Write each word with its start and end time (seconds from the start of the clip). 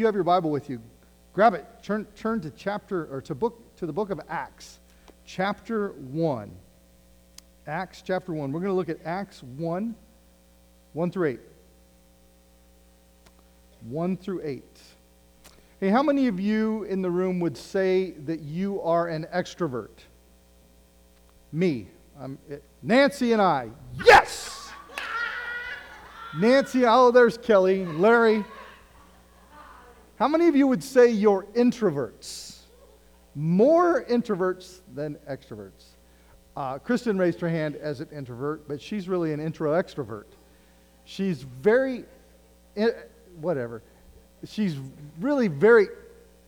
you 0.00 0.06
have 0.06 0.14
your 0.14 0.24
Bible 0.24 0.50
with 0.50 0.68
you, 0.70 0.80
grab 1.32 1.54
it. 1.54 1.66
Turn, 1.82 2.06
turn 2.16 2.40
to 2.40 2.50
chapter 2.50 3.06
or 3.14 3.20
to 3.20 3.34
book 3.34 3.76
to 3.76 3.86
the 3.86 3.92
book 3.92 4.10
of 4.10 4.20
Acts, 4.28 4.80
chapter 5.24 5.90
one. 5.90 6.50
Acts 7.66 8.02
chapter 8.02 8.32
one. 8.32 8.50
We're 8.50 8.60
going 8.60 8.72
to 8.72 8.76
look 8.76 8.88
at 8.88 8.98
Acts 9.04 9.42
one, 9.42 9.94
one 10.94 11.10
through 11.10 11.28
eight. 11.28 11.40
One 13.88 14.16
through 14.16 14.40
eight. 14.42 14.80
Hey, 15.78 15.88
how 15.88 16.02
many 16.02 16.26
of 16.26 16.40
you 16.40 16.84
in 16.84 17.00
the 17.00 17.10
room 17.10 17.40
would 17.40 17.56
say 17.56 18.10
that 18.26 18.40
you 18.40 18.82
are 18.82 19.08
an 19.08 19.26
extrovert? 19.34 19.98
Me. 21.52 21.86
I'm, 22.20 22.38
eh, 22.50 22.56
Nancy 22.82 23.32
and 23.32 23.40
I. 23.40 23.70
Yes! 24.04 24.70
Nancy, 26.38 26.84
oh, 26.84 27.10
there's 27.10 27.38
Kelly, 27.38 27.86
Larry. 27.86 28.44
How 30.20 30.28
many 30.28 30.48
of 30.48 30.54
you 30.54 30.66
would 30.66 30.84
say 30.84 31.08
you're 31.10 31.44
introverts? 31.54 32.58
More 33.34 34.04
introverts 34.04 34.80
than 34.94 35.16
extroverts. 35.26 35.94
Uh, 36.54 36.76
Kristen 36.76 37.16
raised 37.16 37.40
her 37.40 37.48
hand 37.48 37.74
as 37.76 38.00
an 38.00 38.08
introvert, 38.14 38.68
but 38.68 38.82
she's 38.82 39.08
really 39.08 39.32
an 39.32 39.40
intro 39.40 39.72
extrovert. 39.72 40.26
She's 41.06 41.42
very, 41.62 42.04
eh, 42.76 42.90
whatever. 43.40 43.82
She's 44.44 44.76
really 45.20 45.48
very 45.48 45.88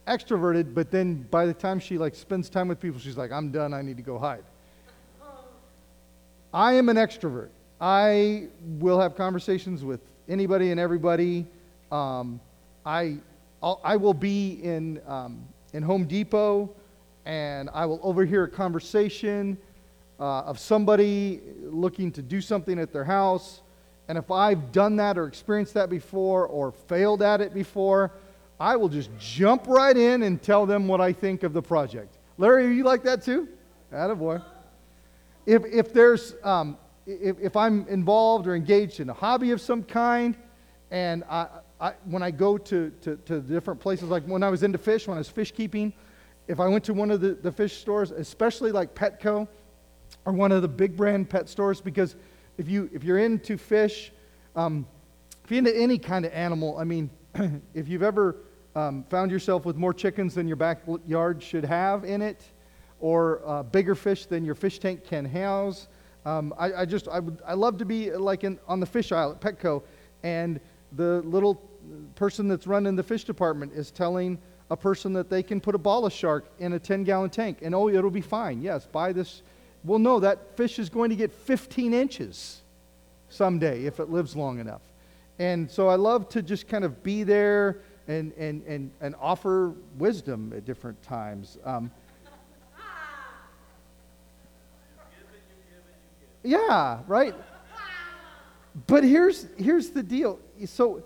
extroverted, 0.07 0.75
but 0.75 0.91
then 0.91 1.27
by 1.31 1.47
the 1.47 1.55
time 1.55 1.81
she 1.81 1.97
like 1.97 2.15
spends 2.15 2.51
time 2.51 2.69
with 2.69 2.79
people, 2.79 3.01
she's 3.01 3.17
like, 3.17 3.33
"I'm 3.33 3.51
done. 3.51 3.73
I 3.73 3.81
need 3.81 3.97
to 3.97 4.03
go 4.03 4.19
hide." 4.19 4.45
I 6.53 6.75
am 6.75 6.91
an 6.91 6.99
extrovert. 6.99 7.49
I 7.81 8.49
will 8.79 9.01
have 9.01 9.17
conversations 9.17 9.83
with 9.83 10.01
anybody 10.29 10.73
and 10.73 10.79
everybody. 10.79 11.47
Um, 11.91 12.39
I 12.85 13.17
I'll, 13.63 13.81
I 13.85 13.97
will 13.97 14.15
be 14.15 14.61
in, 14.63 15.01
um, 15.07 15.47
in 15.73 15.83
Home 15.83 16.05
Depot 16.05 16.75
and 17.25 17.71
I 17.73 17.87
will 17.87 18.01
overhear 18.03 18.45
a 18.45 18.51
conversation 18.51 19.57
uh, 20.19 20.41
of 20.41 20.59
somebody 20.59 21.41
looking 21.61 22.11
to 22.13 22.23
do 22.23 22.41
something 22.41 22.79
at 22.79 22.93
their 22.93 23.05
house. 23.05 23.61
And 24.09 24.19
if 24.19 24.31
I've 24.31 24.73
done 24.73 24.97
that 24.97 25.17
or 25.17 25.27
experienced 25.27 25.75
that 25.75 25.91
before 25.91 26.47
or 26.47 26.73
failed 26.73 27.23
at 27.23 27.41
it 27.41 27.55
before, 27.55 28.11
I 28.59 28.75
will 28.77 28.89
just 28.89 29.11
jump 29.19 29.67
right 29.69 29.97
in 29.97 30.25
and 30.25 30.43
tell 30.43 30.67
them 30.67 30.89
what 30.89 31.01
I 31.01 31.13
think 31.13 31.45
of 31.45 31.53
the 31.53 31.63
project. 31.63 32.19
Larry, 32.39 32.67
are 32.67 32.71
you 32.71 32.85
like 32.85 33.05
that 33.05 33.25
too? 33.25 33.49
Attaboy. 33.93 34.43
If, 35.47 35.65
if 35.67 35.93
there's, 35.93 36.35
um, 36.43 36.77
if, 37.07 37.39
if 37.41 37.57
I'm 37.57 37.87
involved 37.89 38.47
or 38.47 38.57
engaged 38.57 38.99
in 39.01 39.09
a 39.09 39.15
hobby 39.15 39.53
of 39.53 39.61
some 39.61 39.85
kind, 39.85 40.37
and 40.91 41.25
I, 41.31 41.47
I, 41.83 41.95
when 42.05 42.23
I 42.23 42.31
go 42.31 42.57
to, 42.57 42.91
to, 43.03 43.17
to 43.17 43.41
different 43.41 43.81
places, 43.81 44.09
like 44.09 44.23
when 44.25 44.45
I 44.45 44.51
was 44.51 44.63
into 44.63 44.79
fish, 44.79 45.09
when 45.09 45.17
I 45.17 45.19
was 45.19 45.29
fish 45.29 45.51
keeping, 45.51 45.93
if 46.47 46.61
I 46.61 46.69
went 46.69 46.85
to 46.85 46.95
one 46.95 47.11
of 47.11 47.21
the, 47.21 47.35
the 47.35 47.51
fish 47.51 47.77
stores, 47.79 48.13
especially 48.13 48.71
like 48.71 48.95
Petco 48.95 49.49
or 50.25 50.33
one 50.33 50.53
of 50.53 50.63
the 50.63 50.69
big 50.69 50.97
brand 50.97 51.29
pet 51.29 51.49
stores, 51.49 51.81
because 51.81 52.15
if, 52.57 52.69
you, 52.69 52.89
if 52.93 53.03
you're 53.03 53.19
into 53.19 53.59
fish, 53.59 54.13
um, 54.55 54.87
if 55.45 55.51
you're 55.51 55.59
into 55.59 55.77
any 55.77 55.99
kind 55.99 56.25
of 56.25 56.33
animal, 56.33 56.79
I 56.79 56.85
mean, 56.85 57.11
if 57.75 57.89
you've 57.89 58.05
ever 58.05 58.37
um, 58.77 59.05
found 59.11 59.33
yourself 59.33 59.65
with 59.65 59.75
more 59.75 59.93
chickens 59.93 60.37
than 60.37 60.47
your 60.47 60.57
backyard 60.57 61.43
should 61.43 61.65
have 61.65 62.05
in 62.05 62.23
it, 62.23 62.45
or 63.01 63.43
uh, 63.45 63.65
bigger 63.65 63.97
fish 63.97 64.27
than 64.27 64.45
your 64.45 64.55
fish 64.55 64.79
tank 64.79 65.03
can 65.05 65.25
house, 65.25 65.89
um, 66.25 66.55
I, 66.57 66.73
I, 66.73 66.85
just 66.85 67.09
I 67.09 67.19
would 67.19 67.43
I 67.45 67.55
love 67.55 67.77
to 67.79 67.85
be 67.85 68.13
like 68.13 68.45
in, 68.45 68.61
on 68.69 68.79
the 68.79 68.87
fish 68.87 69.11
aisle 69.11 69.33
at 69.33 69.41
Petco, 69.41 69.83
and 70.23 70.61
the 70.93 71.21
little 71.23 71.72
person 72.15 72.49
that's 72.49 72.67
running 72.67 72.97
the 72.97 73.03
fish 73.03 73.25
department 73.25 73.73
is 73.73 73.91
telling 73.91 74.39
a 74.71 74.77
person 74.77 75.13
that 75.13 75.29
they 75.29 75.43
can 75.43 75.61
put 75.61 75.75
a 75.75 75.79
bala 75.79 76.11
shark 76.11 76.47
in 76.59 76.73
a 76.73 76.79
10 76.79 77.05
gallon 77.05 77.31
tank 77.31 77.59
and 77.63 77.75
oh, 77.75 77.89
it'll 77.89 78.11
be 78.11 78.21
fine. 78.21 78.63
Yes, 78.63 78.87
buy 78.87 79.13
this. 79.13 79.43
Well, 79.85 79.99
no, 79.99 80.21
that 80.21 80.57
fish 80.57 80.79
is 80.79 80.89
going 80.89 81.11
to 81.11 81.17
get 81.17 81.33
15 81.33 81.93
inches 81.93 82.63
someday 83.29 83.85
if 83.85 84.01
it 84.01 84.11
lives 84.11 84.37
long 84.37 84.61
enough. 84.61 84.83
And 85.39 85.71
so 85.71 85.89
I 85.89 85.97
love 85.97 86.29
to 86.31 86.43
just 86.43 86.69
kind 86.69 86.85
of 86.85 87.03
be 87.03 87.23
there 87.23 87.81
and, 88.09 88.33
and, 88.35 88.63
and, 88.65 88.91
and 89.01 89.15
offer 89.21 89.75
wisdom 89.99 90.53
at 90.57 90.65
different 90.65 91.03
times. 91.03 91.59
Um, 91.65 91.91
yeah, 96.43 97.01
right? 97.07 97.35
But 98.87 99.05
here's, 99.05 99.47
here's 99.59 99.91
the 99.91 100.03
deal. 100.03 100.39
So 100.67 101.03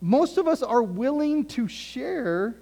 most 0.00 0.38
of 0.38 0.46
us 0.46 0.62
are 0.62 0.82
willing 0.82 1.44
to 1.46 1.66
share 1.68 2.54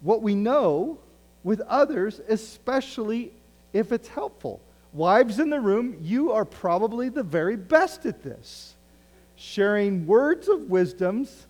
what 0.00 0.22
we 0.22 0.34
know 0.34 0.98
with 1.44 1.60
others, 1.62 2.20
especially 2.28 3.32
if 3.72 3.92
it's 3.92 4.08
helpful. 4.08 4.60
Wives 4.92 5.38
in 5.38 5.50
the 5.50 5.60
room, 5.60 5.96
you 6.00 6.32
are 6.32 6.44
probably 6.44 7.08
the 7.08 7.22
very 7.22 7.56
best 7.56 8.06
at 8.06 8.22
this. 8.22 8.74
Sharing 9.36 10.06
words 10.06 10.48
of 10.48 10.70
wisdoms 10.70 11.46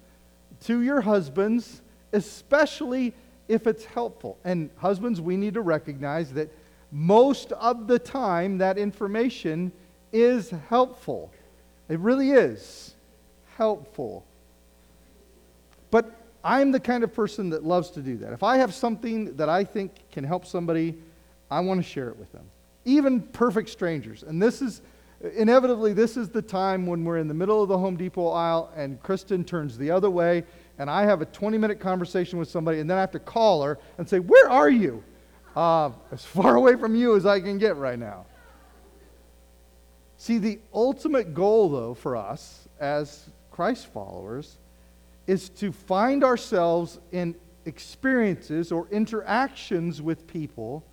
to 0.64 0.82
your 0.82 1.00
husbands, 1.00 1.80
especially 2.12 3.14
if 3.48 3.66
it's 3.66 3.84
helpful. 3.84 4.36
And 4.44 4.68
husbands, 4.76 5.20
we 5.20 5.36
need 5.36 5.54
to 5.54 5.62
recognize 5.62 6.32
that 6.34 6.50
most 6.92 7.53
of 7.53 7.86
the 7.86 7.98
time 7.98 8.58
that 8.58 8.76
information 8.76 9.72
is 10.12 10.50
helpful. 10.68 11.30
It 11.88 11.98
really 12.00 12.32
is 12.32 12.94
helpful. 13.56 14.25
But 15.96 16.14
I'm 16.44 16.72
the 16.72 16.78
kind 16.78 17.02
of 17.04 17.14
person 17.14 17.48
that 17.48 17.64
loves 17.64 17.88
to 17.92 18.02
do 18.02 18.18
that. 18.18 18.34
If 18.34 18.42
I 18.42 18.58
have 18.58 18.74
something 18.74 19.34
that 19.36 19.48
I 19.48 19.64
think 19.64 19.92
can 20.12 20.24
help 20.24 20.44
somebody, 20.44 20.94
I 21.50 21.60
want 21.60 21.82
to 21.82 21.88
share 21.88 22.10
it 22.10 22.18
with 22.18 22.30
them, 22.32 22.44
even 22.84 23.22
perfect 23.22 23.70
strangers. 23.70 24.22
And 24.22 24.42
this 24.42 24.60
is 24.60 24.82
inevitably 25.34 25.94
this 25.94 26.18
is 26.18 26.28
the 26.28 26.42
time 26.42 26.84
when 26.84 27.02
we're 27.02 27.16
in 27.16 27.28
the 27.28 27.32
middle 27.32 27.62
of 27.62 27.70
the 27.70 27.78
Home 27.78 27.96
Depot 27.96 28.28
aisle 28.28 28.70
and 28.76 29.02
Kristen 29.02 29.42
turns 29.42 29.78
the 29.78 29.90
other 29.90 30.10
way 30.10 30.44
and 30.78 30.90
I 30.90 31.04
have 31.04 31.22
a 31.22 31.24
20 31.24 31.56
minute 31.56 31.80
conversation 31.80 32.38
with 32.38 32.50
somebody 32.50 32.80
and 32.80 32.90
then 32.90 32.98
I 32.98 33.00
have 33.00 33.12
to 33.12 33.18
call 33.18 33.62
her 33.62 33.78
and 33.96 34.06
say, 34.06 34.18
Where 34.18 34.50
are 34.50 34.68
you? 34.68 35.02
Uh, 35.56 35.92
as 36.12 36.26
far 36.26 36.56
away 36.56 36.76
from 36.76 36.94
you 36.94 37.16
as 37.16 37.24
I 37.24 37.40
can 37.40 37.56
get 37.56 37.76
right 37.76 37.98
now. 37.98 38.26
See, 40.18 40.36
the 40.36 40.58
ultimate 40.74 41.32
goal, 41.32 41.70
though, 41.70 41.94
for 41.94 42.16
us 42.16 42.68
as 42.80 43.30
Christ 43.50 43.86
followers 43.86 44.58
is 45.26 45.48
to 45.50 45.72
find 45.72 46.22
ourselves 46.22 46.98
in 47.12 47.34
experiences 47.64 48.70
or 48.70 48.87
interactions 48.91 50.00
with 50.00 50.26
people 50.26 50.84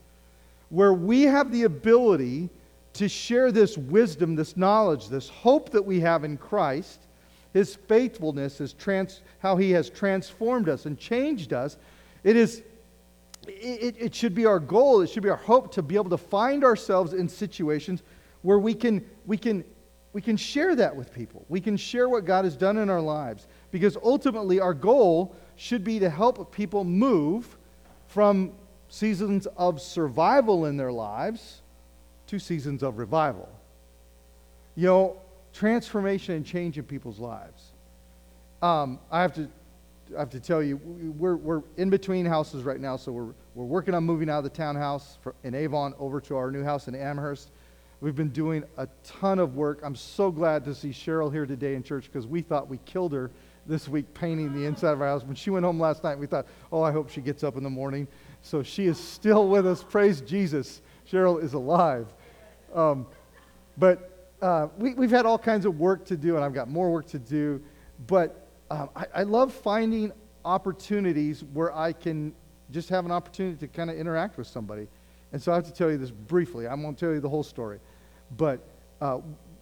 where 0.69 0.93
we 0.93 1.21
have 1.23 1.51
the 1.51 1.63
ability 1.63 2.49
to 2.93 3.07
share 3.07 3.51
this 3.51 3.77
wisdom, 3.77 4.35
this 4.35 4.57
knowledge, 4.57 5.07
this 5.07 5.29
hope 5.29 5.69
that 5.69 5.83
we 5.83 5.99
have 5.99 6.23
in 6.23 6.37
Christ, 6.37 7.07
His 7.53 7.75
faithfulness, 7.75 8.57
his 8.57 8.73
trans, 8.73 9.21
how 9.39 9.55
He 9.57 9.71
has 9.71 9.89
transformed 9.89 10.69
us 10.69 10.85
and 10.85 10.97
changed 10.97 11.53
us. 11.53 11.77
It 12.23 12.35
is. 12.35 12.63
It, 13.45 13.97
it 13.99 14.15
should 14.15 14.33
be 14.33 14.45
our 14.45 14.59
goal, 14.59 15.01
it 15.01 15.09
should 15.09 15.21
be 15.21 15.29
our 15.29 15.35
hope 15.35 15.73
to 15.73 15.81
be 15.81 15.95
able 15.95 16.09
to 16.11 16.17
find 16.17 16.63
ourselves 16.63 17.11
in 17.11 17.27
situations 17.27 18.01
where 18.41 18.57
we 18.57 18.73
can, 18.73 19.03
we 19.25 19.37
can, 19.37 19.65
we 20.13 20.21
can 20.21 20.37
share 20.37 20.77
that 20.77 20.95
with 20.95 21.13
people. 21.13 21.45
We 21.49 21.59
can 21.59 21.75
share 21.75 22.07
what 22.07 22.23
God 22.23 22.45
has 22.45 22.55
done 22.55 22.77
in 22.77 22.89
our 22.89 23.01
lives. 23.01 23.47
Because 23.73 23.97
ultimately, 24.03 24.59
our 24.59 24.75
goal 24.75 25.35
should 25.55 25.83
be 25.83 25.97
to 25.97 26.07
help 26.07 26.53
people 26.53 26.83
move 26.83 27.57
from 28.05 28.53
seasons 28.87 29.47
of 29.57 29.81
survival 29.81 30.67
in 30.67 30.77
their 30.77 30.91
lives 30.91 31.63
to 32.27 32.37
seasons 32.37 32.83
of 32.83 32.99
revival. 32.99 33.49
You 34.75 34.85
know, 34.85 35.21
transformation 35.53 36.35
and 36.35 36.45
change 36.45 36.77
in 36.77 36.83
people's 36.83 37.17
lives. 37.17 37.71
Um, 38.61 38.99
I 39.11 39.23
have 39.23 39.33
to 39.33 39.49
I 40.15 40.19
have 40.19 40.29
to 40.31 40.39
tell 40.39 40.61
you, 40.61 40.77
we're, 41.17 41.37
we're 41.37 41.63
in 41.77 41.89
between 41.89 42.27
houses 42.27 42.63
right 42.63 42.79
now, 42.79 42.97
so 42.97 43.11
we're, 43.11 43.33
we're 43.55 43.65
working 43.65 43.95
on 43.95 44.03
moving 44.03 44.29
out 44.29 44.39
of 44.39 44.43
the 44.43 44.49
townhouse 44.51 45.17
for, 45.23 45.33
in 45.43 45.55
Avon 45.55 45.95
over 45.97 46.21
to 46.21 46.35
our 46.35 46.51
new 46.51 46.63
house 46.63 46.87
in 46.87 46.93
Amherst. 46.93 47.49
We've 48.01 48.15
been 48.15 48.29
doing 48.29 48.63
a 48.77 48.87
ton 49.03 49.39
of 49.39 49.55
work. 49.55 49.79
I'm 49.81 49.95
so 49.95 50.29
glad 50.29 50.65
to 50.65 50.75
see 50.75 50.89
Cheryl 50.89 51.31
here 51.31 51.47
today 51.47 51.73
in 51.73 51.81
church 51.81 52.11
because 52.11 52.27
we 52.27 52.41
thought 52.41 52.69
we 52.69 52.77
killed 52.85 53.13
her 53.13 53.31
this 53.65 53.87
week 53.87 54.13
painting 54.13 54.53
the 54.53 54.65
inside 54.65 54.91
of 54.91 55.01
our 55.01 55.07
house. 55.07 55.23
When 55.23 55.35
she 55.35 55.49
went 55.49 55.65
home 55.65 55.79
last 55.79 56.03
night, 56.03 56.17
we 56.17 56.27
thought, 56.27 56.45
oh, 56.71 56.81
I 56.81 56.91
hope 56.91 57.09
she 57.09 57.21
gets 57.21 57.43
up 57.43 57.55
in 57.55 57.63
the 57.63 57.69
morning. 57.69 58.07
So 58.41 58.63
she 58.63 58.87
is 58.87 58.99
still 58.99 59.47
with 59.47 59.65
us. 59.65 59.83
Praise 59.83 60.21
Jesus. 60.21 60.81
Cheryl 61.09 61.41
is 61.41 61.53
alive. 61.53 62.07
Um, 62.73 63.07
but 63.77 64.27
uh, 64.41 64.67
we, 64.77 64.91
have 64.91 65.11
had 65.11 65.25
all 65.25 65.37
kinds 65.37 65.65
of 65.65 65.79
work 65.79 66.05
to 66.05 66.17
do, 66.17 66.35
and 66.35 66.43
I've 66.43 66.53
got 66.53 66.69
more 66.69 66.91
work 66.91 67.07
to 67.07 67.19
do. 67.19 67.61
But 68.07 68.47
um, 68.69 68.89
I, 68.95 69.05
I 69.15 69.23
love 69.23 69.53
finding 69.53 70.11
opportunities 70.43 71.43
where 71.53 71.75
I 71.75 71.93
can 71.93 72.33
just 72.71 72.89
have 72.89 73.05
an 73.05 73.11
opportunity 73.11 73.55
to 73.57 73.67
kind 73.67 73.89
of 73.89 73.97
interact 73.97 74.37
with 74.37 74.47
somebody. 74.47 74.87
And 75.31 75.41
so 75.41 75.51
I 75.51 75.55
have 75.55 75.65
to 75.65 75.73
tell 75.73 75.89
you 75.89 75.97
this 75.97 76.11
briefly. 76.11 76.67
I 76.67 76.73
won't 76.73 76.97
tell 76.97 77.11
you 77.11 77.19
the 77.19 77.29
whole 77.29 77.43
story. 77.43 77.79
But 78.37 78.67
uh, 79.01 79.19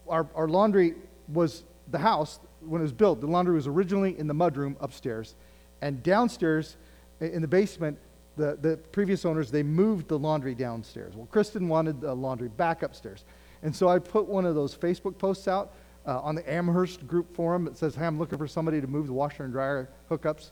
our, 0.08 0.28
our 0.36 0.48
laundry 0.48 0.96
was 1.28 1.64
the 1.90 2.00
house 2.00 2.40
when 2.66 2.82
it 2.82 2.84
was 2.84 2.94
built, 2.94 3.22
the 3.22 3.28
laundry 3.28 3.56
was 3.56 3.68
originally 3.68 4.18
in 4.18 4.28
the 4.28 4.34
mudroom 4.34 4.76
upstairs. 4.80 5.36
And 5.82 6.02
downstairs 6.04 6.78
in 7.20 7.42
the 7.42 7.48
basement, 7.48 7.98
the, 8.38 8.58
the 8.62 8.78
previous 8.92 9.26
owners, 9.26 9.52
they 9.52 9.64
moved 9.64 10.08
the 10.08 10.18
laundry 10.18 10.56
downstairs. 10.56 11.16
Well, 11.16 11.28
Kristen 11.28 11.68
wanted 11.68 12.02
the 12.02 12.14
laundry 12.14 12.50
back 12.50 12.84
upstairs. 12.84 13.26
And 13.64 13.76
so 13.76 13.88
I 13.90 14.00
put 14.00 14.28
one 14.28 14.46
of 14.46 14.56
those 14.56 14.76
Facebook 14.76 15.18
posts 15.18 15.48
out 15.48 15.74
uh, 16.08 16.20
on 16.22 16.36
the 16.36 16.52
Amherst 16.52 17.06
group 17.08 17.36
forum 17.36 17.66
that 17.66 17.78
says, 17.78 17.94
hey, 17.96 18.06
I'm 18.06 18.18
looking 18.18 18.38
for 18.38 18.48
somebody 18.48 18.82
to 18.82 18.88
move 18.88 19.08
the 19.08 19.14
washer 19.14 19.44
and 19.44 19.54
dryer 19.54 19.90
hookups. 20.10 20.52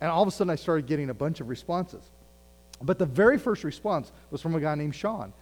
And 0.00 0.10
all 0.10 0.22
of 0.22 0.28
a 0.28 0.30
sudden, 0.30 0.50
I 0.50 0.54
started 0.54 0.86
getting 0.86 1.10
a 1.10 1.14
bunch 1.14 1.40
of 1.40 1.48
responses. 1.48 2.02
But 2.80 2.98
the 2.98 3.06
very 3.06 3.38
first 3.38 3.64
response 3.64 4.12
was 4.30 4.40
from 4.40 4.54
a 4.54 4.60
guy 4.60 4.76
named 4.76 4.94
Sean. 4.94 5.32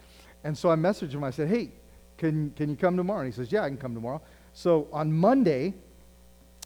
And 0.44 0.56
so 0.56 0.70
I 0.70 0.76
messaged 0.76 1.12
him. 1.12 1.22
I 1.22 1.30
said, 1.30 1.48
hey, 1.48 1.72
can, 2.16 2.50
can 2.52 2.70
you 2.70 2.76
come 2.76 2.96
tomorrow? 2.96 3.20
And 3.20 3.30
he 3.30 3.36
says, 3.36 3.52
yeah, 3.52 3.62
I 3.62 3.68
can 3.68 3.76
come 3.76 3.94
tomorrow. 3.94 4.22
So 4.56 4.88
on 4.90 5.12
Monday, 5.12 5.74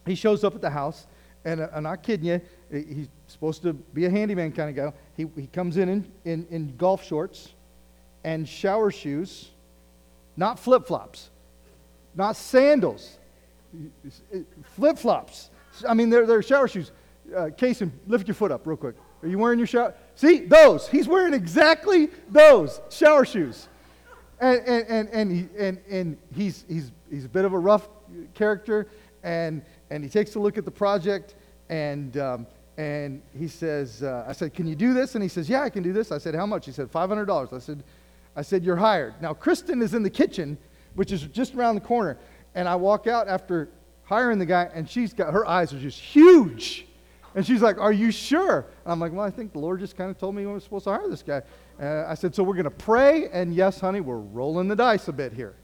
he 0.06 0.14
shows 0.14 0.44
up 0.44 0.54
at 0.54 0.60
the 0.60 0.70
house. 0.70 1.08
And 1.44 1.68
I'm 1.72 1.82
not 1.82 2.02
kidding 2.02 2.26
you, 2.26 2.40
he's 2.70 3.08
supposed 3.26 3.62
to 3.62 3.72
be 3.72 4.04
a 4.04 4.10
handyman 4.10 4.52
kind 4.52 4.70
of 4.70 4.76
guy. 4.76 4.92
He, 5.16 5.26
he 5.40 5.48
comes 5.48 5.76
in, 5.76 5.88
in 5.88 6.12
in, 6.24 6.46
in 6.50 6.76
golf 6.76 7.04
shorts 7.04 7.54
and 8.22 8.48
shower 8.48 8.90
shoes, 8.90 9.48
not 10.36 10.58
flip 10.58 10.86
flops, 10.86 11.30
not 12.14 12.36
sandals, 12.36 13.18
flip 14.76 14.98
flops. 14.98 15.50
I 15.88 15.94
mean, 15.94 16.10
they're, 16.10 16.26
they're 16.26 16.42
shower 16.42 16.68
shoes. 16.68 16.92
Uh, 17.34 17.46
Kason, 17.46 17.90
lift 18.06 18.28
your 18.28 18.34
foot 18.34 18.52
up 18.52 18.66
real 18.66 18.76
quick. 18.76 18.96
Are 19.22 19.28
you 19.28 19.38
wearing 19.38 19.58
your 19.58 19.66
shower? 19.66 19.94
See, 20.14 20.40
those. 20.40 20.88
He's 20.88 21.08
wearing 21.08 21.34
exactly 21.34 22.10
those 22.28 22.80
shower 22.90 23.24
shoes. 23.24 23.66
And, 24.40 24.60
and, 24.66 25.08
and, 25.10 25.32
he, 25.32 25.48
and, 25.58 25.78
and 25.90 26.18
he's, 26.34 26.64
he's, 26.68 26.92
he's 27.10 27.26
a 27.26 27.28
bit 27.28 27.44
of 27.44 27.52
a 27.52 27.58
rough 27.58 27.88
character. 28.34 28.88
And, 29.22 29.62
and 29.90 30.02
he 30.02 30.08
takes 30.08 30.34
a 30.34 30.38
look 30.38 30.56
at 30.56 30.64
the 30.64 30.70
project 30.70 31.34
and, 31.68 32.16
um, 32.16 32.46
and 32.78 33.20
he 33.38 33.46
says, 33.46 34.02
uh, 34.02 34.24
I 34.26 34.32
said, 34.32 34.54
can 34.54 34.66
you 34.66 34.74
do 34.74 34.94
this? 34.94 35.14
And 35.14 35.22
he 35.22 35.28
says, 35.28 35.48
yeah, 35.50 35.62
I 35.62 35.68
can 35.68 35.82
do 35.82 35.92
this. 35.92 36.10
I 36.10 36.18
said, 36.18 36.34
how 36.34 36.46
much? 36.46 36.64
He 36.64 36.72
said, 36.72 36.90
$500. 36.90 37.52
I 37.52 37.58
said, 37.58 37.84
I 38.34 38.42
said, 38.42 38.64
you're 38.64 38.76
hired. 38.76 39.20
Now, 39.20 39.34
Kristen 39.34 39.82
is 39.82 39.92
in 39.92 40.02
the 40.02 40.10
kitchen, 40.10 40.56
which 40.94 41.12
is 41.12 41.22
just 41.24 41.54
around 41.54 41.74
the 41.74 41.82
corner. 41.82 42.16
And 42.54 42.66
I 42.66 42.76
walk 42.76 43.06
out 43.06 43.28
after 43.28 43.68
hiring 44.04 44.38
the 44.38 44.46
guy, 44.46 44.70
and 44.72 44.88
she's 44.88 45.12
got, 45.12 45.32
her 45.32 45.46
eyes 45.46 45.74
are 45.74 45.78
just 45.78 45.98
huge. 45.98 46.86
And 47.34 47.46
she's 47.46 47.62
like, 47.62 47.78
Are 47.78 47.92
you 47.92 48.10
sure? 48.10 48.66
And 48.84 48.92
I'm 48.92 48.98
like, 48.98 49.12
Well, 49.12 49.24
I 49.24 49.30
think 49.30 49.52
the 49.52 49.58
Lord 49.58 49.80
just 49.80 49.96
kind 49.96 50.10
of 50.10 50.18
told 50.18 50.34
me 50.34 50.44
I 50.44 50.46
was 50.46 50.64
supposed 50.64 50.84
to 50.84 50.90
hire 50.90 51.08
this 51.08 51.22
guy. 51.22 51.42
Uh, 51.80 52.04
I 52.06 52.14
said, 52.14 52.34
So 52.34 52.42
we're 52.42 52.54
going 52.54 52.64
to 52.64 52.70
pray, 52.70 53.28
and 53.32 53.54
yes, 53.54 53.80
honey, 53.80 54.00
we're 54.00 54.18
rolling 54.18 54.68
the 54.68 54.76
dice 54.76 55.08
a 55.08 55.12
bit 55.12 55.32
here. 55.32 55.54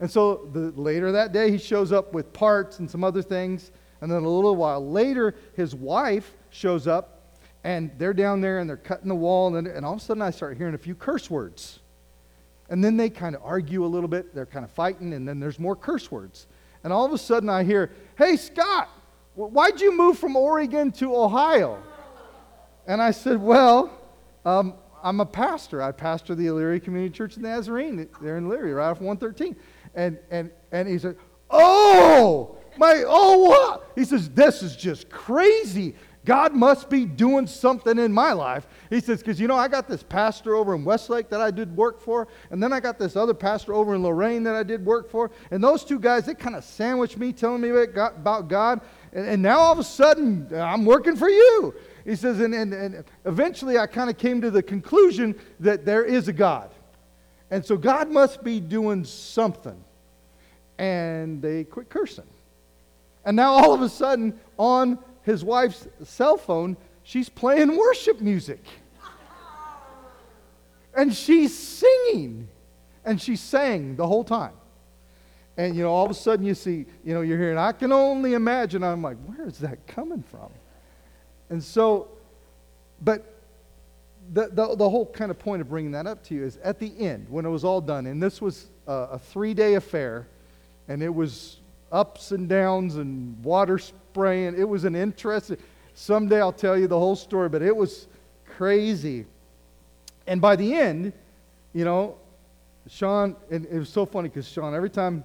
And 0.00 0.10
so 0.10 0.48
the, 0.52 0.72
later 0.72 1.12
that 1.12 1.32
day, 1.32 1.50
he 1.50 1.58
shows 1.58 1.92
up 1.92 2.12
with 2.12 2.32
parts 2.32 2.80
and 2.80 2.90
some 2.90 3.04
other 3.04 3.22
things. 3.22 3.70
And 4.00 4.10
then 4.10 4.24
a 4.24 4.28
little 4.28 4.56
while 4.56 4.84
later, 4.84 5.36
his 5.54 5.74
wife 5.74 6.34
shows 6.50 6.88
up, 6.88 7.36
and 7.62 7.92
they're 7.98 8.14
down 8.14 8.40
there 8.40 8.58
and 8.58 8.68
they're 8.68 8.76
cutting 8.76 9.08
the 9.08 9.14
wall. 9.14 9.54
And, 9.54 9.68
and 9.68 9.86
all 9.86 9.94
of 9.94 10.00
a 10.00 10.02
sudden, 10.02 10.22
I 10.22 10.30
start 10.30 10.56
hearing 10.56 10.74
a 10.74 10.78
few 10.78 10.96
curse 10.96 11.30
words. 11.30 11.78
And 12.68 12.82
then 12.82 12.96
they 12.96 13.10
kind 13.10 13.36
of 13.36 13.42
argue 13.44 13.84
a 13.84 13.86
little 13.86 14.08
bit. 14.08 14.34
They're 14.34 14.46
kind 14.46 14.64
of 14.64 14.72
fighting, 14.72 15.12
and 15.12 15.28
then 15.28 15.38
there's 15.38 15.58
more 15.60 15.76
curse 15.76 16.10
words. 16.10 16.48
And 16.82 16.92
all 16.92 17.06
of 17.06 17.12
a 17.12 17.18
sudden, 17.18 17.48
I 17.48 17.62
hear, 17.62 17.92
Hey, 18.16 18.36
Scott, 18.36 18.88
Why'd 19.34 19.80
you 19.80 19.96
move 19.96 20.18
from 20.18 20.36
Oregon 20.36 20.92
to 20.92 21.16
Ohio? 21.16 21.82
And 22.86 23.00
I 23.00 23.12
said, 23.12 23.40
Well, 23.40 23.90
um, 24.44 24.74
I'm 25.02 25.20
a 25.20 25.26
pastor. 25.26 25.82
I 25.82 25.92
pastor 25.92 26.34
the 26.34 26.46
Elyria 26.46 26.82
Community 26.82 27.12
Church 27.12 27.36
in 27.36 27.42
Nazarene. 27.42 28.08
They're 28.20 28.38
in 28.38 28.46
Elyria, 28.46 28.76
right 28.76 28.90
off 28.90 29.00
113. 29.00 29.56
And, 29.94 30.18
and, 30.30 30.50
and 30.70 30.88
he 30.88 30.98
said, 30.98 31.16
Oh, 31.50 32.56
my, 32.78 33.04
oh, 33.06 33.38
what? 33.38 33.92
He 33.94 34.04
says, 34.04 34.30
This 34.30 34.62
is 34.62 34.76
just 34.76 35.10
crazy. 35.10 35.94
God 36.24 36.54
must 36.54 36.88
be 36.88 37.04
doing 37.04 37.48
something 37.48 37.98
in 37.98 38.12
my 38.12 38.32
life. 38.32 38.68
He 38.90 39.00
says, 39.00 39.18
because 39.18 39.40
you 39.40 39.48
know, 39.48 39.56
I 39.56 39.66
got 39.66 39.88
this 39.88 40.04
pastor 40.04 40.54
over 40.54 40.74
in 40.74 40.84
Westlake 40.84 41.28
that 41.30 41.40
I 41.40 41.50
did 41.50 41.76
work 41.76 42.00
for, 42.00 42.28
and 42.50 42.62
then 42.62 42.72
I 42.72 42.78
got 42.78 42.98
this 42.98 43.16
other 43.16 43.34
pastor 43.34 43.74
over 43.74 43.94
in 43.96 44.02
Lorain 44.04 44.44
that 44.44 44.54
I 44.54 44.62
did 44.62 44.84
work 44.84 45.10
for. 45.10 45.32
And 45.50 45.62
those 45.62 45.84
two 45.84 45.98
guys, 45.98 46.26
they 46.26 46.34
kind 46.34 46.54
of 46.54 46.62
sandwiched 46.62 47.18
me, 47.18 47.32
telling 47.32 47.60
me 47.60 47.70
about 47.70 48.46
God. 48.46 48.82
And, 49.12 49.26
and 49.26 49.42
now 49.42 49.58
all 49.58 49.72
of 49.72 49.80
a 49.80 49.84
sudden, 49.84 50.48
I'm 50.54 50.84
working 50.84 51.16
for 51.16 51.28
you. 51.28 51.74
He 52.04 52.16
says, 52.16 52.40
and, 52.40 52.54
and, 52.54 52.72
and 52.72 53.04
eventually 53.24 53.78
I 53.78 53.86
kind 53.86 54.10
of 54.10 54.18
came 54.18 54.40
to 54.40 54.50
the 54.50 54.62
conclusion 54.62 55.38
that 55.60 55.84
there 55.84 56.04
is 56.04 56.28
a 56.28 56.32
God. 56.32 56.70
And 57.50 57.64
so 57.64 57.76
God 57.76 58.10
must 58.10 58.42
be 58.42 58.60
doing 58.60 59.04
something. 59.04 59.82
And 60.78 61.40
they 61.40 61.64
quit 61.64 61.90
cursing. 61.90 62.26
And 63.24 63.36
now 63.36 63.52
all 63.52 63.72
of 63.72 63.82
a 63.82 63.88
sudden, 63.88 64.38
on 64.58 64.98
his 65.22 65.44
wife's 65.44 65.86
cell 66.02 66.36
phone, 66.36 66.76
she's 67.04 67.28
playing 67.28 67.76
worship 67.76 68.20
music. 68.20 68.64
And 70.94 71.14
she's 71.14 71.56
singing. 71.56 72.48
And 73.04 73.20
she 73.20 73.36
sang 73.36 73.96
the 73.96 74.06
whole 74.06 74.24
time. 74.24 74.54
And, 75.56 75.76
you 75.76 75.82
know, 75.82 75.90
all 75.90 76.04
of 76.04 76.10
a 76.10 76.14
sudden 76.14 76.46
you 76.46 76.54
see, 76.54 76.86
you 77.04 77.14
know, 77.14 77.20
you're 77.20 77.38
hearing, 77.38 77.58
I 77.58 77.72
can 77.72 77.92
only 77.92 78.32
imagine. 78.34 78.82
I'm 78.82 79.02
like, 79.02 79.18
where 79.26 79.46
is 79.46 79.58
that 79.58 79.86
coming 79.86 80.22
from? 80.22 80.50
And 81.52 81.62
so, 81.62 82.08
but 83.02 83.22
the, 84.32 84.48
the, 84.48 84.74
the 84.74 84.88
whole 84.88 85.04
kind 85.04 85.30
of 85.30 85.38
point 85.38 85.60
of 85.60 85.68
bringing 85.68 85.90
that 85.92 86.06
up 86.06 86.24
to 86.24 86.34
you 86.34 86.44
is 86.44 86.56
at 86.64 86.78
the 86.78 86.90
end, 86.98 87.26
when 87.28 87.44
it 87.44 87.50
was 87.50 87.62
all 87.62 87.82
done, 87.82 88.06
and 88.06 88.22
this 88.22 88.40
was 88.40 88.70
a, 88.86 88.92
a 88.92 89.18
three 89.18 89.52
day 89.52 89.74
affair, 89.74 90.26
and 90.88 91.02
it 91.02 91.14
was 91.14 91.58
ups 91.92 92.32
and 92.32 92.48
downs 92.48 92.96
and 92.96 93.44
water 93.44 93.78
spraying. 93.78 94.58
It 94.58 94.66
was 94.66 94.84
an 94.84 94.96
interesting, 94.96 95.58
someday 95.92 96.40
I'll 96.40 96.54
tell 96.54 96.78
you 96.78 96.86
the 96.86 96.98
whole 96.98 97.16
story, 97.16 97.50
but 97.50 97.60
it 97.60 97.76
was 97.76 98.06
crazy. 98.46 99.26
And 100.26 100.40
by 100.40 100.56
the 100.56 100.72
end, 100.72 101.12
you 101.74 101.84
know, 101.84 102.16
Sean, 102.88 103.36
and 103.50 103.66
it 103.66 103.78
was 103.78 103.90
so 103.90 104.06
funny 104.06 104.30
because 104.30 104.48
Sean, 104.48 104.74
every 104.74 104.88
time 104.88 105.22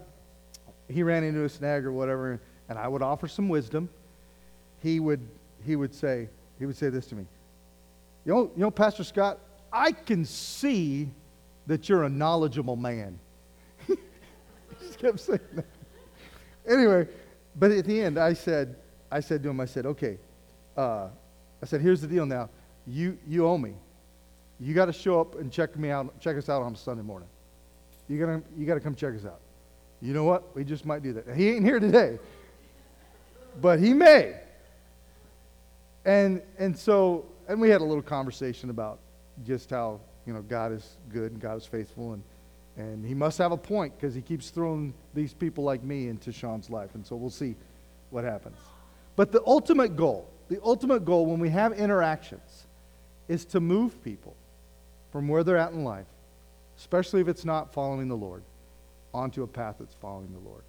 he 0.89 1.03
ran 1.03 1.23
into 1.23 1.45
a 1.45 1.49
snag 1.49 1.85
or 1.85 1.93
whatever, 1.93 2.41
and 2.67 2.77
I 2.77 2.89
would 2.89 3.01
offer 3.01 3.29
some 3.29 3.47
wisdom, 3.47 3.87
he 4.83 4.99
would, 4.99 5.21
he 5.67 5.75
would 5.75 5.93
say, 5.93 6.29
he 6.57 6.65
would 6.65 6.77
say 6.77 6.89
this 6.89 7.05
to 7.07 7.15
me. 7.15 7.25
You 8.25 8.33
know, 8.33 8.51
you 8.55 8.61
know, 8.61 8.71
Pastor 8.71 9.03
Scott, 9.03 9.37
I 9.71 9.91
can 9.91 10.23
see 10.23 11.11
that 11.67 11.89
you're 11.89 12.03
a 12.03 12.09
knowledgeable 12.09 12.77
man. 12.77 13.19
he 13.85 13.95
just 14.79 14.97
kept 14.97 15.19
saying 15.19 15.39
that. 15.55 15.65
Anyway, 16.65 17.07
but 17.55 17.71
at 17.71 17.85
the 17.85 18.01
end, 18.01 18.17
I 18.17 18.31
said, 18.31 18.77
I 19.11 19.19
said 19.19 19.43
to 19.43 19.49
him, 19.49 19.59
I 19.59 19.65
said, 19.65 19.85
okay, 19.85 20.17
uh, 20.77 21.09
I 21.61 21.65
said, 21.65 21.81
here's 21.81 21.99
the 21.99 22.07
deal 22.07 22.25
now. 22.25 22.49
You, 22.85 23.17
you 23.27 23.45
owe 23.45 23.57
me. 23.57 23.73
You 24.61 24.73
got 24.73 24.85
to 24.85 24.93
show 24.93 25.19
up 25.19 25.35
and 25.35 25.51
check 25.51 25.77
me 25.77 25.89
out, 25.89 26.17
check 26.21 26.37
us 26.37 26.47
out 26.47 26.61
on 26.61 26.75
Sunday 26.75 27.03
morning. 27.03 27.27
You 28.07 28.19
got 28.19 28.27
to, 28.27 28.43
you 28.57 28.65
got 28.65 28.75
to 28.75 28.79
come 28.79 28.95
check 28.95 29.15
us 29.15 29.25
out. 29.25 29.41
You 30.01 30.13
know 30.13 30.23
what? 30.23 30.55
We 30.55 30.63
just 30.63 30.85
might 30.85 31.03
do 31.03 31.11
that. 31.13 31.35
He 31.35 31.49
ain't 31.49 31.65
here 31.65 31.81
today, 31.81 32.19
but 33.59 33.79
he 33.79 33.93
may. 33.93 34.46
And, 36.07 36.41
and 36.57 36.75
so, 36.75 37.25
and 37.49 37.59
we 37.59 37.69
had 37.69 37.81
a 37.81 37.83
little 37.83 38.01
conversation 38.01 38.69
about 38.69 38.99
just 39.45 39.69
how, 39.69 39.99
you 40.25 40.33
know, 40.33 40.41
God 40.41 40.71
is 40.71 40.97
good 41.11 41.33
and 41.33 41.41
God 41.41 41.57
is 41.57 41.65
faithful. 41.65 42.13
And, 42.13 42.23
and 42.77 43.05
he 43.05 43.13
must 43.13 43.37
have 43.39 43.51
a 43.51 43.57
point 43.57 43.93
because 43.95 44.15
he 44.15 44.21
keeps 44.21 44.49
throwing 44.49 44.93
these 45.13 45.33
people 45.33 45.65
like 45.65 45.83
me 45.83 46.07
into 46.07 46.31
Sean's 46.31 46.69
life. 46.69 46.95
And 46.95 47.05
so 47.05 47.17
we'll 47.17 47.29
see 47.29 47.55
what 48.09 48.23
happens. 48.23 48.55
But 49.17 49.33
the 49.33 49.43
ultimate 49.45 49.97
goal, 49.97 50.29
the 50.47 50.61
ultimate 50.63 51.03
goal 51.03 51.25
when 51.25 51.39
we 51.39 51.49
have 51.49 51.73
interactions 51.73 52.67
is 53.27 53.43
to 53.45 53.59
move 53.59 54.01
people 54.01 54.33
from 55.11 55.27
where 55.27 55.43
they're 55.43 55.57
at 55.57 55.73
in 55.73 55.83
life, 55.83 56.07
especially 56.77 57.19
if 57.19 57.27
it's 57.27 57.43
not 57.43 57.73
following 57.73 58.07
the 58.07 58.15
Lord 58.15 58.43
onto 59.13 59.43
a 59.43 59.47
path 59.47 59.75
that's 59.79 59.95
following 59.95 60.31
the 60.31 60.49
Lord. 60.49 60.63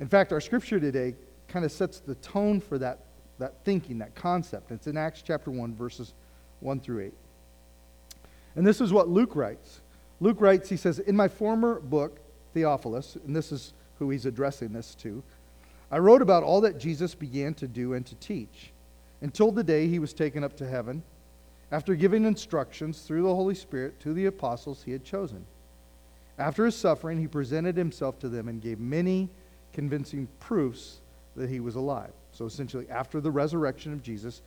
In 0.00 0.08
fact, 0.08 0.32
our 0.32 0.40
scripture 0.40 0.80
today 0.80 1.14
kind 1.46 1.64
of 1.64 1.72
sets 1.72 2.00
the 2.00 2.14
tone 2.16 2.60
for 2.60 2.78
that, 2.78 3.00
that 3.38 3.54
thinking, 3.64 3.98
that 3.98 4.14
concept. 4.14 4.70
It's 4.70 4.86
in 4.86 4.96
Acts 4.96 5.22
chapter 5.22 5.50
1, 5.50 5.74
verses 5.74 6.14
1 6.60 6.80
through 6.80 7.06
8. 7.06 7.12
And 8.56 8.66
this 8.66 8.80
is 8.80 8.92
what 8.92 9.08
Luke 9.08 9.34
writes. 9.34 9.80
Luke 10.20 10.40
writes, 10.40 10.68
he 10.68 10.76
says, 10.76 11.00
In 11.00 11.16
my 11.16 11.28
former 11.28 11.80
book, 11.80 12.20
Theophilus, 12.52 13.16
and 13.26 13.34
this 13.34 13.50
is 13.50 13.72
who 13.98 14.10
he's 14.10 14.26
addressing 14.26 14.72
this 14.72 14.94
to, 14.96 15.22
I 15.90 15.98
wrote 15.98 16.22
about 16.22 16.42
all 16.42 16.60
that 16.62 16.78
Jesus 16.78 17.14
began 17.14 17.54
to 17.54 17.68
do 17.68 17.94
and 17.94 18.06
to 18.06 18.14
teach 18.16 18.72
until 19.20 19.50
the 19.50 19.64
day 19.64 19.88
he 19.88 19.98
was 19.98 20.12
taken 20.12 20.44
up 20.44 20.56
to 20.58 20.68
heaven, 20.68 21.02
after 21.72 21.94
giving 21.94 22.24
instructions 22.24 23.00
through 23.00 23.22
the 23.22 23.34
Holy 23.34 23.54
Spirit 23.54 23.98
to 24.00 24.12
the 24.12 24.26
apostles 24.26 24.82
he 24.84 24.92
had 24.92 25.04
chosen. 25.04 25.44
After 26.38 26.64
his 26.64 26.74
suffering, 26.74 27.18
he 27.18 27.26
presented 27.26 27.76
himself 27.76 28.18
to 28.20 28.28
them 28.28 28.48
and 28.48 28.60
gave 28.60 28.78
many 28.78 29.28
convincing 29.72 30.28
proofs 30.40 30.98
that 31.36 31.48
he 31.48 31.60
was 31.60 31.74
alive. 31.74 32.12
So 32.34 32.44
essentially, 32.46 32.86
after 32.90 33.20
the 33.20 33.30
resurrection 33.30 33.92
of 33.92 34.02
Jesus, 34.02 34.42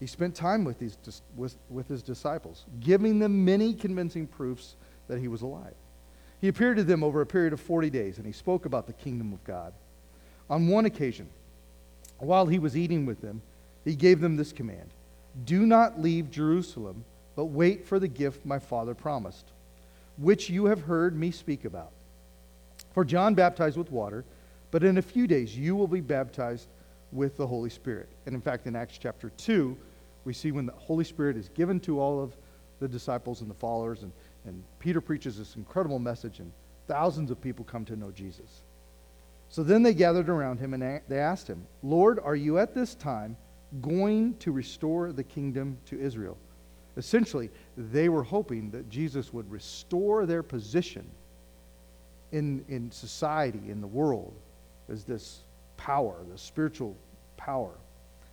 he 0.00 0.06
spent 0.06 0.34
time 0.34 0.64
with, 0.64 0.78
these, 0.78 0.96
with, 1.36 1.56
with 1.68 1.86
his 1.86 2.02
disciples, 2.02 2.64
giving 2.80 3.18
them 3.18 3.44
many 3.44 3.74
convincing 3.74 4.26
proofs 4.26 4.76
that 5.08 5.20
he 5.20 5.28
was 5.28 5.42
alive. 5.42 5.74
He 6.40 6.48
appeared 6.48 6.78
to 6.78 6.84
them 6.84 7.04
over 7.04 7.20
a 7.20 7.26
period 7.26 7.52
of 7.52 7.60
40 7.60 7.90
days, 7.90 8.16
and 8.16 8.26
he 8.26 8.32
spoke 8.32 8.64
about 8.64 8.86
the 8.86 8.92
kingdom 8.94 9.32
of 9.32 9.44
God. 9.44 9.74
On 10.48 10.68
one 10.68 10.86
occasion, 10.86 11.28
while 12.18 12.46
he 12.46 12.58
was 12.58 12.76
eating 12.76 13.04
with 13.04 13.20
them, 13.20 13.42
he 13.84 13.94
gave 13.94 14.20
them 14.20 14.36
this 14.36 14.52
command 14.52 14.90
Do 15.44 15.66
not 15.66 16.00
leave 16.00 16.30
Jerusalem, 16.30 17.04
but 17.36 17.46
wait 17.46 17.84
for 17.84 17.98
the 17.98 18.08
gift 18.08 18.46
my 18.46 18.58
father 18.58 18.94
promised, 18.94 19.52
which 20.16 20.48
you 20.48 20.66
have 20.66 20.82
heard 20.82 21.14
me 21.14 21.30
speak 21.30 21.64
about. 21.64 21.92
For 22.94 23.04
John 23.04 23.34
baptized 23.34 23.76
with 23.76 23.90
water, 23.90 24.24
but 24.70 24.82
in 24.82 24.98
a 24.98 25.02
few 25.02 25.26
days 25.26 25.56
you 25.56 25.76
will 25.76 25.88
be 25.88 26.00
baptized 26.00 26.68
with 27.12 27.36
the 27.36 27.46
Holy 27.46 27.70
Spirit. 27.70 28.08
And 28.26 28.34
in 28.34 28.40
fact, 28.40 28.66
in 28.66 28.76
Acts 28.76 28.98
chapter 28.98 29.30
2, 29.36 29.76
we 30.24 30.34
see 30.34 30.52
when 30.52 30.66
the 30.66 30.72
Holy 30.72 31.04
Spirit 31.04 31.36
is 31.36 31.48
given 31.50 31.80
to 31.80 32.00
all 32.00 32.22
of 32.22 32.36
the 32.80 32.88
disciples 32.88 33.40
and 33.40 33.50
the 33.50 33.54
followers, 33.54 34.02
and, 34.02 34.12
and 34.44 34.62
Peter 34.78 35.00
preaches 35.00 35.38
this 35.38 35.56
incredible 35.56 35.98
message, 35.98 36.38
and 36.38 36.52
thousands 36.86 37.30
of 37.30 37.40
people 37.40 37.64
come 37.64 37.84
to 37.86 37.96
know 37.96 38.10
Jesus. 38.10 38.62
So 39.48 39.62
then 39.62 39.82
they 39.82 39.94
gathered 39.94 40.28
around 40.28 40.58
him 40.58 40.74
and 40.74 41.00
they 41.08 41.18
asked 41.18 41.48
him, 41.48 41.66
Lord, 41.82 42.18
are 42.22 42.36
you 42.36 42.58
at 42.58 42.74
this 42.74 42.94
time 42.94 43.36
going 43.80 44.34
to 44.38 44.52
restore 44.52 45.12
the 45.12 45.24
kingdom 45.24 45.78
to 45.86 45.98
Israel? 45.98 46.36
Essentially, 46.96 47.50
they 47.76 48.08
were 48.08 48.22
hoping 48.22 48.70
that 48.72 48.90
Jesus 48.90 49.32
would 49.32 49.50
restore 49.50 50.26
their 50.26 50.42
position 50.42 51.08
in, 52.32 52.64
in 52.68 52.90
society, 52.90 53.62
in 53.68 53.80
the 53.80 53.86
world, 53.86 54.34
as 54.90 55.04
this 55.04 55.40
power, 55.78 56.16
the 56.30 56.36
spiritual 56.36 56.94
power. 57.38 57.72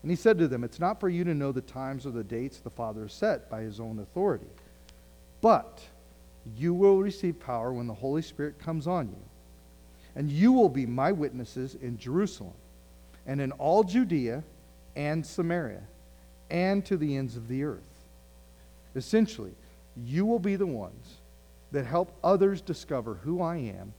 And 0.02 0.12
he 0.12 0.18
said 0.18 0.38
to 0.40 0.48
them, 0.50 0.66
It's 0.66 0.80
not 0.80 1.00
for 1.00 1.08
you 1.08 1.24
to 1.24 1.34
know 1.34 1.54
the 1.54 1.62
times 1.62 2.06
or 2.06 2.12
the 2.12 2.24
dates 2.24 2.60
the 2.60 2.70
Father 2.70 3.04
has 3.04 3.14
set 3.14 3.50
by 3.50 3.62
his 3.62 3.80
own 3.80 4.00
authority, 4.00 4.50
but 5.42 5.82
you 6.58 6.74
will 6.74 7.00
receive 7.00 7.40
power 7.40 7.74
when 7.74 7.88
the 7.88 7.94
Holy 7.94 8.22
Spirit 8.22 8.60
comes 8.60 8.86
on 8.86 9.08
you. 9.08 9.24
And 10.16 10.30
you 10.30 10.52
will 10.52 10.70
be 10.70 10.86
my 10.86 11.12
witnesses 11.12 11.75
in 11.75 11.98
Jerusalem 11.98 12.54
and 13.25 13.42
in 13.42 13.52
all 13.54 13.84
Judea 13.84 14.44
and 14.96 15.25
Samaria 15.25 15.82
and 16.50 16.86
to 16.86 16.98
the 16.98 17.18
ends 17.18 17.36
of 17.36 17.48
the 17.48 17.64
earth. 17.64 17.82
Essentially, 18.96 19.54
you 19.98 20.25
will 20.25 20.40
be 20.40 20.56
the 20.56 20.68
ones 20.68 21.16
that 21.72 21.86
help 21.86 22.16
others 22.24 22.62
discover 22.62 23.16
who 23.16 23.42
I 23.42 23.58
am 23.58 23.94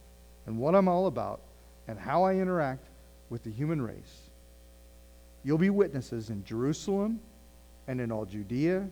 and 0.45 0.57
what 0.57 0.73
I'm 0.73 0.87
all 0.87 1.07
about 1.07 1.41
and 1.87 1.99
how 1.99 2.23
I 2.23 2.35
interact 2.35 2.86
with 3.29 3.43
the 3.43 3.51
human 3.51 3.81
race. 3.81 4.29
You'll 5.43 5.57
be 5.57 5.69
witnesses 5.69 6.29
in 6.29 6.43
Jerusalem 6.43 7.19
and 7.87 8.01
in 8.01 8.11
all 8.11 8.25
Judea 8.25 8.87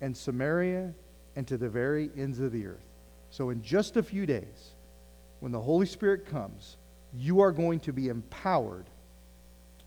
and 0.00 0.16
Samaria 0.16 0.92
and 1.36 1.46
to 1.48 1.56
the 1.56 1.68
very 1.68 2.10
ends 2.16 2.40
of 2.40 2.52
the 2.52 2.66
earth. 2.66 2.84
So, 3.30 3.50
in 3.50 3.62
just 3.62 3.96
a 3.96 4.02
few 4.02 4.26
days, 4.26 4.74
when 5.38 5.52
the 5.52 5.60
Holy 5.60 5.86
Spirit 5.86 6.26
comes, 6.26 6.76
you 7.14 7.40
are 7.40 7.52
going 7.52 7.80
to 7.80 7.92
be 7.92 8.08
empowered 8.08 8.86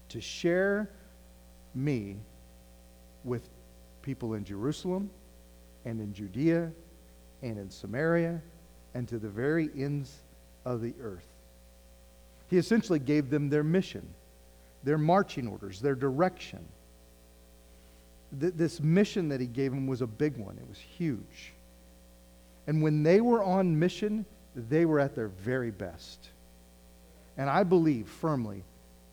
to 0.09 0.21
share 0.21 0.89
me 1.75 2.17
with 3.23 3.49
people 4.01 4.33
in 4.33 4.43
Jerusalem 4.43 5.09
and 5.85 5.99
in 5.99 6.13
Judea 6.13 6.71
and 7.41 7.57
in 7.57 7.69
Samaria 7.69 8.41
and 8.93 9.07
to 9.07 9.17
the 9.17 9.29
very 9.29 9.69
ends 9.77 10.21
of 10.65 10.81
the 10.81 10.93
earth. 11.01 11.32
He 12.53 12.59
essentially 12.59 12.99
gave 12.99 13.31
them 13.31 13.49
their 13.49 13.63
mission, 13.63 14.07
their 14.83 14.99
marching 14.99 15.47
orders, 15.47 15.81
their 15.81 15.95
direction. 15.95 16.63
Th- 18.39 18.53
this 18.53 18.79
mission 18.79 19.27
that 19.29 19.41
he 19.41 19.47
gave 19.47 19.71
them 19.71 19.87
was 19.87 20.03
a 20.03 20.05
big 20.05 20.37
one, 20.37 20.59
it 20.59 20.69
was 20.69 20.77
huge. 20.77 21.53
And 22.67 22.83
when 22.83 23.01
they 23.01 23.21
were 23.21 23.43
on 23.43 23.79
mission, 23.79 24.23
they 24.55 24.85
were 24.85 24.99
at 24.99 25.15
their 25.15 25.29
very 25.29 25.71
best. 25.71 26.29
And 27.37 27.49
I 27.49 27.63
believe 27.63 28.07
firmly 28.07 28.63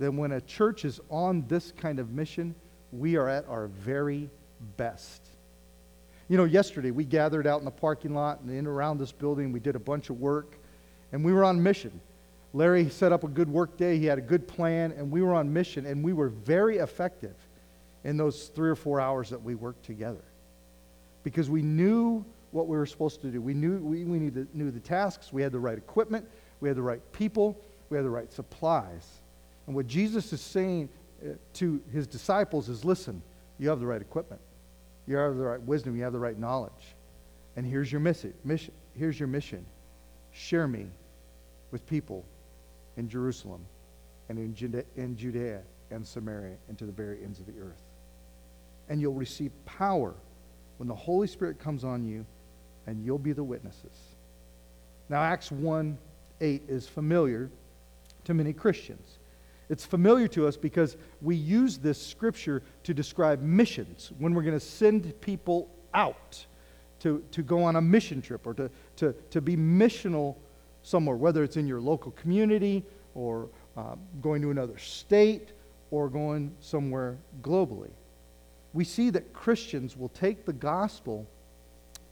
that 0.01 0.13
when 0.13 0.33
a 0.33 0.43
church 0.43 0.85
is 0.85 1.01
on 1.09 1.47
this 1.49 1.73
kind 1.73 1.99
of 1.99 2.11
mission, 2.11 2.55
we 2.93 3.17
are 3.17 3.27
at 3.31 3.49
our 3.49 3.69
very 3.69 4.29
best. 4.77 5.23
You 6.29 6.37
know, 6.37 6.45
yesterday 6.45 6.91
we 6.91 7.07
gathered 7.07 7.47
out 7.47 7.61
in 7.61 7.65
the 7.65 7.71
parking 7.71 8.13
lot 8.13 8.41
and 8.41 8.51
in 8.51 8.67
around 8.67 8.99
this 8.99 9.13
building. 9.13 9.51
We 9.51 9.61
did 9.61 9.77
a 9.77 9.81
bunch 9.81 10.11
of 10.11 10.21
work, 10.21 10.59
and 11.13 11.25
we 11.25 11.33
were 11.33 11.43
on 11.43 11.63
mission. 11.63 12.03
Larry 12.53 12.89
set 12.89 13.13
up 13.13 13.23
a 13.23 13.29
good 13.29 13.49
work 13.49 13.77
day. 13.77 13.99
He 13.99 14.07
had 14.07 14.19
a 14.19 14.23
good 14.23 14.49
plan, 14.49 14.93
and 14.93 15.11
we 15.11 15.23
were 15.23 15.35
on 15.35 15.53
mission, 15.53 15.87
and 15.87 16.03
we 16.03 16.13
were 16.13 16.29
very 16.29 16.79
effective 16.79 17.35
in 18.05 18.17
those 18.17 18.49
three 18.49 18.71
or 18.71 18.75
four 18.75 19.01
hours 19.01 19.31
that 19.31 19.43
we 19.43 19.55
worked 19.55 19.85
together 19.85 20.25
because 21.23 21.51
we 21.51 21.63
knew 21.63 22.25
what 22.51 22.67
we 22.67 22.77
were 22.77 22.87
supposed 22.87 23.21
to 23.23 23.29
do. 23.29 23.41
We 23.41 23.55
knew, 23.55 23.79
we, 23.79 24.05
we 24.05 24.19
knew, 24.19 24.31
the, 24.31 24.47
knew 24.53 24.71
the 24.71 24.81
tasks, 24.81 25.33
we 25.33 25.43
had 25.43 25.53
the 25.53 25.61
right 25.61 25.79
equipment, 25.79 26.27
we 26.61 26.69
had 26.69 26.77
the 26.77 26.83
right 26.83 27.01
people, 27.13 27.57
we 27.89 27.97
had 27.97 28.05
the 28.05 28.11
right 28.11 28.33
supplies. 28.33 29.07
And 29.67 29.77
what 29.77 29.87
Jesus 29.87 30.33
is 30.33 30.41
saying 30.41 30.89
uh, 31.23 31.35
to 31.55 31.81
his 31.93 32.07
disciples 32.07 32.69
is 32.69 32.85
listen, 32.85 33.23
you 33.59 33.69
have 33.69 33.79
the 33.79 33.87
right 33.87 34.01
equipment, 34.01 34.41
you 35.07 35.17
have 35.17 35.37
the 35.37 35.45
right 35.45 35.63
wisdom, 35.63 35.97
you 35.97 36.03
have 36.03 36.13
the 36.13 36.19
right 36.19 36.39
knowledge. 36.39 36.95
And 37.57 37.67
here's 37.67 37.93
your 37.93 38.01
mission. 38.01 38.33
mission 38.45 38.73
here's 38.97 39.19
your 39.19 39.29
mission 39.29 39.65
share 40.33 40.67
me 40.67 40.87
with 41.71 41.87
people 41.87 42.25
in 42.97 43.09
Jerusalem 43.09 43.65
and 44.29 44.39
in, 44.39 44.55
Jude- 44.55 44.87
in 44.97 45.17
Judea 45.17 45.63
and 45.91 46.07
Samaria 46.07 46.57
and 46.69 46.79
to 46.79 46.87
the 46.87 46.93
very 46.93 47.23
ends 47.23 47.41
of 47.41 47.47
the 47.47 47.59
earth. 47.61 47.83
And 48.89 49.01
you'll 49.01 49.15
receive 49.15 49.53
power 49.65 50.15
when 50.79 50.89
the 50.89 50.95
Holy 50.95 51.27
Spirit 51.27 51.59
comes 51.59 51.85
on 51.85 52.05
you 52.05 52.25
and 52.87 53.05
you'll 53.05 53.19
be 53.19 53.33
the 53.33 53.45
witnesses. 53.45 53.97
Now, 55.09 55.23
Acts 55.23 55.51
1 55.51 55.99
8 56.41 56.63
is 56.69 56.87
familiar 56.87 57.51
to 58.25 58.35
many 58.35 58.53
Christians. 58.53 59.19
It's 59.69 59.85
familiar 59.85 60.27
to 60.29 60.47
us 60.47 60.57
because 60.57 60.97
we 61.21 61.37
use 61.37 61.79
this 61.79 62.05
scripture 62.05 62.63
to 62.83 62.95
describe 62.95 63.41
missions 63.43 64.11
when 64.19 64.35
we're 64.35 64.43
going 64.43 64.59
to 64.59 64.65
send 64.65 65.21
people 65.21 65.71
out 65.95 66.45
to, 67.01 67.23
to 67.31 67.43
go 67.43 67.63
on 67.63 67.77
a 67.77 67.81
mission 67.81 68.21
trip 68.21 68.47
or 68.47 68.55
to, 68.55 68.71
to, 68.97 69.15
to 69.31 69.41
be 69.41 69.57
missional 69.57 70.37
somewhere, 70.83 71.17
whether 71.17 71.43
it's 71.43 71.57
in 71.57 71.67
your 71.67 71.81
local 71.81 72.13
community 72.13 72.85
or 73.15 73.49
uh, 73.77 73.95
going 74.21 74.43
to 74.43 74.51
another 74.51 74.79
state 74.79 75.51
or 75.91 76.09
going 76.09 76.55
somewhere 76.61 77.19
globally. 77.43 77.91
We 78.73 78.85
see 78.85 79.11
that 79.11 79.33
Christians 79.33 79.97
will 79.97 80.11
take 80.11 80.45
the 80.45 80.53
gospel 80.53 81.27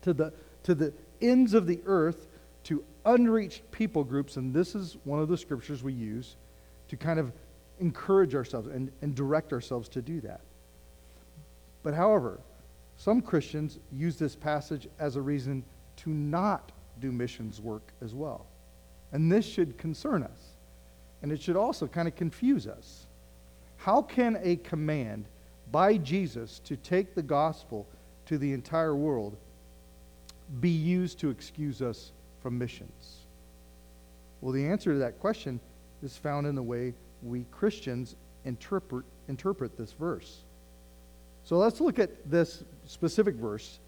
to 0.02 0.12
the 0.12 0.32
to 0.64 0.74
the 0.74 0.92
ends 1.20 1.54
of 1.54 1.66
the 1.66 1.80
earth 1.86 2.26
to 2.64 2.84
unreached 3.04 3.70
people 3.70 4.04
groups. 4.04 4.36
And 4.36 4.52
this 4.52 4.74
is 4.74 4.96
one 5.04 5.20
of 5.20 5.28
the 5.28 5.36
scriptures 5.36 5.82
we 5.82 5.92
use 5.92 6.36
to 6.88 6.96
kind 6.96 7.18
of 7.18 7.32
encourage 7.80 8.34
ourselves 8.34 8.68
and, 8.68 8.90
and 9.02 9.14
direct 9.14 9.52
ourselves 9.52 9.88
to 9.90 10.02
do 10.02 10.20
that. 10.20 10.40
But 11.82 11.94
however, 11.94 12.40
some 12.96 13.22
Christians 13.22 13.78
use 13.92 14.18
this 14.18 14.34
passage 14.34 14.88
as 14.98 15.16
a 15.16 15.22
reason 15.22 15.64
to 15.98 16.10
not 16.10 16.72
do 17.00 17.12
missions 17.12 17.60
work 17.60 17.92
as 18.02 18.14
well. 18.14 18.46
And 19.12 19.30
this 19.30 19.46
should 19.46 19.78
concern 19.78 20.22
us. 20.22 20.38
And 21.22 21.32
it 21.32 21.40
should 21.40 21.56
also 21.56 21.86
kind 21.86 22.06
of 22.06 22.14
confuse 22.14 22.66
us. 22.66 23.06
How 23.76 24.02
can 24.02 24.38
a 24.42 24.56
command 24.56 25.26
by 25.70 25.96
Jesus 25.96 26.60
to 26.64 26.76
take 26.76 27.14
the 27.14 27.22
gospel 27.22 27.86
to 28.26 28.38
the 28.38 28.52
entire 28.52 28.94
world 28.94 29.36
be 30.60 30.70
used 30.70 31.18
to 31.20 31.30
excuse 31.30 31.82
us 31.82 32.12
from 32.42 32.58
missions? 32.58 33.26
Well, 34.40 34.52
the 34.52 34.66
answer 34.66 34.92
to 34.92 34.98
that 34.98 35.18
question 35.18 35.60
is 36.02 36.16
found 36.16 36.46
in 36.46 36.54
the 36.54 36.62
way 36.62 36.94
we 37.22 37.44
Christians 37.50 38.16
interpret, 38.44 39.04
interpret 39.28 39.76
this 39.76 39.92
verse. 39.92 40.44
So 41.44 41.56
let's 41.56 41.80
look 41.80 41.98
at 41.98 42.30
this 42.30 42.62
specific 42.86 43.34
verse, 43.34 43.80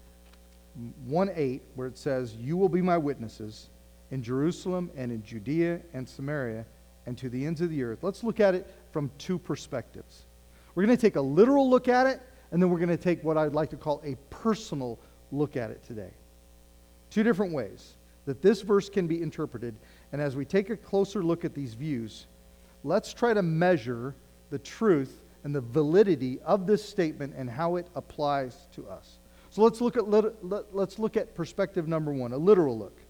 1 1.05 1.31
8, 1.35 1.61
where 1.75 1.87
it 1.87 1.97
says, 1.97 2.35
You 2.35 2.57
will 2.57 2.69
be 2.69 2.81
my 2.81 2.97
witnesses 2.97 3.69
in 4.11 4.21
Jerusalem 4.21 4.91
and 4.95 5.11
in 5.11 5.23
Judea 5.23 5.81
and 5.93 6.07
Samaria 6.07 6.65
and 7.05 7.17
to 7.17 7.29
the 7.29 7.45
ends 7.45 7.61
of 7.61 7.69
the 7.69 7.83
earth. 7.83 8.03
Let's 8.03 8.23
look 8.23 8.39
at 8.39 8.53
it 8.53 8.69
from 8.91 9.09
two 9.17 9.39
perspectives. 9.39 10.25
We're 10.75 10.85
going 10.85 10.95
to 10.95 11.01
take 11.01 11.15
a 11.15 11.21
literal 11.21 11.69
look 11.69 11.87
at 11.87 12.07
it, 12.07 12.21
and 12.51 12.61
then 12.61 12.69
we're 12.69 12.77
going 12.77 12.89
to 12.89 12.97
take 12.97 13.23
what 13.23 13.37
I'd 13.37 13.53
like 13.53 13.69
to 13.71 13.77
call 13.77 14.01
a 14.05 14.15
personal 14.29 14.99
look 15.31 15.57
at 15.57 15.71
it 15.71 15.83
today. 15.83 16.11
Two 17.09 17.23
different 17.23 17.53
ways 17.53 17.95
that 18.25 18.41
this 18.41 18.61
verse 18.61 18.89
can 18.89 19.07
be 19.07 19.21
interpreted. 19.21 19.75
And 20.11 20.21
as 20.21 20.35
we 20.35 20.45
take 20.45 20.69
a 20.69 20.77
closer 20.77 21.23
look 21.23 21.43
at 21.43 21.55
these 21.55 21.73
views, 21.73 22.27
let's 22.83 23.13
try 23.13 23.33
to 23.33 23.41
measure 23.41 24.15
the 24.49 24.59
truth 24.59 25.23
and 25.43 25.55
the 25.55 25.61
validity 25.61 26.39
of 26.45 26.67
this 26.67 26.87
statement 26.87 27.33
and 27.35 27.49
how 27.49 27.77
it 27.77 27.87
applies 27.95 28.67
to 28.75 28.87
us. 28.87 29.17
So 29.49 29.63
let's 29.63 29.81
look 29.81 29.97
at, 29.97 30.07
let's 30.73 30.99
look 30.99 31.17
at 31.17 31.33
perspective 31.35 31.87
number 31.87 32.13
one, 32.13 32.31
a 32.31 32.37
literal 32.37 32.77
look. 32.77 33.00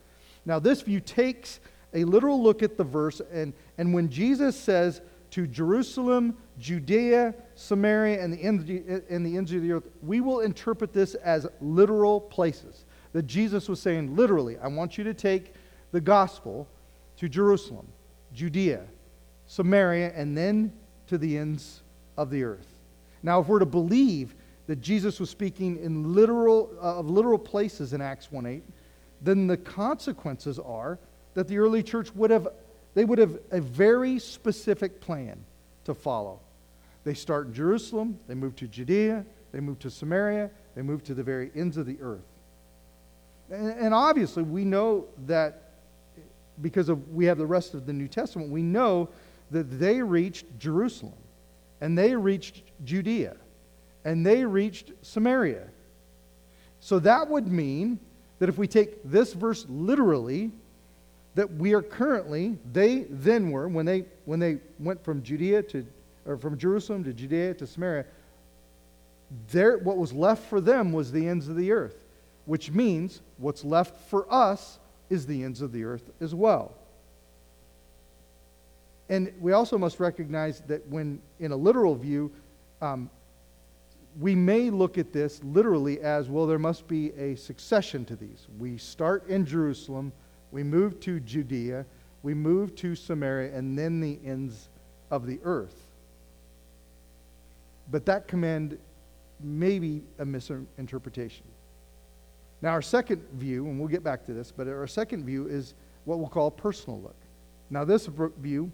Now, 0.45 0.59
this 0.59 0.81
view 0.81 0.99
takes 0.99 1.59
a 1.93 2.03
literal 2.03 2.41
look 2.41 2.63
at 2.63 2.77
the 2.77 2.83
verse, 2.83 3.21
and, 3.31 3.53
and 3.77 3.93
when 3.93 4.09
Jesus 4.09 4.59
says 4.59 5.01
to 5.31 5.47
Jerusalem, 5.47 6.37
Judea, 6.59 7.33
Samaria, 7.55 8.23
and 8.23 8.33
the, 8.33 8.43
ends, 8.43 8.69
and 9.09 9.25
the 9.25 9.37
ends 9.37 9.53
of 9.53 9.61
the 9.61 9.71
earth, 9.71 9.87
we 10.01 10.21
will 10.21 10.41
interpret 10.41 10.93
this 10.93 11.15
as 11.15 11.47
literal 11.59 12.19
places 12.19 12.85
that 13.13 13.23
Jesus 13.23 13.67
was 13.67 13.81
saying 13.81 14.15
literally, 14.15 14.57
I 14.57 14.67
want 14.67 14.97
you 14.97 15.03
to 15.05 15.13
take 15.13 15.53
the 15.91 16.01
gospel 16.01 16.67
to 17.17 17.27
Jerusalem, 17.27 17.87
Judea, 18.33 18.83
Samaria, 19.47 20.13
and 20.15 20.37
then 20.37 20.73
to 21.07 21.17
the 21.17 21.37
ends 21.37 21.81
of 22.17 22.29
the 22.29 22.43
earth. 22.43 22.67
Now, 23.23 23.41
if 23.41 23.47
we're 23.47 23.59
to 23.59 23.65
believe 23.65 24.35
that 24.67 24.81
Jesus 24.81 25.19
was 25.19 25.29
speaking 25.29 25.77
in 25.83 26.13
literal, 26.13 26.71
uh, 26.81 26.99
of 26.99 27.09
literal 27.09 27.37
places 27.37 27.93
in 27.93 28.01
Acts 28.01 28.31
1 28.31 28.45
8, 28.45 28.63
then 29.21 29.47
the 29.47 29.57
consequences 29.57 30.59
are 30.59 30.99
that 31.33 31.47
the 31.47 31.57
early 31.59 31.83
church 31.83 32.13
would 32.15 32.31
have, 32.31 32.47
they 32.93 33.05
would 33.05 33.19
have 33.19 33.37
a 33.51 33.61
very 33.61 34.19
specific 34.19 34.99
plan 34.99 35.43
to 35.85 35.93
follow. 35.93 36.39
They 37.03 37.13
start 37.13 37.47
in 37.47 37.53
Jerusalem, 37.53 38.19
they 38.27 38.35
move 38.35 38.55
to 38.57 38.67
Judea, 38.67 39.25
they 39.51 39.59
move 39.59 39.79
to 39.79 39.89
Samaria, 39.89 40.51
they 40.75 40.81
move 40.81 41.03
to 41.05 41.13
the 41.13 41.23
very 41.23 41.51
ends 41.55 41.77
of 41.77 41.85
the 41.85 41.97
earth. 42.01 42.25
And, 43.49 43.69
and 43.71 43.93
obviously, 43.93 44.43
we 44.43 44.65
know 44.65 45.05
that 45.25 45.71
because 46.61 46.89
of, 46.89 47.09
we 47.09 47.25
have 47.25 47.37
the 47.37 47.45
rest 47.45 47.73
of 47.73 47.85
the 47.85 47.93
New 47.93 48.07
Testament, 48.07 48.49
we 48.49 48.61
know 48.61 49.09
that 49.49 49.79
they 49.79 50.01
reached 50.01 50.45
Jerusalem, 50.59 51.17
and 51.81 51.97
they 51.97 52.15
reached 52.15 52.63
Judea, 52.83 53.35
and 54.05 54.25
they 54.25 54.45
reached 54.45 54.91
Samaria. 55.01 55.67
So 56.79 56.99
that 56.99 57.27
would 57.27 57.47
mean 57.47 57.99
that 58.41 58.49
if 58.49 58.57
we 58.57 58.65
take 58.65 59.03
this 59.03 59.33
verse 59.33 59.67
literally, 59.69 60.49
that 61.35 61.53
we 61.57 61.75
are 61.75 61.83
currently, 61.83 62.57
they 62.73 63.01
then 63.07 63.51
were, 63.51 63.67
when 63.67 63.85
they, 63.85 64.03
when 64.25 64.39
they 64.39 64.57
went 64.79 65.03
from 65.05 65.21
Judea 65.21 65.61
to, 65.61 65.85
or 66.25 66.37
from 66.37 66.57
Jerusalem 66.57 67.03
to 67.03 67.13
Judea 67.13 67.53
to 67.53 67.67
Samaria, 67.67 68.03
there, 69.51 69.77
what 69.77 69.97
was 69.97 70.11
left 70.11 70.49
for 70.49 70.59
them 70.59 70.91
was 70.91 71.11
the 71.11 71.27
ends 71.27 71.49
of 71.49 71.55
the 71.55 71.71
earth, 71.71 71.97
which 72.45 72.71
means 72.71 73.21
what's 73.37 73.63
left 73.63 74.09
for 74.09 74.25
us 74.33 74.79
is 75.11 75.27
the 75.27 75.43
ends 75.43 75.61
of 75.61 75.71
the 75.71 75.83
earth 75.83 76.09
as 76.19 76.33
well. 76.33 76.73
And 79.07 79.31
we 79.39 79.51
also 79.51 79.77
must 79.77 79.99
recognize 79.99 80.61
that 80.61 80.87
when, 80.87 81.21
in 81.39 81.51
a 81.51 81.55
literal 81.55 81.93
view, 81.93 82.31
um, 82.81 83.07
we 84.19 84.35
may 84.35 84.69
look 84.69 84.97
at 84.97 85.13
this 85.13 85.41
literally 85.43 86.01
as 86.01 86.29
well, 86.29 86.45
there 86.45 86.59
must 86.59 86.87
be 86.87 87.11
a 87.13 87.35
succession 87.35 88.05
to 88.05 88.15
these. 88.15 88.47
We 88.57 88.77
start 88.77 89.27
in 89.27 89.45
Jerusalem, 89.45 90.11
we 90.51 90.63
move 90.63 90.99
to 91.01 91.19
Judea, 91.19 91.85
we 92.23 92.33
move 92.33 92.75
to 92.75 92.95
Samaria, 92.95 93.55
and 93.55 93.77
then 93.77 93.99
the 93.99 94.19
ends 94.25 94.69
of 95.09 95.25
the 95.25 95.39
earth. 95.43 95.87
But 97.89 98.05
that 98.05 98.27
command 98.27 98.77
may 99.39 99.79
be 99.79 100.03
a 100.19 100.25
misinterpretation. 100.25 101.45
Now, 102.61 102.69
our 102.69 102.81
second 102.81 103.21
view, 103.33 103.65
and 103.65 103.79
we'll 103.79 103.87
get 103.87 104.03
back 104.03 104.25
to 104.25 104.33
this, 104.33 104.51
but 104.51 104.67
our 104.67 104.87
second 104.87 105.25
view 105.25 105.47
is 105.47 105.73
what 106.05 106.19
we'll 106.19 106.29
call 106.29 106.47
a 106.47 106.51
personal 106.51 107.01
look. 107.01 107.15
Now, 107.69 107.83
this 107.83 108.07
view 108.07 108.71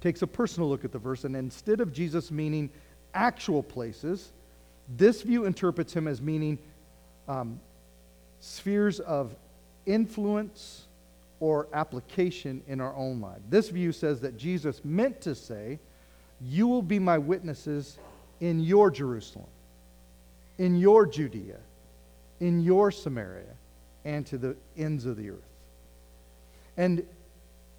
takes 0.00 0.22
a 0.22 0.26
personal 0.26 0.68
look 0.68 0.84
at 0.84 0.92
the 0.92 0.98
verse, 0.98 1.24
and 1.24 1.36
instead 1.36 1.80
of 1.80 1.92
Jesus 1.92 2.30
meaning 2.30 2.70
actual 3.14 3.62
places, 3.62 4.32
this 4.96 5.22
view 5.22 5.46
interprets 5.46 5.92
him 5.92 6.06
as 6.06 6.20
meaning 6.20 6.58
um, 7.28 7.60
spheres 8.40 9.00
of 9.00 9.34
influence 9.86 10.86
or 11.40 11.68
application 11.72 12.62
in 12.68 12.80
our 12.80 12.94
own 12.94 13.20
life. 13.20 13.40
This 13.48 13.68
view 13.68 13.92
says 13.92 14.20
that 14.20 14.36
Jesus 14.36 14.84
meant 14.84 15.20
to 15.22 15.34
say, 15.34 15.78
You 16.40 16.66
will 16.68 16.82
be 16.82 16.98
my 16.98 17.18
witnesses 17.18 17.98
in 18.40 18.60
your 18.60 18.90
Jerusalem, 18.90 19.48
in 20.58 20.76
your 20.76 21.06
Judea, 21.06 21.58
in 22.40 22.60
your 22.60 22.90
Samaria, 22.90 23.56
and 24.04 24.26
to 24.26 24.38
the 24.38 24.56
ends 24.76 25.06
of 25.06 25.16
the 25.16 25.30
earth. 25.30 25.38
And 26.76 27.06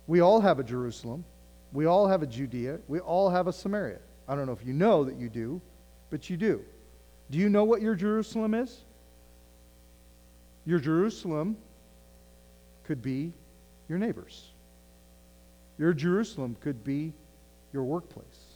we 0.07 0.21
all 0.21 0.41
have 0.41 0.59
a 0.59 0.63
Jerusalem. 0.63 1.25
We 1.73 1.85
all 1.85 2.07
have 2.07 2.23
a 2.23 2.27
Judea. 2.27 2.79
We 2.87 2.99
all 2.99 3.29
have 3.29 3.47
a 3.47 3.53
Samaria. 3.53 3.99
I 4.27 4.35
don't 4.35 4.45
know 4.45 4.53
if 4.53 4.65
you 4.65 4.73
know 4.73 5.03
that 5.03 5.17
you 5.17 5.29
do, 5.29 5.61
but 6.09 6.29
you 6.29 6.37
do. 6.37 6.63
Do 7.29 7.37
you 7.37 7.49
know 7.49 7.63
what 7.63 7.81
your 7.81 7.95
Jerusalem 7.95 8.53
is? 8.53 8.83
Your 10.65 10.79
Jerusalem 10.79 11.57
could 12.83 13.01
be 13.01 13.33
your 13.87 13.99
neighbors. 13.99 14.51
Your 15.77 15.93
Jerusalem 15.93 16.55
could 16.59 16.83
be 16.83 17.13
your 17.73 17.83
workplace. 17.83 18.55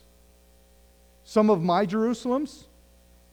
Some 1.24 1.50
of 1.50 1.62
my 1.62 1.86
Jerusalems 1.86 2.64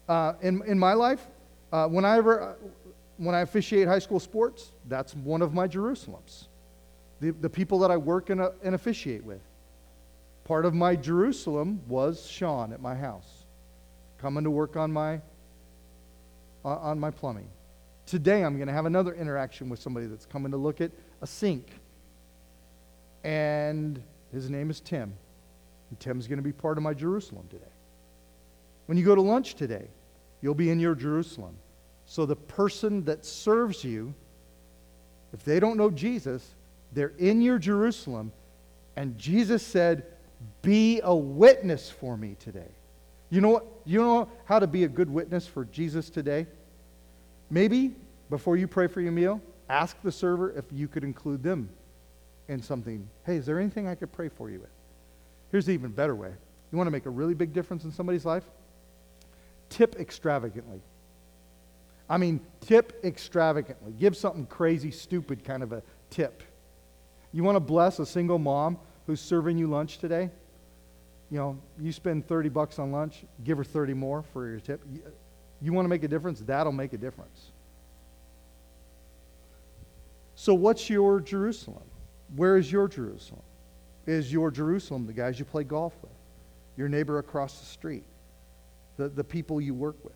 uh, 0.07 0.33
in, 0.41 0.61
in 0.65 0.77
my 0.77 0.93
life, 0.93 1.25
uh, 1.71 1.87
when, 1.87 2.05
I 2.05 2.17
ever, 2.17 2.41
uh, 2.41 2.53
when 3.17 3.33
I 3.33 3.41
officiate 3.41 3.87
high 3.87 3.99
school 3.99 4.19
sports, 4.19 4.71
that's 4.87 5.15
one 5.15 5.41
of 5.41 5.53
my 5.53 5.67
Jerusalems. 5.67 6.47
The, 7.19 7.31
the 7.31 7.49
people 7.49 7.79
that 7.79 7.91
I 7.91 7.97
work 7.97 8.29
and, 8.29 8.41
uh, 8.41 8.51
and 8.63 8.75
officiate 8.75 9.23
with. 9.23 9.41
Part 10.47 10.65
of 10.65 10.73
my 10.73 10.95
Jerusalem 10.95 11.81
was 11.89 12.25
Sean 12.25 12.71
at 12.71 12.81
my 12.81 12.95
house, 12.95 13.43
coming 14.17 14.45
to 14.45 14.49
work 14.49 14.77
on 14.77 14.93
my, 14.93 15.15
uh, 16.63 16.77
on 16.77 16.97
my 17.01 17.11
plumbing. 17.11 17.49
Today, 18.05 18.45
I'm 18.45 18.55
going 18.55 18.69
to 18.69 18.73
have 18.73 18.85
another 18.85 19.13
interaction 19.13 19.67
with 19.67 19.81
somebody 19.81 20.05
that's 20.05 20.25
coming 20.25 20.53
to 20.53 20.57
look 20.57 20.79
at 20.79 20.91
a 21.21 21.27
sink. 21.27 21.67
And 23.25 24.01
his 24.31 24.49
name 24.49 24.69
is 24.69 24.79
Tim. 24.79 25.13
And 25.89 25.99
Tim's 25.99 26.27
going 26.27 26.37
to 26.37 26.43
be 26.43 26.53
part 26.53 26.77
of 26.77 26.83
my 26.83 26.93
Jerusalem 26.93 27.45
today. 27.49 27.65
When 28.85 28.97
you 28.97 29.03
go 29.03 29.15
to 29.15 29.21
lunch 29.21 29.55
today, 29.55 29.89
you'll 30.41 30.55
be 30.55 30.69
in 30.69 30.79
your 30.79 30.95
Jerusalem. 30.95 31.57
So 32.05 32.25
the 32.25 32.37
person 32.37 33.03
that 33.03 33.25
serves 33.25 33.83
you, 33.83 34.13
if 35.33 35.43
they 35.43 35.59
don't 35.59 35.75
know 35.75 35.91
Jesus, 35.91 36.55
they're 36.93 37.11
in 37.17 37.41
your 37.41 37.59
Jerusalem. 37.59 38.31
And 38.95 39.17
Jesus 39.17 39.61
said, 39.61 40.05
Be 40.61 41.01
a 41.03 41.15
witness 41.15 41.89
for 41.89 42.17
me 42.17 42.35
today. 42.39 42.71
You 43.29 43.41
know, 43.41 43.49
what, 43.49 43.65
you 43.85 43.99
know 43.99 44.29
how 44.45 44.59
to 44.59 44.67
be 44.67 44.83
a 44.83 44.87
good 44.87 45.09
witness 45.09 45.47
for 45.47 45.65
Jesus 45.65 46.09
today? 46.09 46.47
Maybe 47.49 47.95
before 48.29 48.57
you 48.57 48.67
pray 48.67 48.87
for 48.87 49.01
your 49.01 49.11
meal, 49.11 49.41
ask 49.69 49.97
the 50.01 50.11
server 50.11 50.51
if 50.51 50.65
you 50.71 50.87
could 50.87 51.03
include 51.03 51.43
them 51.43 51.69
in 52.47 52.61
something. 52.61 53.07
Hey, 53.25 53.37
is 53.37 53.45
there 53.45 53.59
anything 53.59 53.87
I 53.87 53.95
could 53.95 54.11
pray 54.11 54.29
for 54.29 54.49
you 54.49 54.59
with? 54.59 54.69
Here's 55.51 55.65
the 55.65 55.73
even 55.73 55.91
better 55.91 56.15
way. 56.15 56.31
You 56.71 56.77
want 56.77 56.87
to 56.87 56.91
make 56.91 57.05
a 57.05 57.09
really 57.09 57.33
big 57.33 57.53
difference 57.53 57.83
in 57.83 57.91
somebody's 57.91 58.25
life? 58.25 58.43
Tip 59.69 59.97
extravagantly. 59.99 60.81
I 62.09 62.17
mean, 62.17 62.39
tip 62.61 63.01
extravagantly. 63.03 63.93
Give 63.99 64.15
something 64.15 64.45
crazy, 64.45 64.91
stupid 64.91 65.43
kind 65.43 65.63
of 65.63 65.73
a 65.73 65.83
tip. 66.09 66.43
You 67.33 67.43
want 67.43 67.57
to 67.57 67.61
bless 67.61 67.99
a 67.99 68.05
single 68.05 68.39
mom 68.39 68.79
who's 69.07 69.21
serving 69.21 69.57
you 69.57 69.67
lunch 69.67 69.97
today? 69.97 70.29
You 71.31 71.37
know, 71.37 71.59
you 71.79 71.91
spend 71.91 72.27
30 72.27 72.49
bucks 72.49 72.77
on 72.77 72.91
lunch, 72.91 73.25
give 73.43 73.57
her 73.57 73.63
30 73.63 73.93
more 73.93 74.21
for 74.21 74.47
your 74.47 74.59
tip. 74.59 74.81
You 75.61 75.73
want 75.73 75.85
to 75.85 75.89
make 75.89 76.03
a 76.03 76.07
difference? 76.07 76.41
That'll 76.41 76.71
make 76.71 76.93
a 76.93 76.97
difference. 76.97 77.51
So, 80.35 80.53
what's 80.53 80.89
your 80.89 81.19
Jerusalem? 81.19 81.83
Where 82.35 82.57
is 82.57 82.71
your 82.71 82.87
Jerusalem? 82.87 83.41
Is 84.05 84.31
your 84.31 84.51
Jerusalem 84.51 85.07
the 85.07 85.13
guys 85.13 85.39
you 85.39 85.45
play 85.45 85.63
golf 85.63 85.93
with, 86.01 86.11
your 86.77 86.87
neighbor 86.87 87.17
across 87.17 87.59
the 87.59 87.65
street, 87.65 88.03
the, 88.97 89.09
the 89.09 89.23
people 89.23 89.59
you 89.59 89.73
work 89.73 89.97
with? 90.03 90.13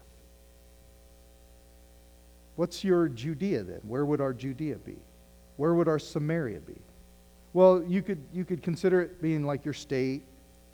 What's 2.56 2.84
your 2.84 3.10
Judea 3.10 3.63
then? 3.63 3.80
Where 3.84 4.06
would 4.06 4.21
our 4.21 4.34
Judea 4.34 4.75
be? 4.75 4.97
Where 5.58 5.73
would 5.73 5.88
our 5.88 5.99
Samaria 5.99 6.60
be? 6.60 6.77
Well, 7.53 7.83
you 7.83 8.01
could, 8.01 8.23
you 8.33 8.45
could 8.45 8.63
consider 8.63 9.01
it 9.01 9.21
being 9.21 9.45
like 9.45 9.65
your 9.65 9.73
state, 9.73 10.23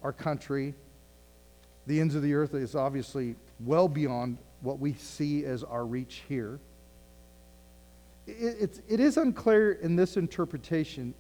our 0.04 0.14
country. 0.14 0.76
The 1.88 2.00
ends 2.00 2.16
of 2.16 2.22
the 2.22 2.34
earth 2.34 2.54
is 2.54 2.76
obviously 2.76 3.36
well 3.62 3.88
beyond 3.88 4.38
what 4.62 4.80
we 4.80 4.94
see 4.94 5.46
as 5.46 5.64
our 5.64 5.86
reach 5.86 6.24
here. 6.28 6.60
It, 8.28 8.58
it's, 8.60 8.82
it 8.88 9.00
is 9.00 9.18
unclear 9.18 9.74
in 9.74 9.96
this 9.96 10.18
interpretation 10.18 11.14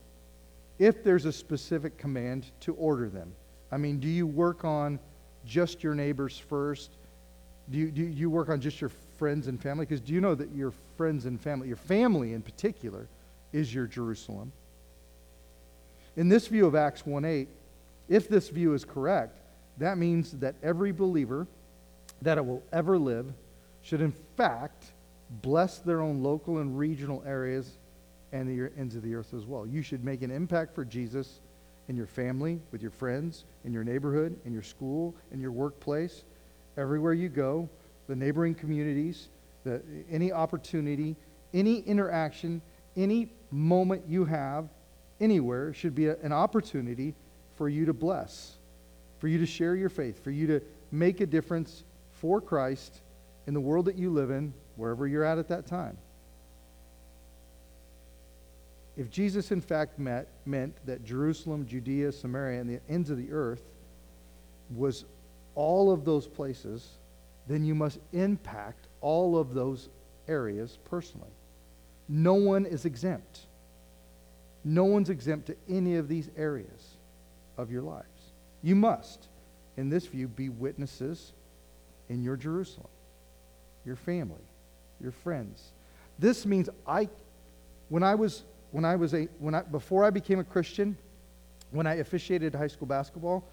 if 0.77 1.03
there's 1.03 1.25
a 1.25 1.31
specific 1.31 1.97
command 1.97 2.51
to 2.61 2.75
order 2.75 3.09
them. 3.09 3.33
I 3.71 3.77
mean, 3.77 3.99
do 3.99 4.07
you 4.07 4.27
work 4.27 4.63
on 4.63 4.99
just 5.45 5.81
your 5.83 5.95
neighbors 5.95 6.37
first? 6.37 6.91
Do 7.71 7.77
you, 7.79 7.91
do 7.91 8.03
you 8.03 8.29
work 8.29 8.49
on 8.49 8.61
just 8.61 8.79
your 8.79 8.91
friends 9.17 9.47
and 9.47 9.61
family? 9.61 9.85
Because 9.85 10.01
do 10.01 10.13
you 10.13 10.21
know 10.21 10.35
that 10.35 10.53
your 10.53 10.71
friends 10.97 11.25
and 11.25 11.41
family, 11.41 11.67
your 11.67 11.77
family 11.77 12.33
in 12.33 12.41
particular, 12.41 13.07
is 13.53 13.73
your 13.73 13.87
Jerusalem? 13.87 14.51
In 16.17 16.29
this 16.29 16.47
view 16.47 16.65
of 16.65 16.73
Acts 16.73 17.03
1:8, 17.03 17.47
if 18.09 18.27
this 18.27 18.49
view 18.49 18.73
is 18.73 18.83
correct, 18.83 19.39
that 19.77 19.99
means 19.99 20.31
that 20.39 20.55
every 20.63 20.91
believer 20.91 21.47
that 22.23 22.39
it 22.39 22.45
will 22.45 22.63
ever 22.73 22.97
live 22.97 23.31
should, 23.81 24.01
in 24.01 24.11
fact, 24.11 24.93
bless 25.43 25.77
their 25.77 26.01
own 26.01 26.23
local 26.23 26.57
and 26.57 26.77
regional 26.77 27.23
areas 27.25 27.77
and 28.31 28.49
the 28.49 28.71
ends 28.77 28.95
of 28.95 29.03
the 29.03 29.13
earth 29.13 29.33
as 29.35 29.45
well. 29.45 29.67
You 29.67 29.83
should 29.83 30.03
make 30.03 30.23
an 30.23 30.31
impact 30.31 30.73
for 30.73 30.83
Jesus 30.83 31.39
in 31.87 31.95
your 31.95 32.07
family, 32.07 32.59
with 32.71 32.81
your 32.81 32.91
friends, 32.91 33.45
in 33.63 33.71
your 33.71 33.83
neighborhood, 33.83 34.37
in 34.43 34.51
your 34.51 34.63
school, 34.63 35.15
in 35.31 35.39
your 35.39 35.51
workplace, 35.51 36.25
everywhere 36.77 37.13
you 37.13 37.29
go, 37.29 37.69
the 38.07 38.15
neighboring 38.15 38.55
communities, 38.55 39.29
the, 39.63 39.81
any 40.09 40.31
opportunity, 40.31 41.15
any 41.53 41.79
interaction, 41.81 42.61
any 42.95 43.31
moment 43.51 44.03
you 44.07 44.25
have 44.25 44.67
anywhere 45.19 45.73
should 45.73 45.95
be 45.95 46.07
a, 46.07 46.17
an 46.17 46.31
opportunity 46.31 47.15
for 47.55 47.69
you 47.69 47.85
to 47.85 47.93
bless, 47.93 48.57
for 49.19 49.27
you 49.27 49.39
to 49.39 49.45
share 49.45 49.75
your 49.75 49.89
faith, 49.89 50.23
for 50.23 50.31
you 50.31 50.47
to 50.47 50.61
make 50.91 51.21
a 51.21 51.25
difference 51.25 51.83
for 52.11 52.39
Christ 52.41 53.01
in 53.47 53.53
the 53.53 53.59
world 53.59 53.85
that 53.85 53.95
you 53.95 54.09
live 54.11 54.29
in, 54.29 54.53
wherever 54.75 55.07
you're 55.07 55.23
at 55.23 55.37
at 55.37 55.47
that 55.47 55.65
time. 55.65 55.97
If 58.95 59.11
Jesus, 59.11 59.51
in 59.51 59.61
fact, 59.61 59.99
met, 59.99 60.27
meant 60.45 60.75
that 60.85 61.05
Jerusalem, 61.05 61.67
Judea, 61.67 62.11
Samaria, 62.11 62.59
and 62.59 62.69
the 62.69 62.79
ends 62.89 63.09
of 63.09 63.17
the 63.17 63.31
earth 63.31 63.61
was 64.75 65.05
all 65.53 65.91
of 65.91 66.03
those 66.03 66.27
places, 66.27 66.87
then 67.47 67.63
you 67.63 67.75
must 67.75 67.99
impact 68.11 68.87
all 69.01 69.37
of 69.37 69.53
those 69.53 69.89
areas 70.27 70.79
personally. 70.89 71.31
No 72.09 72.33
one 72.33 72.65
is 72.65 72.85
exempt. 72.85 73.41
No 74.63 74.85
one's 74.85 75.09
exempt 75.09 75.47
to 75.47 75.55
any 75.69 75.95
of 75.95 76.07
these 76.07 76.29
areas 76.35 76.97
of 77.57 77.71
your 77.71 77.81
lives. 77.81 78.33
You 78.61 78.75
must, 78.75 79.27
in 79.77 79.89
this 79.89 80.05
view, 80.05 80.27
be 80.27 80.49
witnesses 80.49 81.33
in 82.09 82.23
your 82.23 82.35
Jerusalem, 82.35 82.89
your 83.85 83.95
family, 83.95 84.43
your 84.99 85.11
friends. 85.11 85.71
This 86.19 86.45
means 86.45 86.69
I, 86.85 87.09
when 87.89 88.03
I 88.03 88.15
was, 88.15 88.43
when 88.71 88.85
I 88.85 88.95
was 88.95 89.13
a, 89.13 89.25
when 89.39 89.55
I, 89.55 89.61
before 89.61 90.03
I 90.03 90.09
became 90.09 90.39
a 90.39 90.43
Christian, 90.43 90.97
when 91.71 91.85
I 91.85 91.95
officiated 91.95 92.55
high 92.55 92.67
school 92.67 92.87
basketball, 92.87 93.43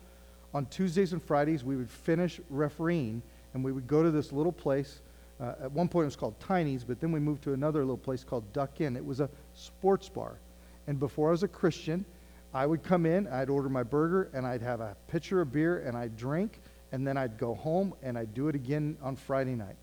on 0.53 0.67
Tuesdays 0.67 1.13
and 1.13 1.23
Fridays, 1.23 1.65
we 1.65 1.77
would 1.77 1.91
finish 1.91 2.41
refereeing 2.49 3.23
and 3.53 3.65
we 3.65 3.73
would 3.73 3.87
go 3.87 4.03
to 4.03 4.11
this 4.11 4.33
little 4.33 4.53
place. 4.53 5.01
Uh, 5.41 5.55
at 5.63 5.73
one 5.73 5.89
point, 5.89 6.05
it 6.05 6.07
was 6.07 6.17
called 6.17 6.39
Tiny's, 6.39 6.85
but 6.85 7.01
then 7.01 7.11
we 7.11 7.19
moved 7.19 7.43
to 7.43 7.53
another 7.53 7.81
little 7.81 7.99
place 7.99 8.23
called 8.23 8.51
Duck 8.53 8.81
Inn. 8.81 8.97
It 8.97 9.05
was 9.05 9.21
a 9.21 9.29
sports 9.55 10.09
bar. 10.09 10.39
And 10.87 10.99
before 10.99 11.29
I 11.29 11.31
was 11.33 11.43
a 11.43 11.49
Christian, 11.49 12.05
I 12.53 12.67
would 12.67 12.83
come 12.83 13.07
in, 13.07 13.27
I'd 13.27 13.51
order 13.51 13.69
my 13.69 13.83
burger, 13.83 14.31
and 14.33 14.47
I'd 14.47 14.63
have 14.63 14.81
a 14.81 14.97
pitcher 15.09 15.41
of 15.41 15.53
beer, 15.53 15.81
and 15.81 15.97
I'd 15.97 16.17
drink, 16.17 16.61
and 16.93 17.07
then 17.07 17.17
I'd 17.17 17.39
go 17.39 17.55
home, 17.55 17.95
and 18.03 18.17
I'd 18.17 18.35
do 18.35 18.49
it 18.49 18.55
again 18.55 18.97
on 19.03 19.17
Friday 19.17 19.55
night. 19.55 19.77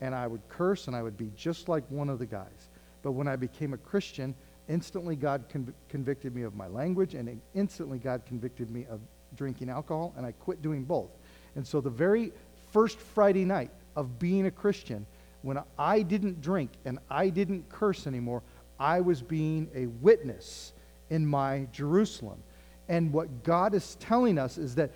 And 0.00 0.14
I 0.14 0.26
would 0.26 0.46
curse, 0.48 0.88
and 0.88 0.96
I 0.96 1.02
would 1.02 1.16
be 1.16 1.30
just 1.36 1.68
like 1.68 1.84
one 1.88 2.10
of 2.10 2.18
the 2.18 2.26
guys. 2.26 2.68
But 3.02 3.12
when 3.12 3.28
I 3.28 3.36
became 3.36 3.72
a 3.72 3.78
Christian, 3.78 4.34
instantly 4.68 5.16
God 5.16 5.48
conv- 5.48 5.72
convicted 5.88 6.34
me 6.34 6.42
of 6.42 6.54
my 6.54 6.66
language, 6.66 7.14
and 7.14 7.40
instantly 7.54 7.98
God 7.98 8.22
convicted 8.26 8.70
me 8.70 8.86
of 8.90 9.00
drinking 9.36 9.70
alcohol, 9.70 10.12
and 10.16 10.26
I 10.26 10.32
quit 10.32 10.60
doing 10.60 10.84
both. 10.84 11.10
And 11.56 11.66
so 11.66 11.80
the 11.80 11.90
very 11.90 12.32
first 12.72 12.98
Friday 12.98 13.44
night 13.44 13.70
of 13.96 14.18
being 14.18 14.46
a 14.46 14.50
Christian, 14.50 15.06
when 15.42 15.58
I 15.78 16.02
didn't 16.02 16.40
drink 16.40 16.70
and 16.84 16.98
I 17.10 17.28
didn't 17.28 17.68
curse 17.68 18.06
anymore, 18.06 18.42
I 18.82 19.00
was 19.00 19.22
being 19.22 19.70
a 19.76 19.86
witness 19.86 20.72
in 21.08 21.24
my 21.24 21.68
Jerusalem. 21.70 22.42
And 22.88 23.12
what 23.12 23.44
God 23.44 23.74
is 23.74 23.94
telling 24.00 24.38
us 24.38 24.58
is 24.58 24.74
that, 24.74 24.90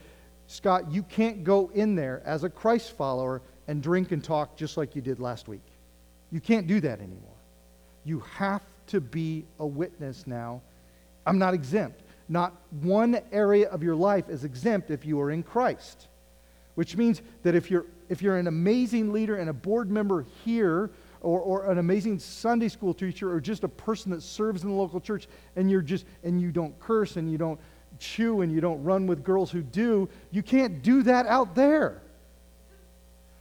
Scott, 0.49 0.90
you 0.90 1.05
can't 1.05 1.44
go 1.44 1.70
in 1.72 1.94
there 1.94 2.20
as 2.27 2.42
a 2.42 2.51
Christ 2.51 2.96
follower 2.96 3.42
and 3.68 3.81
drink 3.81 4.11
and 4.11 4.25
talk 4.25 4.57
just 4.57 4.77
like 4.77 4.96
you 4.96 5.03
did 5.03 5.20
last 5.20 5.46
week. 5.46 5.62
You 6.33 6.40
can't 6.40 6.66
do 6.66 6.81
that 6.81 6.99
anymore. 6.99 7.38
You 8.05 8.25
have 8.35 8.62
to 8.88 9.01
be 9.01 9.44
a 9.61 9.66
witness 9.66 10.27
now. 10.27 10.62
I'm 11.25 11.38
not 11.38 11.55
exempt. 11.55 12.01
Not 12.29 12.57
one 12.83 13.20
area 13.31 13.68
of 13.68 13.85
your 13.85 13.94
life 13.94 14.29
is 14.29 14.42
exempt 14.42 14.90
if 14.90 15.07
you 15.07 15.20
are 15.20 15.31
in 15.31 15.44
Christ. 15.44 16.09
Which 16.75 16.96
means 16.96 17.22
that 17.44 17.55
if 17.55 17.70
you're, 17.70 17.87
if 18.09 18.20
you're 18.20 18.37
an 18.37 18.49
amazing 18.49 19.12
leader 19.12 19.37
and 19.37 19.49
a 19.49 19.53
board 19.53 19.92
member 19.92 20.27
here, 20.44 20.90
or, 21.27 21.41
or 21.41 21.71
an 21.73 21.79
amazing 21.79 22.21
Sunday 22.21 22.69
school 22.69 22.95
teacher, 22.95 23.33
or 23.33 23.41
just 23.41 23.65
a 23.65 23.69
person 23.69 24.12
that 24.12 24.23
serves 24.23 24.62
in 24.62 24.71
the 24.71 24.75
local 24.75 25.01
church, 25.01 25.27
and 25.57 25.69
you're 25.69 25.83
just 25.83 26.07
and 26.23 26.41
you 26.41 26.53
don't 26.53 26.79
curse 26.79 27.17
and 27.17 27.31
you 27.31 27.37
don't 27.37 27.59
chew 27.99 28.43
and 28.43 28.53
you 28.53 28.61
don't 28.61 28.83
run 28.85 29.07
with 29.09 29.25
girls 29.25 29.51
who 29.51 29.61
do, 29.61 30.09
you 30.31 30.43
can't 30.43 30.83
do 30.83 31.03
that 31.03 31.27
out 31.27 31.57
there. 31.57 32.01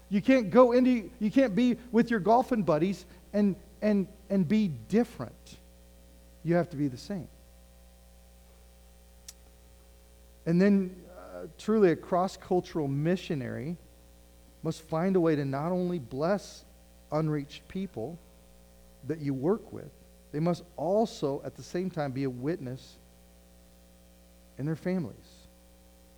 You 0.09 0.21
can't 0.21 0.49
go 0.49 0.71
into 0.71 1.09
you 1.19 1.29
can't 1.29 1.55
be 1.55 1.77
with 1.91 2.09
your 2.09 2.19
golfing 2.19 2.63
buddies 2.63 3.05
and 3.33 3.55
and 3.83 4.07
and 4.31 4.47
be 4.47 4.67
different. 4.67 5.57
You 6.43 6.55
have 6.55 6.69
to 6.71 6.77
be 6.77 6.87
the 6.87 6.97
same. 6.97 7.27
And 10.47 10.61
then, 10.61 10.95
uh, 11.17 11.47
truly, 11.57 11.91
a 11.91 11.95
cross 11.95 12.37
cultural 12.37 12.87
missionary 12.87 13.77
must 14.63 14.81
find 14.81 15.15
a 15.15 15.19
way 15.19 15.35
to 15.35 15.45
not 15.45 15.71
only 15.71 15.99
bless 15.99 16.64
unreached 17.17 17.67
people 17.67 18.17
that 19.07 19.19
you 19.19 19.33
work 19.33 19.71
with, 19.71 19.89
they 20.31 20.39
must 20.39 20.63
also, 20.75 21.41
at 21.45 21.55
the 21.55 21.63
same 21.63 21.89
time, 21.89 22.11
be 22.11 22.25
a 22.25 22.29
witness 22.29 22.97
in 24.57 24.65
their 24.65 24.75
families 24.75 25.15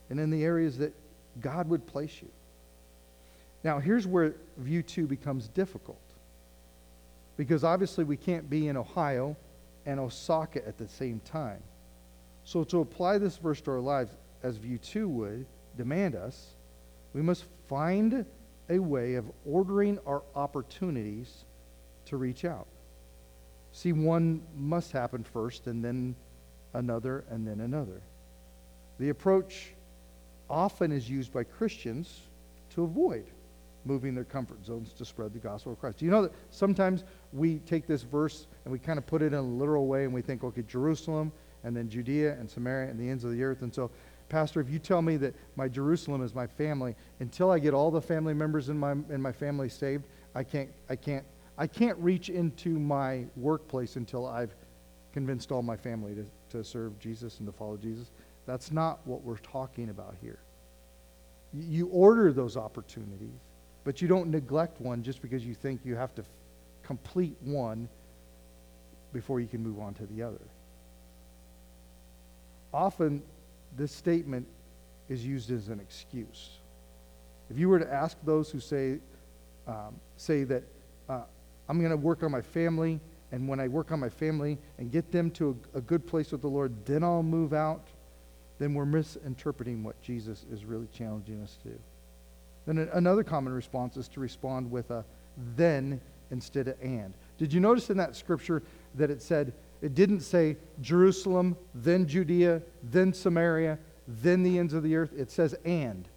and 0.09 0.19
in 0.19 0.29
the 0.29 0.43
areas 0.43 0.77
that 0.77 0.93
God 1.41 1.69
would 1.69 1.85
place 1.85 2.21
you. 2.21 2.29
Now, 3.63 3.79
here's 3.79 4.07
where 4.07 4.33
view 4.57 4.81
two 4.81 5.07
becomes 5.07 5.47
difficult. 5.49 6.01
Because 7.35 7.63
obviously, 7.63 8.03
we 8.03 8.17
can't 8.17 8.49
be 8.49 8.67
in 8.67 8.77
Ohio 8.77 9.35
and 9.85 9.99
Osaka 9.99 10.67
at 10.67 10.77
the 10.77 10.87
same 10.87 11.21
time. 11.25 11.61
So, 12.43 12.63
to 12.65 12.79
apply 12.79 13.17
this 13.19 13.37
verse 13.37 13.61
to 13.61 13.71
our 13.71 13.79
lives, 13.79 14.11
as 14.41 14.57
view 14.57 14.77
two 14.77 15.07
would 15.09 15.45
demand 15.75 16.15
us, 16.15 16.55
we 17.13 17.21
must 17.21 17.45
find 17.67 18.25
a 18.69 18.79
way 18.79 19.15
of 19.15 19.25
ordering 19.45 19.99
our 20.05 20.23
opportunities 20.35 21.45
to 22.05 22.17
reach 22.17 22.45
out. 22.45 22.67
See, 23.71 23.93
one 23.93 24.41
must 24.55 24.91
happen 24.91 25.23
first, 25.23 25.67
and 25.67 25.83
then 25.83 26.15
another, 26.73 27.23
and 27.29 27.47
then 27.47 27.61
another. 27.61 28.01
The 28.99 29.09
approach 29.09 29.73
often 30.49 30.91
is 30.91 31.09
used 31.09 31.33
by 31.33 31.43
Christians 31.43 32.21
to 32.71 32.83
avoid 32.83 33.25
moving 33.85 34.13
their 34.13 34.23
comfort 34.23 34.65
zones 34.65 34.91
to 34.93 35.05
spread 35.05 35.33
the 35.33 35.39
gospel 35.39 35.71
of 35.71 35.79
Christ. 35.79 35.99
Do 35.99 36.05
you 36.05 36.11
know 36.11 36.23
that 36.23 36.33
sometimes 36.49 37.03
we 37.31 37.59
take 37.59 37.87
this 37.87 38.01
verse 38.01 38.47
and 38.65 38.71
we 38.71 38.79
kind 38.79 38.97
of 38.97 39.05
put 39.05 39.21
it 39.21 39.27
in 39.27 39.35
a 39.35 39.41
literal 39.41 39.87
way 39.87 40.03
and 40.03 40.13
we 40.13 40.21
think, 40.21 40.43
okay, 40.43 40.63
Jerusalem 40.67 41.31
and 41.63 41.75
then 41.75 41.89
Judea 41.89 42.33
and 42.33 42.49
Samaria 42.49 42.89
and 42.89 42.99
the 42.99 43.09
ends 43.09 43.23
of 43.23 43.31
the 43.31 43.43
earth. 43.43 43.61
And 43.61 43.73
so, 43.73 43.89
Pastor, 44.29 44.59
if 44.59 44.69
you 44.69 44.79
tell 44.79 45.01
me 45.01 45.17
that 45.17 45.35
my 45.55 45.67
Jerusalem 45.67 46.23
is 46.23 46.35
my 46.35 46.47
family, 46.47 46.95
until 47.19 47.49
I 47.49 47.59
get 47.59 47.73
all 47.73 47.91
the 47.91 48.01
family 48.01 48.33
members 48.33 48.69
in 48.69 48.77
my, 48.77 48.91
in 48.91 49.21
my 49.21 49.31
family 49.31 49.69
saved, 49.69 50.05
I 50.35 50.43
can't, 50.43 50.69
I, 50.89 50.95
can't, 50.95 51.25
I 51.57 51.67
can't 51.67 51.97
reach 51.99 52.29
into 52.29 52.77
my 52.77 53.25
workplace 53.37 53.95
until 53.95 54.27
I've 54.27 54.53
convinced 55.13 55.51
all 55.51 55.61
my 55.61 55.77
family 55.77 56.13
to, 56.15 56.25
to 56.57 56.63
serve 56.63 56.99
Jesus 56.99 57.39
and 57.39 57.47
to 57.47 57.53
follow 57.53 57.77
Jesus. 57.77 58.11
That's 58.45 58.71
not 58.71 58.99
what 59.05 59.23
we're 59.23 59.37
talking 59.37 59.89
about 59.89 60.15
here. 60.21 60.39
You 61.53 61.87
order 61.87 62.33
those 62.33 62.57
opportunities, 62.57 63.39
but 63.85 64.01
you 64.01 64.07
don't 64.07 64.29
neglect 64.29 64.81
one 64.81 65.03
just 65.03 65.21
because 65.21 65.45
you 65.45 65.53
think 65.53 65.81
you 65.85 65.95
have 65.95 66.13
to 66.15 66.21
f- 66.21 66.27
complete 66.83 67.37
one 67.41 67.87
before 69.13 69.39
you 69.39 69.47
can 69.47 69.63
move 69.63 69.79
on 69.79 69.93
to 69.95 70.05
the 70.07 70.21
other 70.21 70.41
often 72.73 73.23
this 73.75 73.91
statement 73.91 74.47
is 75.09 75.25
used 75.25 75.51
as 75.51 75.69
an 75.69 75.79
excuse. 75.79 76.59
If 77.49 77.57
you 77.57 77.69
were 77.69 77.79
to 77.79 77.91
ask 77.91 78.17
those 78.23 78.49
who 78.49 78.59
say, 78.59 78.99
um, 79.67 79.99
say 80.17 80.43
that 80.45 80.63
uh, 81.09 81.21
I'm 81.69 81.79
going 81.79 81.91
to 81.91 81.97
work 81.97 82.23
on 82.23 82.31
my 82.31 82.41
family, 82.41 82.99
and 83.31 83.47
when 83.47 83.59
I 83.59 83.67
work 83.67 83.91
on 83.91 83.99
my 83.99 84.09
family 84.09 84.57
and 84.77 84.91
get 84.91 85.11
them 85.11 85.31
to 85.31 85.57
a, 85.73 85.77
a 85.77 85.81
good 85.81 86.05
place 86.05 86.31
with 86.31 86.41
the 86.41 86.49
Lord, 86.49 86.73
then 86.85 87.03
I'll 87.03 87.23
move 87.23 87.53
out, 87.53 87.87
then 88.59 88.73
we're 88.73 88.85
misinterpreting 88.85 89.83
what 89.83 90.01
Jesus 90.01 90.45
is 90.51 90.65
really 90.65 90.87
challenging 90.93 91.41
us 91.41 91.57
to. 91.63 91.69
Then 92.65 92.89
another 92.93 93.23
common 93.23 93.53
response 93.53 93.95
is 93.95 94.07
to 94.09 94.19
respond 94.19 94.69
with 94.69 94.91
a 94.91 95.05
then 95.55 96.01
instead 96.31 96.67
of 96.67 96.75
and. 96.81 97.13
Did 97.37 97.53
you 97.53 97.59
notice 97.59 97.89
in 97.89 97.97
that 97.97 98.15
scripture 98.15 98.63
that 98.95 99.09
it 99.09 99.21
said, 99.21 99.53
it 99.81 99.93
didn't 99.93 100.21
say 100.21 100.57
Jerusalem, 100.81 101.55
then 101.75 102.07
Judea, 102.07 102.61
then 102.83 103.13
Samaria, 103.13 103.77
then 104.07 104.43
the 104.43 104.57
ends 104.57 104.73
of 104.73 104.83
the 104.83 104.95
earth. 104.95 105.11
It 105.15 105.29
says 105.29 105.55
and. 105.65 106.07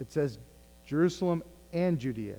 It 0.00 0.12
says 0.12 0.38
Jerusalem 0.86 1.42
and 1.72 1.98
Judea 1.98 2.36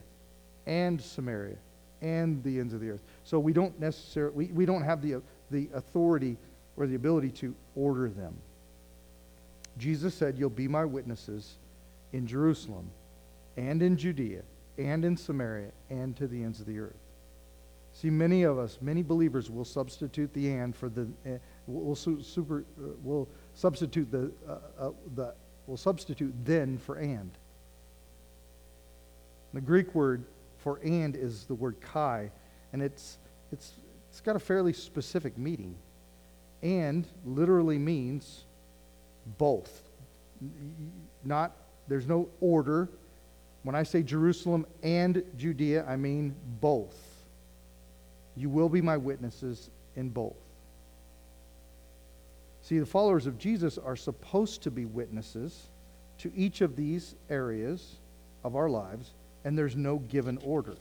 and 0.65 1.01
Samaria 1.01 1.57
and 2.01 2.43
the 2.43 2.59
ends 2.59 2.73
of 2.73 2.81
the 2.81 2.89
earth. 2.89 3.01
So 3.23 3.39
we 3.39 3.53
don't 3.53 3.77
necessarily, 3.79 4.33
we, 4.35 4.45
we 4.47 4.65
don't 4.65 4.83
have 4.83 5.01
the, 5.01 5.21
the 5.51 5.69
authority 5.73 6.37
or 6.77 6.87
the 6.87 6.95
ability 6.95 7.31
to 7.31 7.55
order 7.75 8.09
them. 8.09 8.35
Jesus 9.77 10.13
said, 10.13 10.37
You'll 10.37 10.49
be 10.49 10.67
my 10.67 10.85
witnesses 10.85 11.55
in 12.13 12.27
Jerusalem 12.27 12.89
and 13.57 13.81
in 13.81 13.97
Judea 13.97 14.43
and 14.77 15.03
in 15.03 15.17
Samaria 15.17 15.71
and 15.89 16.15
to 16.17 16.27
the 16.27 16.43
ends 16.43 16.59
of 16.59 16.65
the 16.65 16.79
earth. 16.79 16.95
See, 17.99 18.09
many 18.09 18.43
of 18.43 18.57
us, 18.57 18.77
many 18.79 19.03
believers 19.03 19.51
will 19.51 19.65
substitute 19.65 20.33
the 20.33 20.53
and 20.53 20.73
for 20.73 20.87
the, 20.87 21.05
uh, 21.25 21.31
will, 21.67 21.97
super, 21.97 22.63
uh, 22.81 22.91
will 23.03 23.27
substitute 23.55 24.09
the, 24.09 24.31
uh, 24.47 24.57
uh, 24.79 24.91
the, 25.15 25.33
will 25.67 25.75
substitute 25.75 26.33
then 26.45 26.77
for 26.77 26.95
and. 26.95 27.29
The 29.53 29.59
Greek 29.59 29.93
word 29.93 30.23
for 30.59 30.79
and 30.81 31.13
is 31.13 31.43
the 31.43 31.55
word 31.55 31.81
kai, 31.81 32.31
and 32.71 32.81
it's, 32.81 33.17
it's, 33.51 33.73
it's 34.09 34.21
got 34.21 34.37
a 34.37 34.39
fairly 34.39 34.71
specific 34.71 35.37
meaning. 35.37 35.75
And 36.63 37.05
literally 37.25 37.77
means 37.77 38.45
both. 39.37 39.89
Not 41.25 41.53
there's 41.89 42.07
no 42.07 42.29
order. 42.39 42.87
When 43.63 43.75
I 43.75 43.83
say 43.83 44.03
Jerusalem 44.03 44.65
and 44.83 45.21
Judea, 45.35 45.85
I 45.85 45.97
mean 45.97 46.33
both. 46.61 47.08
You 48.39 48.49
will 48.49 48.69
be 48.69 48.81
my 48.81 48.95
witnesses 48.95 49.69
in 49.97 50.09
both. 50.09 50.37
See, 52.61 52.79
the 52.79 52.85
followers 52.85 53.27
of 53.27 53.37
Jesus 53.37 53.77
are 53.77 53.97
supposed 53.97 54.61
to 54.63 54.71
be 54.71 54.85
witnesses 54.85 55.67
to 56.19 56.31
each 56.33 56.61
of 56.61 56.77
these 56.77 57.15
areas 57.29 57.97
of 58.45 58.55
our 58.55 58.69
lives, 58.69 59.11
and 59.43 59.57
there's 59.57 59.75
no 59.75 59.97
given 59.97 60.37
order. 60.37 60.75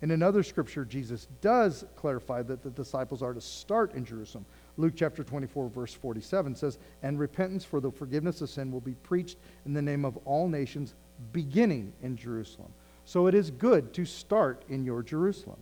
In 0.00 0.10
another 0.10 0.42
scripture, 0.42 0.84
Jesus 0.84 1.28
does 1.40 1.84
clarify 1.94 2.42
that 2.42 2.64
the 2.64 2.70
disciples 2.70 3.22
are 3.22 3.34
to 3.34 3.40
start 3.40 3.94
in 3.94 4.04
Jerusalem. 4.04 4.44
Luke 4.76 4.94
chapter 4.96 5.22
24, 5.22 5.68
verse 5.68 5.94
47 5.94 6.56
says, 6.56 6.78
And 7.04 7.20
repentance 7.20 7.64
for 7.64 7.78
the 7.78 7.92
forgiveness 7.92 8.40
of 8.40 8.50
sin 8.50 8.72
will 8.72 8.80
be 8.80 8.94
preached 8.94 9.36
in 9.64 9.72
the 9.72 9.82
name 9.82 10.04
of 10.04 10.16
all 10.24 10.48
nations, 10.48 10.94
beginning 11.32 11.92
in 12.02 12.16
Jerusalem. 12.16 12.72
So 13.04 13.28
it 13.28 13.34
is 13.36 13.52
good 13.52 13.94
to 13.94 14.04
start 14.04 14.64
in 14.68 14.84
your 14.84 15.04
Jerusalem. 15.04 15.60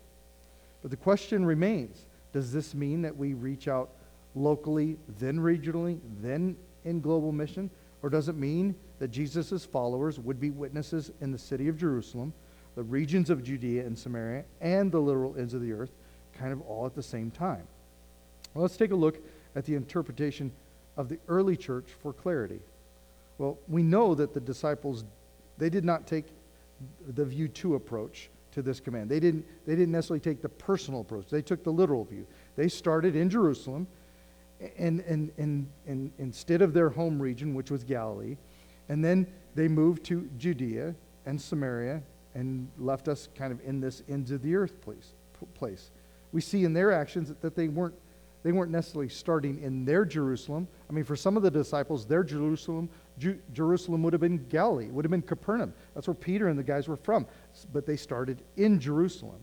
But 0.82 0.90
the 0.90 0.96
question 0.96 1.44
remains 1.44 2.06
does 2.32 2.52
this 2.52 2.74
mean 2.74 3.02
that 3.02 3.16
we 3.16 3.34
reach 3.34 3.66
out 3.66 3.90
locally, 4.34 4.96
then 5.18 5.38
regionally, 5.38 5.98
then 6.22 6.56
in 6.84 7.00
global 7.00 7.32
mission? 7.32 7.70
Or 8.02 8.08
does 8.10 8.28
it 8.28 8.36
mean 8.36 8.74
that 8.98 9.08
Jesus' 9.08 9.64
followers 9.64 10.18
would 10.18 10.40
be 10.40 10.50
witnesses 10.50 11.10
in 11.20 11.32
the 11.32 11.38
city 11.38 11.68
of 11.68 11.76
Jerusalem, 11.76 12.32
the 12.76 12.82
regions 12.82 13.30
of 13.30 13.42
Judea 13.42 13.84
and 13.84 13.98
Samaria, 13.98 14.44
and 14.60 14.90
the 14.90 15.00
literal 15.00 15.36
ends 15.36 15.54
of 15.54 15.60
the 15.60 15.72
earth, 15.72 15.90
kind 16.32 16.52
of 16.52 16.62
all 16.62 16.86
at 16.86 16.94
the 16.94 17.02
same 17.02 17.30
time? 17.30 17.66
Well, 18.54 18.62
let's 18.62 18.76
take 18.76 18.92
a 18.92 18.96
look 18.96 19.18
at 19.56 19.64
the 19.64 19.74
interpretation 19.74 20.52
of 20.96 21.08
the 21.08 21.18
early 21.28 21.56
church 21.56 21.86
for 22.02 22.12
clarity. 22.12 22.60
Well, 23.38 23.58
we 23.68 23.82
know 23.82 24.14
that 24.14 24.34
the 24.34 24.40
disciples, 24.40 25.04
they 25.58 25.70
did 25.70 25.84
not 25.84 26.06
take 26.06 26.26
the 27.14 27.24
view 27.24 27.48
two 27.48 27.74
approach 27.74 28.30
to 28.52 28.62
this 28.62 28.80
command. 28.80 29.10
They 29.10 29.20
didn't, 29.20 29.44
they 29.66 29.74
didn't 29.74 29.92
necessarily 29.92 30.20
take 30.20 30.42
the 30.42 30.48
personal 30.48 31.00
approach. 31.00 31.28
They 31.28 31.42
took 31.42 31.62
the 31.62 31.72
literal 31.72 32.04
view. 32.04 32.26
They 32.56 32.68
started 32.68 33.16
in 33.16 33.30
Jerusalem, 33.30 33.86
and, 34.76 35.00
and, 35.00 35.32
and, 35.38 35.68
and 35.86 36.12
instead 36.18 36.62
of 36.62 36.72
their 36.72 36.90
home 36.90 37.20
region, 37.20 37.54
which 37.54 37.70
was 37.70 37.84
Galilee, 37.84 38.36
and 38.88 39.04
then 39.04 39.26
they 39.54 39.68
moved 39.68 40.04
to 40.04 40.28
Judea 40.36 40.94
and 41.26 41.40
Samaria 41.40 42.02
and 42.34 42.68
left 42.78 43.08
us 43.08 43.28
kind 43.34 43.52
of 43.52 43.60
in 43.64 43.80
this 43.80 44.02
ends 44.08 44.30
of 44.30 44.42
the 44.42 44.54
earth 44.54 44.80
place. 44.80 45.14
place. 45.54 45.90
We 46.32 46.40
see 46.40 46.64
in 46.64 46.72
their 46.72 46.92
actions 46.92 47.32
that 47.40 47.54
they 47.54 47.68
weren't 47.68 47.94
they 48.42 48.52
weren't 48.52 48.70
necessarily 48.70 49.10
starting 49.10 49.62
in 49.62 49.84
their 49.84 50.04
Jerusalem. 50.06 50.66
I 50.88 50.94
mean, 50.94 51.04
for 51.04 51.16
some 51.16 51.36
of 51.36 51.42
the 51.42 51.50
disciples, 51.50 52.06
their 52.06 52.24
Jerusalem, 52.24 52.88
Ju- 53.20 53.38
Jerusalem 53.52 54.02
would 54.02 54.14
have 54.14 54.20
been 54.20 54.44
Galilee, 54.48 54.88
would 54.88 55.04
have 55.04 55.10
been 55.10 55.22
Capernaum. 55.22 55.74
That's 55.94 56.08
where 56.08 56.14
Peter 56.14 56.48
and 56.48 56.58
the 56.58 56.64
guys 56.64 56.88
were 56.88 56.96
from. 56.96 57.26
But 57.72 57.86
they 57.86 57.96
started 57.96 58.42
in 58.56 58.80
Jerusalem. 58.80 59.38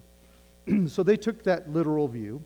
so 0.88 1.04
they 1.04 1.16
took 1.16 1.44
that 1.44 1.72
literal 1.72 2.08
view. 2.08 2.44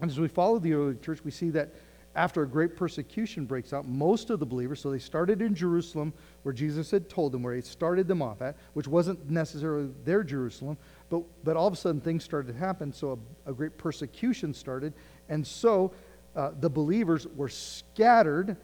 And 0.00 0.10
as 0.10 0.18
we 0.18 0.28
follow 0.28 0.58
the 0.58 0.72
early 0.72 0.96
church, 0.96 1.20
we 1.24 1.30
see 1.30 1.50
that 1.50 1.68
after 2.14 2.42
a 2.42 2.48
great 2.48 2.76
persecution 2.76 3.44
breaks 3.44 3.74
out, 3.74 3.86
most 3.86 4.30
of 4.30 4.40
the 4.40 4.46
believers, 4.46 4.80
so 4.80 4.90
they 4.90 4.98
started 4.98 5.42
in 5.42 5.54
Jerusalem, 5.54 6.14
where 6.42 6.54
Jesus 6.54 6.90
had 6.90 7.10
told 7.10 7.32
them, 7.32 7.42
where 7.42 7.54
he 7.54 7.60
started 7.60 8.08
them 8.08 8.22
off 8.22 8.40
at, 8.40 8.56
which 8.72 8.88
wasn't 8.88 9.30
necessarily 9.30 9.90
their 10.04 10.22
Jerusalem, 10.24 10.78
but, 11.10 11.22
but 11.44 11.56
all 11.56 11.66
of 11.66 11.74
a 11.74 11.76
sudden 11.76 12.00
things 12.00 12.24
started 12.24 12.54
to 12.54 12.58
happen, 12.58 12.90
so 12.90 13.18
a, 13.46 13.50
a 13.50 13.52
great 13.52 13.76
persecution 13.76 14.54
started, 14.54 14.94
and 15.28 15.46
so 15.46 15.92
uh, 16.34 16.52
the 16.60 16.70
believers 16.70 17.26
were 17.36 17.50
scattered 17.50 18.56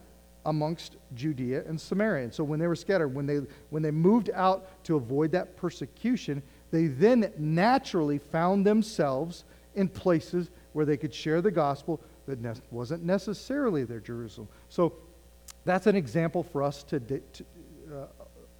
amongst 0.46 0.96
Judea 1.14 1.62
and 1.66 1.80
Samaria. 1.80 2.24
And 2.24 2.34
so 2.34 2.44
when 2.44 2.58
they 2.58 2.66
were 2.66 2.76
scattered, 2.76 3.08
when 3.08 3.26
they, 3.26 3.40
when 3.70 3.82
they 3.82 3.90
moved 3.90 4.30
out 4.34 4.84
to 4.84 4.96
avoid 4.96 5.32
that 5.32 5.56
persecution, 5.56 6.42
they 6.70 6.86
then 6.86 7.32
naturally 7.38 8.18
found 8.18 8.66
themselves 8.66 9.44
in 9.74 9.88
places 9.88 10.50
where 10.72 10.84
they 10.84 10.96
could 10.96 11.14
share 11.14 11.40
the 11.40 11.50
gospel 11.50 12.00
that 12.26 12.40
ne- 12.40 12.54
wasn't 12.70 13.02
necessarily 13.04 13.84
their 13.84 14.00
Jerusalem. 14.00 14.48
So 14.68 14.94
that's 15.64 15.86
an 15.86 15.96
example 15.96 16.42
for 16.42 16.62
us 16.62 16.82
to, 16.84 17.00
to 17.00 17.22
uh, 17.92 18.06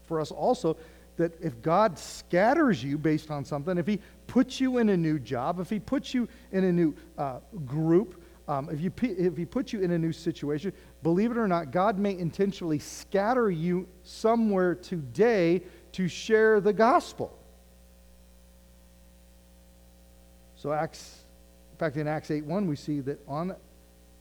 for 0.06 0.20
us 0.20 0.30
also 0.30 0.76
that 1.16 1.32
if 1.42 1.60
God 1.62 1.98
scatters 1.98 2.82
you 2.82 2.96
based 2.98 3.30
on 3.30 3.44
something, 3.44 3.78
if 3.78 3.86
He 3.86 4.00
puts 4.26 4.60
you 4.60 4.78
in 4.78 4.88
a 4.88 4.96
new 4.96 5.18
job, 5.18 5.60
if 5.60 5.70
He 5.70 5.78
puts 5.78 6.14
you 6.14 6.28
in 6.52 6.64
a 6.64 6.72
new 6.72 6.94
uh, 7.18 7.38
group, 7.66 8.21
um, 8.52 8.68
if, 8.70 8.80
you, 8.80 8.92
if 9.00 9.36
He 9.36 9.44
puts 9.44 9.72
you 9.72 9.80
in 9.80 9.92
a 9.92 9.98
new 9.98 10.12
situation, 10.12 10.72
believe 11.02 11.30
it 11.30 11.38
or 11.38 11.48
not, 11.48 11.70
God 11.70 11.98
may 11.98 12.16
intentionally 12.18 12.78
scatter 12.78 13.50
you 13.50 13.88
somewhere 14.02 14.74
today 14.74 15.62
to 15.92 16.08
share 16.08 16.60
the 16.60 16.72
gospel. 16.72 17.38
So, 20.56 20.72
Acts, 20.72 21.24
in 21.72 21.78
fact, 21.78 21.96
in 21.96 22.06
Acts 22.06 22.30
8 22.30 22.44
1, 22.44 22.66
we 22.66 22.76
see 22.76 23.00
that 23.00 23.18
on 23.26 23.56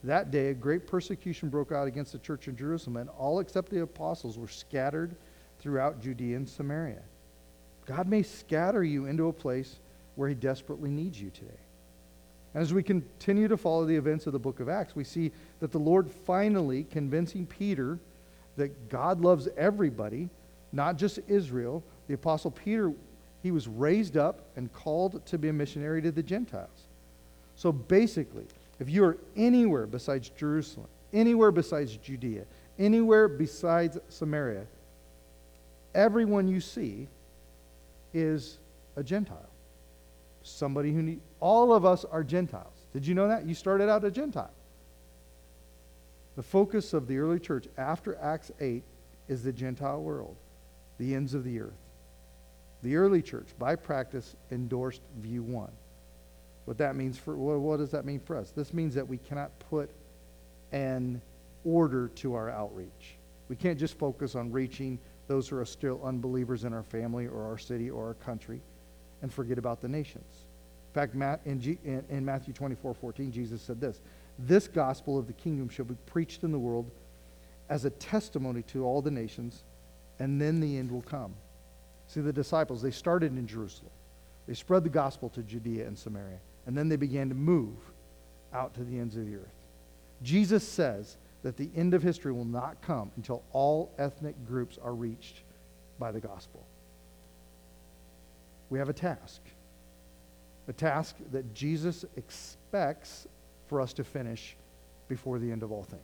that 0.03 0.31
day 0.31 0.49
a 0.49 0.53
great 0.53 0.87
persecution 0.87 1.49
broke 1.49 1.71
out 1.71 1.87
against 1.87 2.13
the 2.13 2.19
church 2.19 2.47
in 2.47 2.55
Jerusalem, 2.55 2.97
and 2.97 3.09
all 3.09 3.39
except 3.39 3.69
the 3.69 3.81
apostles 3.81 4.37
were 4.37 4.47
scattered 4.47 5.15
throughout 5.59 6.01
Judea 6.01 6.37
and 6.37 6.49
Samaria. 6.49 7.03
God 7.85 8.07
may 8.07 8.23
scatter 8.23 8.83
you 8.83 9.05
into 9.05 9.27
a 9.27 9.33
place 9.33 9.79
where 10.15 10.29
He 10.29 10.35
desperately 10.35 10.89
needs 10.89 11.21
you 11.21 11.29
today. 11.29 11.60
And 12.53 12.61
as 12.61 12.73
we 12.73 12.83
continue 12.83 13.47
to 13.47 13.57
follow 13.57 13.85
the 13.85 13.95
events 13.95 14.27
of 14.27 14.33
the 14.33 14.39
book 14.39 14.59
of 14.59 14.67
Acts, 14.67 14.95
we 14.95 15.03
see 15.03 15.31
that 15.59 15.71
the 15.71 15.79
Lord 15.79 16.11
finally 16.11 16.85
convincing 16.91 17.45
Peter 17.45 17.97
that 18.57 18.89
God 18.89 19.21
loves 19.21 19.47
everybody, 19.57 20.29
not 20.73 20.97
just 20.97 21.19
Israel. 21.27 21.83
The 22.07 22.15
Apostle 22.15 22.51
Peter, 22.51 22.91
he 23.41 23.51
was 23.51 23.67
raised 23.67 24.17
up 24.17 24.41
and 24.57 24.71
called 24.73 25.25
to 25.27 25.37
be 25.37 25.47
a 25.47 25.53
missionary 25.53 26.01
to 26.01 26.11
the 26.11 26.23
Gentiles. 26.23 26.87
So 27.55 27.71
basically, 27.71 28.45
if 28.79 28.89
you 28.89 29.05
are 29.05 29.17
anywhere 29.37 29.87
besides 29.87 30.29
Jerusalem, 30.29 30.87
anywhere 31.13 31.51
besides 31.51 31.95
Judea, 31.95 32.43
anywhere 32.77 33.27
besides 33.27 33.97
Samaria, 34.09 34.65
everyone 35.95 36.47
you 36.47 36.59
see 36.59 37.07
is 38.13 38.57
a 38.97 39.03
Gentile. 39.03 39.50
Somebody 40.43 40.91
who 40.93 41.01
need 41.01 41.21
all 41.39 41.73
of 41.73 41.85
us 41.85 42.05
are 42.05 42.23
Gentiles. 42.23 42.85
Did 42.93 43.05
you 43.05 43.13
know 43.13 43.27
that? 43.27 43.45
You 43.45 43.53
started 43.53 43.89
out 43.89 44.03
a 44.03 44.11
Gentile. 44.11 44.53
The 46.35 46.43
focus 46.43 46.93
of 46.93 47.07
the 47.07 47.17
early 47.17 47.39
church 47.39 47.67
after 47.77 48.17
Acts 48.17 48.51
8 48.59 48.83
is 49.27 49.43
the 49.43 49.51
Gentile 49.51 50.01
world, 50.01 50.35
the 50.97 51.13
ends 51.13 51.33
of 51.33 51.43
the 51.43 51.59
earth. 51.59 51.73
The 52.83 52.95
early 52.95 53.21
church, 53.21 53.47
by 53.59 53.75
practice, 53.75 54.35
endorsed 54.51 55.01
view 55.19 55.43
one. 55.43 55.71
What 56.65 56.77
that 56.77 56.95
means 56.95 57.17
for 57.17 57.35
what 57.35 57.77
does 57.77 57.91
that 57.91 58.05
mean 58.05 58.19
for 58.19 58.35
us? 58.35 58.51
This 58.51 58.73
means 58.73 58.95
that 58.95 59.07
we 59.07 59.17
cannot 59.17 59.51
put 59.69 59.91
an 60.71 61.21
order 61.63 62.07
to 62.15 62.33
our 62.33 62.49
outreach. 62.49 63.17
We 63.49 63.55
can't 63.55 63.77
just 63.77 63.97
focus 63.97 64.35
on 64.35 64.51
reaching 64.51 64.97
those 65.27 65.47
who 65.47 65.57
are 65.57 65.65
still 65.65 66.01
unbelievers 66.03 66.63
in 66.63 66.73
our 66.73 66.83
family 66.83 67.27
or 67.27 67.43
our 67.43 67.57
city 67.57 67.89
or 67.89 68.07
our 68.07 68.13
country 68.15 68.61
and 69.21 69.31
forget 69.31 69.57
about 69.57 69.81
the 69.81 69.87
nations. 69.87 70.45
In 70.89 70.93
fact, 70.93 71.15
in, 71.45 72.25
Matthew 72.25 72.53
24 72.53 72.93
14, 72.93 73.31
Jesus 73.31 73.61
said 73.61 73.79
this 73.79 74.01
This 74.39 74.67
gospel 74.67 75.17
of 75.17 75.27
the 75.27 75.33
kingdom 75.33 75.69
shall 75.69 75.85
be 75.85 75.95
preached 76.05 76.43
in 76.43 76.51
the 76.51 76.59
world 76.59 76.91
as 77.69 77.85
a 77.85 77.89
testimony 77.91 78.61
to 78.63 78.83
all 78.83 79.01
the 79.01 79.11
nations, 79.11 79.63
and 80.19 80.41
then 80.41 80.59
the 80.59 80.77
end 80.77 80.91
will 80.91 81.01
come. 81.01 81.33
See, 82.07 82.19
the 82.19 82.33
disciples, 82.33 82.81
they 82.81 82.91
started 82.91 83.37
in 83.37 83.47
Jerusalem. 83.47 83.91
They 84.47 84.53
spread 84.53 84.83
the 84.83 84.89
gospel 84.89 85.29
to 85.29 85.41
Judea 85.41 85.87
and 85.87 85.97
Samaria, 85.97 86.39
and 86.65 86.77
then 86.77 86.89
they 86.89 86.97
began 86.97 87.29
to 87.29 87.35
move 87.35 87.77
out 88.53 88.73
to 88.73 88.83
the 88.83 88.99
ends 88.99 89.15
of 89.15 89.25
the 89.25 89.35
earth. 89.35 89.55
Jesus 90.21 90.67
says 90.67 91.15
that 91.43 91.55
the 91.55 91.69
end 91.75 91.93
of 91.93 92.03
history 92.03 92.33
will 92.33 92.45
not 92.45 92.81
come 92.81 93.11
until 93.15 93.43
all 93.53 93.93
ethnic 93.97 94.35
groups 94.45 94.77
are 94.83 94.93
reached 94.93 95.43
by 95.97 96.11
the 96.11 96.19
gospel. 96.19 96.65
We 98.71 98.79
have 98.79 98.89
a 98.89 98.93
task, 98.93 99.41
a 100.67 100.73
task 100.73 101.17
that 101.33 101.53
Jesus 101.53 102.05
expects 102.15 103.27
for 103.67 103.81
us 103.81 103.91
to 103.93 104.03
finish 104.03 104.55
before 105.09 105.39
the 105.39 105.51
end 105.51 105.61
of 105.61 105.73
all 105.73 105.83
things. 105.83 106.01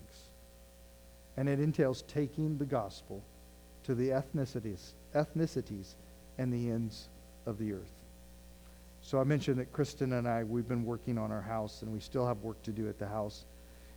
And 1.38 1.48
it 1.48 1.62
entails 1.62 2.04
taking 2.04 2.58
the 2.58 2.66
gospel 2.66 3.24
to 3.86 3.96
the 3.96 4.10
ethnicities, 4.10 4.92
ethnicities 5.16 5.94
and 6.38 6.52
the 6.52 6.70
ends 6.70 7.08
of 7.46 7.58
the 7.58 7.72
earth. 7.72 7.94
So 9.02 9.22
I 9.22 9.24
mentioned 9.24 9.60
that 9.60 9.72
Kristen 9.72 10.12
and 10.12 10.28
I, 10.28 10.44
we've 10.44 10.68
been 10.68 10.84
working 10.84 11.18
on 11.18 11.32
our 11.32 11.42
house, 11.42 11.84
and 11.84 11.94
we 11.94 12.02
still 12.02 12.28
have 12.28 12.40
work 12.40 12.62
to 12.64 12.72
do 12.72 12.90
at 12.90 13.00
the 13.00 13.08
house. 13.08 13.46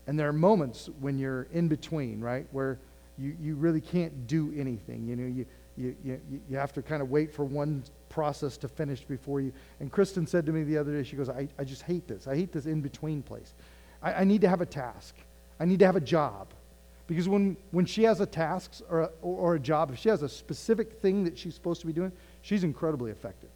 And 0.06 0.16
there 0.16 0.28
are 0.28 0.32
moments 0.32 0.88
when 1.00 1.18
you're 1.18 1.48
in 1.52 1.66
between, 1.66 2.20
right, 2.20 2.46
where 2.52 2.78
you, 3.18 3.36
you 3.40 3.56
really 3.56 3.80
can't 3.80 4.28
do 4.28 4.54
anything. 4.56 5.08
You 5.08 5.16
know, 5.16 5.26
you, 5.26 5.46
you, 5.80 5.96
you, 6.04 6.20
you 6.48 6.56
have 6.56 6.72
to 6.74 6.82
kind 6.82 7.02
of 7.02 7.10
wait 7.10 7.32
for 7.32 7.44
one 7.44 7.82
process 8.08 8.56
to 8.58 8.68
finish 8.68 9.00
before 9.00 9.40
you. 9.40 9.52
And 9.80 9.90
Kristen 9.90 10.26
said 10.26 10.46
to 10.46 10.52
me 10.52 10.62
the 10.62 10.76
other 10.76 10.92
day, 10.92 11.02
she 11.02 11.16
goes, 11.16 11.28
I, 11.28 11.48
I 11.58 11.64
just 11.64 11.82
hate 11.82 12.06
this. 12.06 12.26
I 12.26 12.36
hate 12.36 12.52
this 12.52 12.66
in 12.66 12.80
between 12.80 13.22
place. 13.22 13.54
I, 14.02 14.14
I 14.14 14.24
need 14.24 14.40
to 14.42 14.48
have 14.48 14.60
a 14.60 14.66
task, 14.66 15.14
I 15.58 15.64
need 15.64 15.78
to 15.80 15.86
have 15.86 15.96
a 15.96 16.00
job. 16.00 16.48
Because 17.06 17.28
when, 17.28 17.56
when 17.72 17.86
she 17.86 18.04
has 18.04 18.20
a 18.20 18.26
task 18.26 18.82
or 18.88 19.00
a, 19.00 19.10
or 19.20 19.56
a 19.56 19.58
job, 19.58 19.90
if 19.90 19.98
she 19.98 20.08
has 20.08 20.22
a 20.22 20.28
specific 20.28 21.00
thing 21.02 21.24
that 21.24 21.36
she's 21.36 21.56
supposed 21.56 21.80
to 21.80 21.88
be 21.88 21.92
doing, 21.92 22.12
she's 22.42 22.62
incredibly 22.62 23.10
effective. 23.10 23.50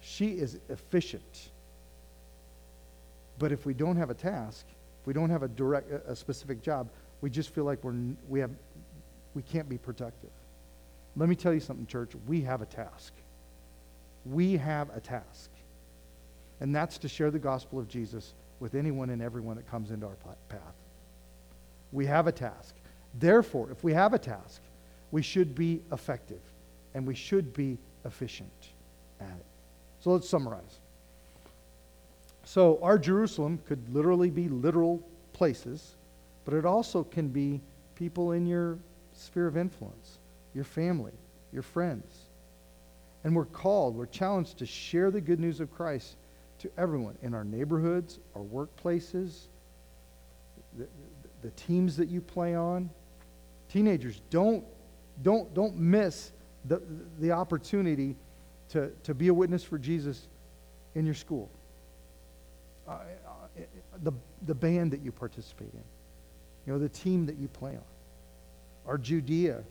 She 0.00 0.28
is 0.28 0.60
efficient. 0.68 1.50
But 3.40 3.50
if 3.50 3.66
we 3.66 3.74
don't 3.74 3.96
have 3.96 4.10
a 4.10 4.14
task, 4.14 4.64
if 5.00 5.06
we 5.08 5.12
don't 5.12 5.30
have 5.30 5.42
a 5.42 5.48
direct, 5.48 5.90
a 5.90 6.14
specific 6.14 6.62
job, 6.62 6.88
we 7.20 7.30
just 7.30 7.50
feel 7.50 7.64
like 7.64 7.82
we're, 7.82 7.96
we, 8.28 8.38
have, 8.38 8.52
we 9.34 9.42
can't 9.42 9.68
be 9.68 9.76
productive. 9.76 10.30
Let 11.16 11.28
me 11.28 11.34
tell 11.34 11.52
you 11.52 11.60
something, 11.60 11.86
church. 11.86 12.12
We 12.26 12.40
have 12.42 12.62
a 12.62 12.66
task. 12.66 13.12
We 14.24 14.56
have 14.56 14.94
a 14.94 15.00
task. 15.00 15.50
And 16.60 16.74
that's 16.74 16.98
to 16.98 17.08
share 17.08 17.30
the 17.30 17.38
gospel 17.38 17.78
of 17.78 17.88
Jesus 17.88 18.34
with 18.60 18.74
anyone 18.74 19.10
and 19.10 19.22
everyone 19.22 19.56
that 19.56 19.68
comes 19.70 19.90
into 19.90 20.06
our 20.06 20.16
path. 20.48 20.74
We 21.92 22.06
have 22.06 22.26
a 22.26 22.32
task. 22.32 22.74
Therefore, 23.18 23.70
if 23.70 23.82
we 23.82 23.92
have 23.92 24.12
a 24.12 24.18
task, 24.18 24.60
we 25.10 25.22
should 25.22 25.54
be 25.54 25.80
effective 25.90 26.40
and 26.94 27.06
we 27.06 27.14
should 27.14 27.52
be 27.52 27.78
efficient 28.04 28.50
at 29.20 29.28
it. 29.28 29.46
So 30.00 30.10
let's 30.10 30.28
summarize. 30.28 30.80
So, 32.44 32.80
our 32.82 32.98
Jerusalem 32.98 33.60
could 33.66 33.94
literally 33.94 34.30
be 34.30 34.48
literal 34.48 35.02
places, 35.32 35.94
but 36.44 36.54
it 36.54 36.64
also 36.64 37.04
can 37.04 37.28
be 37.28 37.60
people 37.94 38.32
in 38.32 38.46
your 38.46 38.78
sphere 39.12 39.46
of 39.46 39.56
influence, 39.56 40.18
your 40.54 40.64
family, 40.64 41.12
your 41.52 41.62
friends. 41.62 42.26
And 43.24 43.36
we're 43.36 43.44
called, 43.44 43.96
we're 43.96 44.06
challenged 44.06 44.58
to 44.58 44.66
share 44.66 45.10
the 45.10 45.20
good 45.20 45.40
news 45.40 45.60
of 45.60 45.70
Christ 45.70 46.16
to 46.58 46.70
everyone 46.78 47.16
in 47.22 47.34
our 47.34 47.44
neighborhoods, 47.44 48.18
our 48.34 48.42
workplaces, 48.42 49.48
the, 50.78 50.86
the 51.42 51.50
teams 51.50 51.96
that 51.96 52.08
you 52.08 52.20
play 52.20 52.54
on. 52.54 52.90
Teenagers, 53.68 54.20
don't, 54.30 54.64
don't, 55.22 55.52
don't 55.54 55.76
miss 55.76 56.32
the, 56.66 56.82
the 57.18 57.32
opportunity 57.32 58.16
to, 58.70 58.90
to 59.04 59.14
be 59.14 59.28
a 59.28 59.34
witness 59.34 59.62
for 59.62 59.78
Jesus 59.78 60.28
in 60.94 61.04
your 61.04 61.14
school. 61.14 61.50
Uh, 62.86 62.92
uh, 62.92 63.62
the, 64.02 64.12
the 64.46 64.54
band 64.54 64.90
that 64.92 65.00
you 65.00 65.12
participate 65.12 65.72
in, 65.72 65.84
you 66.66 66.72
know, 66.72 66.78
the 66.78 66.88
team 66.88 67.26
that 67.26 67.36
you 67.36 67.48
play 67.48 67.72
on. 67.72 67.84
Our 68.86 68.98
Judea. 68.98 69.62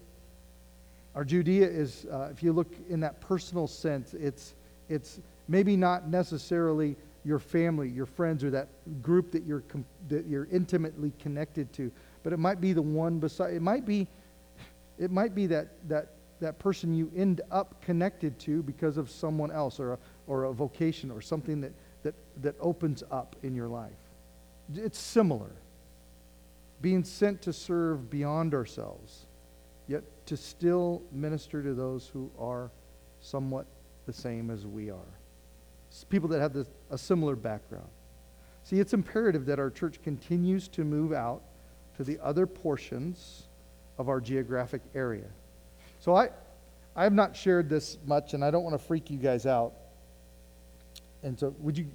Our 1.20 1.26
Judea 1.26 1.68
is, 1.68 2.06
uh, 2.10 2.30
if 2.32 2.42
you 2.42 2.54
look 2.54 2.74
in 2.88 3.02
that 3.02 3.20
personal 3.20 3.68
sense, 3.68 4.14
it's, 4.14 4.56
it's 4.88 5.20
maybe 5.50 5.76
not 5.76 6.08
necessarily 6.08 6.96
your 7.26 7.40
family, 7.40 7.90
your 7.90 8.06
friends, 8.06 8.42
or 8.42 8.50
that 8.52 8.70
group 9.02 9.30
that 9.34 9.44
you're, 9.44 9.66
that 10.08 10.28
you're 10.28 10.48
intimately 10.50 11.12
connected 11.20 11.74
to, 11.74 11.92
but 12.24 12.32
it 12.32 12.40
might 12.40 12.62
be 12.62 12.72
the 12.72 12.82
one 12.82 13.20
beside, 13.20 13.54
it 13.54 13.62
might 13.62 13.86
be, 13.86 14.08
it 14.98 15.12
might 15.12 15.36
be 15.36 15.46
that, 15.48 15.68
that, 15.90 16.14
that 16.40 16.58
person 16.58 16.94
you 16.94 17.12
end 17.14 17.42
up 17.52 17.82
connected 17.82 18.40
to 18.40 18.64
because 18.64 18.96
of 18.96 19.12
someone 19.12 19.52
else 19.52 19.78
or 19.78 19.92
a, 19.92 20.00
or 20.26 20.46
a 20.46 20.54
vocation 20.54 21.12
or 21.12 21.20
something 21.20 21.60
that, 21.60 21.74
that, 22.02 22.16
that 22.42 22.56
opens 22.62 23.04
up 23.12 23.36
in 23.44 23.54
your 23.54 23.68
life. 23.68 23.92
It's 24.74 24.98
similar. 24.98 25.52
Being 26.82 27.04
sent 27.04 27.42
to 27.42 27.52
serve 27.52 28.10
beyond 28.10 28.54
ourselves, 28.54 29.26
to 30.30 30.38
still 30.38 31.02
minister 31.12 31.64
to 31.64 31.74
those 31.74 32.08
who 32.08 32.30
are 32.38 32.70
somewhat 33.20 33.66
the 34.06 34.14
same 34.14 34.52
as 34.52 34.66
we 34.66 34.92
are. 34.92 35.18
It's 35.90 36.04
people 36.04 36.30
that 36.30 36.40
have 36.40 36.54
this, 36.54 36.68
a 36.92 36.98
similar 37.00 37.36
background. 37.36 37.88
See, 38.64 38.80
it's 38.80 38.94
imperative 38.94 39.48
that 39.48 39.58
our 39.58 39.72
church 39.72 40.00
continues 40.04 40.68
to 40.70 40.84
move 40.84 41.14
out 41.14 41.42
to 41.98 42.04
the 42.04 42.20
other 42.24 42.46
portions 42.46 43.48
of 43.98 44.08
our 44.08 44.22
geographic 44.22 44.82
area. 44.94 45.26
So 46.00 46.16
I, 46.16 46.30
I 46.96 47.04
have 47.04 47.14
not 47.14 47.36
shared 47.36 47.68
this 47.68 47.98
much, 48.06 48.36
and 48.36 48.46
I 48.46 48.52
don't 48.52 48.64
want 48.64 48.80
to 48.80 48.86
freak 48.86 49.10
you 49.10 49.18
guys 49.18 49.48
out. 49.48 49.74
And 51.24 51.40
so, 51.40 51.56
would 51.60 51.76
you, 51.76 51.88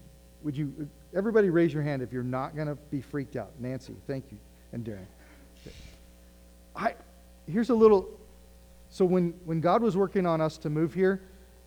would 0.43 0.57
you, 0.57 0.89
everybody 1.15 1.51
raise 1.51 1.73
your 1.73 1.85
hand 1.85 2.03
if 2.03 2.13
you're 2.13 2.25
not 2.25 2.57
going 2.57 2.67
to 2.67 2.75
be 2.91 3.01
freaked 3.01 3.37
out. 3.37 3.53
Nancy, 3.61 3.95
thank 4.09 4.25
you, 4.33 4.39
and 4.73 4.85
Darren. 4.85 5.07
I, 6.75 6.95
here's 7.47 7.71
a 7.71 7.75
little. 7.75 8.09
So 8.95 9.05
when 9.05 9.35
when 9.45 9.61
God 9.61 9.83
was 9.83 9.97
working 9.97 10.25
on 10.25 10.41
us 10.41 10.57
to 10.59 10.71
move 10.71 10.95
here, 10.95 11.21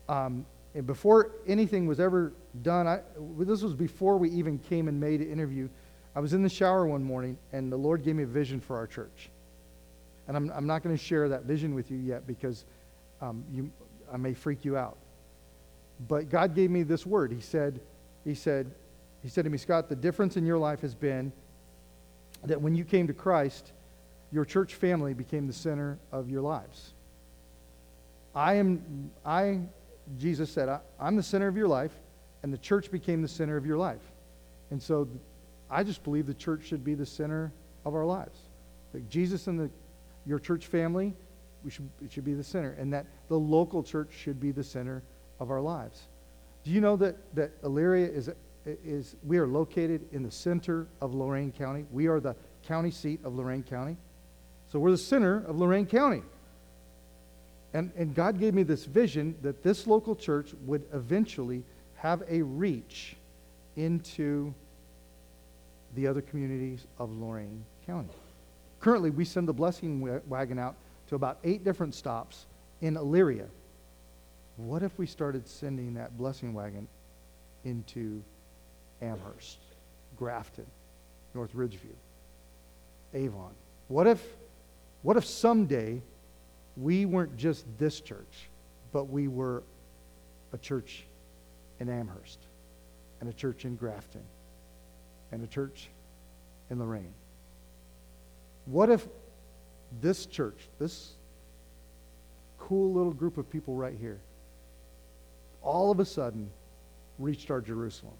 um, 0.08 0.46
and 0.74 0.86
before 0.86 1.32
anything 1.46 1.86
was 1.86 2.00
ever 2.00 2.32
done, 2.62 2.86
I, 2.86 3.00
this 3.40 3.60
was 3.60 3.74
before 3.74 4.16
we 4.16 4.30
even 4.30 4.56
came 4.56 4.88
and 4.88 4.98
made 4.98 5.20
an 5.20 5.30
interview. 5.30 5.68
I 6.16 6.20
was 6.20 6.32
in 6.32 6.42
the 6.42 6.48
shower 6.48 6.86
one 6.86 7.04
morning, 7.04 7.36
and 7.52 7.70
the 7.70 7.76
Lord 7.76 8.02
gave 8.02 8.16
me 8.16 8.22
a 8.22 8.26
vision 8.26 8.60
for 8.60 8.78
our 8.78 8.86
church. 8.86 9.28
And 10.26 10.38
I'm, 10.38 10.50
I'm 10.52 10.66
not 10.66 10.82
going 10.82 10.96
to 10.96 11.04
share 11.04 11.28
that 11.28 11.42
vision 11.42 11.74
with 11.74 11.90
you 11.90 11.98
yet 11.98 12.26
because 12.26 12.64
um, 13.20 13.44
you, 13.52 13.70
I 14.10 14.16
may 14.16 14.32
freak 14.32 14.64
you 14.64 14.78
out. 14.78 14.96
But 16.08 16.30
God 16.30 16.54
gave 16.54 16.70
me 16.70 16.82
this 16.82 17.04
word. 17.04 17.30
He 17.30 17.42
said, 17.42 17.78
he 18.24 18.34
said, 18.34 18.70
he 19.22 19.28
said 19.28 19.44
to 19.44 19.50
me, 19.50 19.58
Scott, 19.58 19.90
the 19.90 19.96
difference 19.96 20.38
in 20.38 20.46
your 20.46 20.58
life 20.58 20.80
has 20.80 20.94
been 20.94 21.30
that 22.44 22.58
when 22.58 22.74
you 22.74 22.84
came 22.84 23.06
to 23.06 23.12
Christ, 23.12 23.72
your 24.32 24.46
church 24.46 24.76
family 24.76 25.12
became 25.12 25.46
the 25.46 25.52
center 25.52 25.98
of 26.10 26.30
your 26.30 26.40
lives. 26.40 26.94
I 28.38 28.54
am, 28.54 29.10
I, 29.26 29.58
Jesus 30.16 30.48
said, 30.48 30.68
I, 30.68 30.78
am 31.00 31.16
the 31.16 31.24
center 31.24 31.48
of 31.48 31.56
your 31.56 31.66
life, 31.66 31.90
and 32.44 32.52
the 32.52 32.58
church 32.58 32.88
became 32.88 33.20
the 33.20 33.26
center 33.26 33.56
of 33.56 33.66
your 33.66 33.76
life. 33.76 34.12
And 34.70 34.80
so 34.80 35.08
I 35.68 35.82
just 35.82 36.04
believe 36.04 36.28
the 36.28 36.34
church 36.34 36.64
should 36.64 36.84
be 36.84 36.94
the 36.94 37.04
center 37.04 37.52
of 37.84 37.96
our 37.96 38.04
lives. 38.04 38.38
Like 38.94 39.08
Jesus 39.08 39.48
and 39.48 39.58
the, 39.58 39.68
your 40.24 40.38
church 40.38 40.66
family, 40.68 41.14
we 41.64 41.70
should, 41.72 41.90
it 42.00 42.12
should 42.12 42.24
be 42.24 42.34
the 42.34 42.44
center, 42.44 42.76
and 42.78 42.92
that 42.92 43.06
the 43.26 43.36
local 43.36 43.82
church 43.82 44.12
should 44.12 44.38
be 44.38 44.52
the 44.52 44.62
center 44.62 45.02
of 45.40 45.50
our 45.50 45.60
lives. 45.60 46.02
Do 46.62 46.70
you 46.70 46.80
know 46.80 46.94
that, 46.94 47.16
that 47.34 47.60
Elyria 47.62 48.08
is, 48.08 48.30
is, 48.64 49.16
we 49.24 49.38
are 49.38 49.48
located 49.48 50.06
in 50.12 50.22
the 50.22 50.30
center 50.30 50.86
of 51.00 51.12
Lorain 51.12 51.50
County? 51.50 51.86
We 51.90 52.06
are 52.06 52.20
the 52.20 52.36
county 52.68 52.92
seat 52.92 53.18
of 53.24 53.34
Lorain 53.34 53.64
County. 53.64 53.96
So 54.70 54.78
we're 54.78 54.92
the 54.92 54.98
center 54.98 55.44
of 55.44 55.58
Lorain 55.58 55.86
County. 55.86 56.22
And, 57.74 57.92
and 57.96 58.14
God 58.14 58.38
gave 58.38 58.54
me 58.54 58.62
this 58.62 58.84
vision 58.84 59.36
that 59.42 59.62
this 59.62 59.86
local 59.86 60.16
church 60.16 60.54
would 60.64 60.84
eventually 60.92 61.62
have 61.96 62.22
a 62.28 62.42
reach 62.42 63.16
into 63.76 64.54
the 65.94 66.06
other 66.06 66.20
communities 66.20 66.86
of 66.98 67.10
Lorain 67.10 67.64
County. 67.86 68.08
Currently, 68.80 69.10
we 69.10 69.24
send 69.24 69.48
the 69.48 69.52
blessing 69.52 70.20
wagon 70.28 70.58
out 70.58 70.76
to 71.08 71.14
about 71.14 71.38
eight 71.44 71.64
different 71.64 71.94
stops 71.94 72.46
in 72.80 72.94
Elyria. 72.94 73.46
What 74.56 74.82
if 74.82 74.96
we 74.98 75.06
started 75.06 75.46
sending 75.46 75.94
that 75.94 76.16
blessing 76.16 76.54
wagon 76.54 76.88
into 77.64 78.22
Amherst, 79.02 79.58
Grafton, 80.16 80.66
North 81.34 81.54
Ridgeville, 81.54 81.98
Avon? 83.14 83.52
What 83.88 84.06
if, 84.06 84.22
what 85.02 85.16
if 85.16 85.24
someday 85.24 86.00
we 86.80 87.06
weren't 87.06 87.36
just 87.36 87.66
this 87.78 88.00
church, 88.00 88.48
but 88.92 89.04
we 89.04 89.28
were 89.28 89.62
a 90.52 90.58
church 90.58 91.04
in 91.80 91.88
Amherst, 91.88 92.38
and 93.20 93.28
a 93.28 93.32
church 93.32 93.64
in 93.64 93.76
Grafton, 93.76 94.22
and 95.32 95.42
a 95.42 95.46
church 95.46 95.88
in 96.70 96.78
Lorain. 96.78 97.12
What 98.66 98.90
if 98.90 99.06
this 100.00 100.26
church, 100.26 100.68
this 100.78 101.12
cool 102.58 102.92
little 102.92 103.12
group 103.12 103.38
of 103.38 103.50
people 103.50 103.74
right 103.74 103.96
here, 103.98 104.20
all 105.62 105.90
of 105.90 106.00
a 106.00 106.04
sudden 106.04 106.50
reached 107.18 107.50
our 107.50 107.60
Jerusalem 107.60 108.14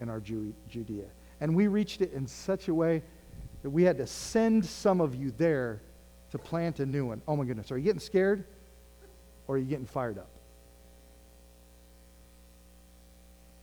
and 0.00 0.10
our 0.10 0.20
Judea? 0.20 1.06
And 1.40 1.54
we 1.54 1.66
reached 1.66 2.00
it 2.00 2.12
in 2.12 2.26
such 2.26 2.68
a 2.68 2.74
way 2.74 3.02
that 3.62 3.70
we 3.70 3.82
had 3.82 3.96
to 3.98 4.06
send 4.06 4.64
some 4.64 5.00
of 5.00 5.14
you 5.14 5.32
there 5.38 5.80
to 6.34 6.38
plant 6.38 6.80
a 6.80 6.86
new 6.86 7.06
one. 7.06 7.22
Oh 7.28 7.36
my 7.36 7.44
goodness. 7.44 7.70
Are 7.70 7.78
you 7.78 7.84
getting 7.84 8.00
scared 8.00 8.44
or 9.46 9.54
are 9.54 9.58
you 9.58 9.66
getting 9.66 9.86
fired 9.86 10.18
up? 10.18 10.28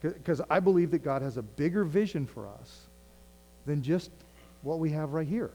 Because 0.01 0.41
I 0.49 0.61
believe 0.61 0.89
that 0.91 1.03
God 1.03 1.21
has 1.21 1.35
a 1.35 1.41
bigger 1.41 1.83
vision 1.83 2.25
for 2.25 2.47
us 2.47 2.87
than 3.65 3.83
just 3.83 4.09
what 4.61 4.79
we 4.79 4.89
have 4.91 5.11
right 5.11 5.27
here. 5.27 5.51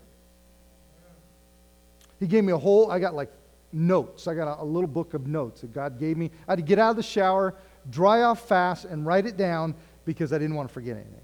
He 2.21 2.27
gave 2.27 2.45
me 2.45 2.53
a 2.53 2.59
whole, 2.59 2.91
I 2.91 2.99
got 2.99 3.15
like 3.15 3.33
notes. 3.73 4.29
I 4.29 4.35
got 4.35 4.59
a, 4.59 4.63
a, 4.63 4.65
little 4.65 4.87
book 4.87 5.15
of 5.15 5.27
notes 5.27 5.63
that 5.63 5.73
God 5.73 5.99
gave 5.99 6.19
me. 6.19 6.31
I 6.47 6.53
had 6.53 6.57
to 6.57 6.63
get 6.63 6.79
out 6.79 6.91
of 6.91 6.97
the 6.97 7.03
shower, 7.03 7.55
dry 7.89 8.23
off 8.25 8.47
fast, 8.47 8.85
and 8.85 9.07
write 9.07 9.25
it 9.25 9.39
down 9.39 9.75
because 10.05 10.35
I 10.35 10.39
didn't 10.39 10.55
want 10.55 10.69
to 10.69 10.73
forget 10.75 10.97
anything. 10.97 11.21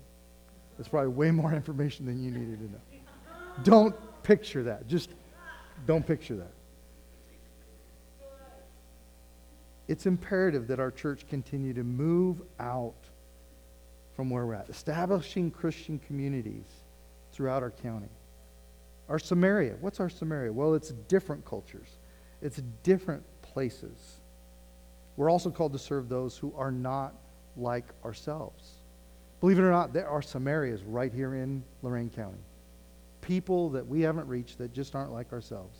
That's 0.78 0.88
probably 0.88 1.10
way 1.10 1.30
more 1.30 1.52
information 1.54 2.06
than 2.06 2.22
you 2.22 2.30
needed 2.30 2.60
to 2.60 2.72
know. 2.72 2.80
Don't 3.62 3.94
picture 4.22 4.62
that. 4.62 4.86
Just 4.88 5.10
don't 5.86 6.06
picture 6.06 6.36
that. 6.36 6.52
It's 9.88 10.06
imperative 10.06 10.68
that 10.68 10.80
our 10.80 10.90
church 10.90 11.26
continue 11.28 11.74
to 11.74 11.84
move 11.84 12.42
out 12.60 12.94
from 14.14 14.30
where 14.30 14.46
we're 14.46 14.54
at, 14.54 14.68
establishing 14.68 15.50
Christian 15.50 15.98
communities 15.98 16.66
throughout 17.32 17.62
our 17.62 17.70
county. 17.70 18.08
Our 19.08 19.18
Samaria. 19.18 19.76
What's 19.80 20.00
our 20.00 20.08
Samaria? 20.08 20.52
Well, 20.52 20.74
it's 20.74 20.90
different 21.08 21.44
cultures, 21.44 21.98
it's 22.40 22.62
different 22.82 23.24
places. 23.42 24.20
We're 25.16 25.30
also 25.30 25.50
called 25.50 25.72
to 25.74 25.78
serve 25.78 26.08
those 26.08 26.38
who 26.38 26.54
are 26.56 26.72
not 26.72 27.14
like 27.56 27.84
ourselves. 28.04 28.78
Believe 29.40 29.58
it 29.58 29.62
or 29.62 29.70
not, 29.70 29.92
there 29.92 30.08
are 30.08 30.20
Samarias 30.20 30.80
right 30.86 31.12
here 31.12 31.34
in 31.34 31.62
Lorain 31.82 32.08
County. 32.08 32.38
People 33.22 33.70
that 33.70 33.86
we 33.86 34.02
haven't 34.02 34.28
reached 34.28 34.58
that 34.58 34.74
just 34.74 34.94
aren't 34.94 35.12
like 35.12 35.32
ourselves. 35.32 35.78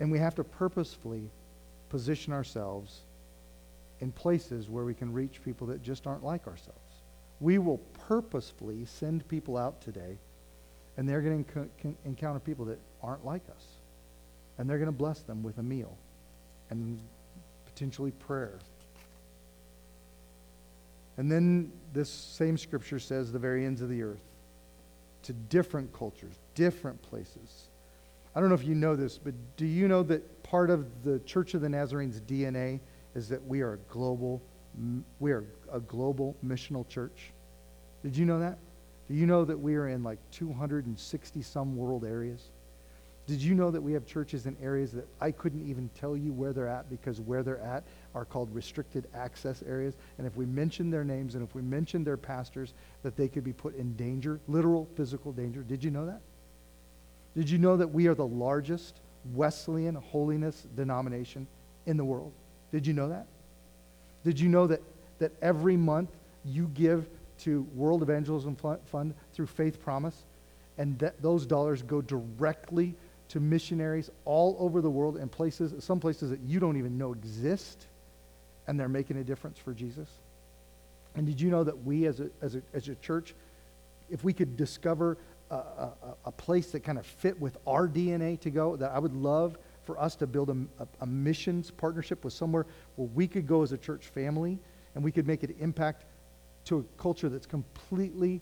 And 0.00 0.10
we 0.10 0.18
have 0.18 0.34
to 0.36 0.44
purposefully 0.44 1.28
position 1.90 2.32
ourselves 2.32 3.00
in 4.00 4.10
places 4.10 4.68
where 4.68 4.84
we 4.84 4.94
can 4.94 5.12
reach 5.12 5.42
people 5.44 5.66
that 5.68 5.82
just 5.82 6.06
aren't 6.06 6.24
like 6.24 6.46
ourselves. 6.46 6.80
We 7.40 7.58
will 7.58 7.78
purposefully 8.08 8.86
send 8.86 9.26
people 9.28 9.56
out 9.56 9.80
today, 9.80 10.18
and 10.96 11.08
they're 11.08 11.20
going 11.20 11.44
to 11.44 11.94
encounter 12.04 12.40
people 12.40 12.64
that 12.66 12.78
aren't 13.02 13.24
like 13.24 13.42
us. 13.54 13.64
And 14.56 14.70
they're 14.70 14.78
going 14.78 14.86
to 14.86 14.92
bless 14.92 15.20
them 15.20 15.42
with 15.42 15.58
a 15.58 15.62
meal 15.62 15.96
and 16.70 17.00
potentially 17.66 18.12
prayer. 18.12 18.58
And 21.16 21.30
then 21.30 21.72
this 21.92 22.08
same 22.08 22.56
scripture 22.56 22.98
says 22.98 23.32
the 23.32 23.38
very 23.38 23.64
ends 23.64 23.80
of 23.80 23.88
the 23.88 24.02
earth 24.02 24.22
to 25.24 25.32
different 25.32 25.92
cultures, 25.92 26.38
different 26.54 27.00
places. 27.02 27.68
I 28.34 28.40
don't 28.40 28.48
know 28.48 28.54
if 28.54 28.64
you 28.64 28.74
know 28.74 28.96
this, 28.96 29.18
but 29.18 29.34
do 29.56 29.66
you 29.66 29.88
know 29.88 30.02
that 30.04 30.42
part 30.42 30.70
of 30.70 30.86
the 31.04 31.18
Church 31.20 31.54
of 31.54 31.60
the 31.60 31.68
Nazarene's 31.68 32.20
DNA 32.20 32.80
is 33.14 33.28
that 33.28 33.44
we 33.46 33.60
are 33.60 33.74
a 33.74 33.78
global 33.92 34.42
we 35.20 35.30
are 35.30 35.44
a 35.72 35.78
global 35.78 36.36
missional 36.44 36.88
church? 36.88 37.32
Did 38.02 38.16
you 38.16 38.24
know 38.24 38.40
that? 38.40 38.58
Do 39.08 39.14
you 39.14 39.26
know 39.26 39.44
that 39.44 39.58
we 39.58 39.76
are 39.76 39.88
in 39.88 40.02
like 40.02 40.18
260 40.32 41.42
some 41.42 41.76
world 41.76 42.04
areas? 42.04 42.50
Did 43.26 43.40
you 43.40 43.54
know 43.54 43.70
that 43.70 43.80
we 43.80 43.92
have 43.92 44.04
churches 44.04 44.46
in 44.46 44.56
areas 44.60 44.92
that 44.92 45.06
I 45.20 45.30
couldn't 45.30 45.66
even 45.68 45.88
tell 45.94 46.16
you 46.16 46.32
where 46.32 46.52
they're 46.52 46.68
at 46.68 46.90
because 46.90 47.20
where 47.20 47.42
they're 47.42 47.60
at 47.60 47.84
are 48.14 48.24
called 48.24 48.54
restricted 48.54 49.06
access 49.14 49.62
areas? 49.66 49.94
And 50.18 50.26
if 50.26 50.36
we 50.36 50.46
mention 50.46 50.90
their 50.90 51.04
names 51.04 51.34
and 51.34 51.46
if 51.46 51.54
we 51.54 51.62
mention 51.62 52.04
their 52.04 52.16
pastors, 52.16 52.74
that 53.02 53.16
they 53.16 53.28
could 53.28 53.44
be 53.44 53.52
put 53.52 53.76
in 53.76 53.94
danger, 53.94 54.40
literal 54.48 54.88
physical 54.96 55.32
danger. 55.32 55.62
Did 55.62 55.82
you 55.82 55.90
know 55.90 56.06
that? 56.06 56.20
Did 57.36 57.50
you 57.50 57.58
know 57.58 57.76
that 57.76 57.88
we 57.88 58.06
are 58.06 58.14
the 58.14 58.26
largest 58.26 59.00
Wesleyan 59.32 59.96
holiness 59.96 60.66
denomination 60.76 61.46
in 61.86 61.96
the 61.96 62.04
world? 62.04 62.32
Did 62.70 62.86
you 62.86 62.92
know 62.92 63.08
that? 63.08 63.26
Did 64.24 64.38
you 64.40 64.48
know 64.48 64.66
that, 64.66 64.80
that 65.18 65.32
every 65.42 65.76
month 65.76 66.10
you 66.44 66.70
give 66.74 67.08
to 67.40 67.66
World 67.74 68.02
Evangelism 68.02 68.56
Fund 68.56 69.14
through 69.32 69.46
Faith 69.46 69.82
Promise, 69.82 70.24
and 70.78 70.98
that 70.98 71.20
those 71.20 71.46
dollars 71.46 71.82
go 71.82 72.00
directly 72.00 72.94
to 73.28 73.40
missionaries 73.40 74.10
all 74.24 74.56
over 74.58 74.80
the 74.80 74.90
world 74.90 75.16
and 75.16 75.30
places, 75.30 75.82
some 75.82 75.98
places 75.98 76.30
that 76.30 76.40
you 76.40 76.60
don't 76.60 76.76
even 76.76 76.96
know 76.96 77.12
exist, 77.12 77.86
and 78.66 78.78
they're 78.78 78.88
making 78.88 79.16
a 79.18 79.24
difference 79.24 79.58
for 79.58 79.72
Jesus. 79.72 80.08
And 81.14 81.26
did 81.26 81.40
you 81.40 81.50
know 81.50 81.64
that 81.64 81.84
we 81.84 82.06
as 82.06 82.20
a, 82.20 82.30
as 82.42 82.56
a, 82.56 82.62
as 82.72 82.88
a 82.88 82.94
church, 82.96 83.34
if 84.10 84.24
we 84.24 84.32
could 84.32 84.56
discover 84.56 85.16
a, 85.50 85.54
a, 85.54 85.92
a 86.26 86.32
place 86.32 86.70
that 86.72 86.80
kind 86.80 86.98
of 86.98 87.06
fit 87.06 87.40
with 87.40 87.56
our 87.66 87.88
DNA 87.88 88.38
to 88.40 88.50
go, 88.50 88.76
that 88.76 88.90
I 88.90 88.98
would 88.98 89.14
love 89.14 89.58
for 89.84 90.00
us 90.00 90.16
to 90.16 90.26
build 90.26 90.50
a, 90.50 90.56
a, 91.00 91.06
missions 91.06 91.70
partnership 91.70 92.24
with 92.24 92.32
somewhere 92.32 92.66
where 92.96 93.08
we 93.14 93.28
could 93.28 93.46
go 93.46 93.62
as 93.62 93.72
a 93.72 93.78
church 93.78 94.06
family 94.06 94.58
and 94.94 95.04
we 95.04 95.12
could 95.12 95.26
make 95.26 95.42
an 95.42 95.54
impact 95.60 96.04
to 96.64 96.78
a 96.78 96.82
culture 97.00 97.28
that's 97.28 97.46
completely, 97.46 98.40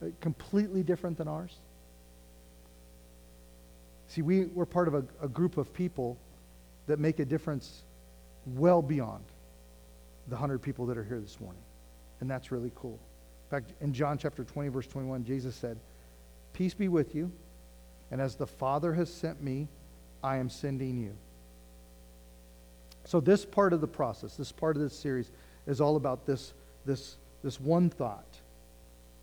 uh, 0.00 0.06
completely 0.20 0.82
different 0.84 1.18
than 1.18 1.26
ours. 1.26 1.58
See, 4.06 4.22
we, 4.22 4.44
we're 4.46 4.66
part 4.66 4.86
of 4.86 4.94
a, 4.94 5.04
a 5.20 5.28
group 5.28 5.56
of 5.56 5.74
people 5.74 6.16
that 6.86 7.00
make 7.00 7.18
a 7.18 7.24
difference 7.24 7.82
well 8.46 8.80
beyond 8.80 9.24
the 10.28 10.34
100 10.34 10.60
people 10.60 10.86
that 10.86 10.98
are 10.98 11.04
here 11.04 11.20
this 11.20 11.40
morning. 11.40 11.62
And 12.20 12.30
that's 12.30 12.50
really 12.50 12.72
cool. 12.74 12.98
In 13.44 13.50
fact, 13.50 13.72
in 13.80 13.92
John 13.92 14.18
chapter 14.18 14.44
20, 14.44 14.68
verse 14.70 14.86
21, 14.86 15.24
Jesus 15.24 15.54
said, 15.54 15.78
Peace 16.52 16.74
be 16.74 16.88
with 16.88 17.14
you, 17.14 17.30
and 18.10 18.20
as 18.20 18.36
the 18.36 18.46
Father 18.46 18.94
has 18.94 19.12
sent 19.12 19.42
me, 19.42 19.68
I 20.22 20.36
am 20.36 20.48
sending 20.48 20.98
you. 20.98 21.14
So, 23.04 23.20
this 23.20 23.44
part 23.44 23.72
of 23.72 23.80
the 23.80 23.86
process, 23.86 24.36
this 24.36 24.52
part 24.52 24.76
of 24.76 24.82
this 24.82 24.98
series, 24.98 25.30
is 25.66 25.80
all 25.80 25.96
about 25.96 26.24
this, 26.24 26.54
this, 26.86 27.16
this 27.42 27.60
one 27.60 27.90
thought. 27.90 28.38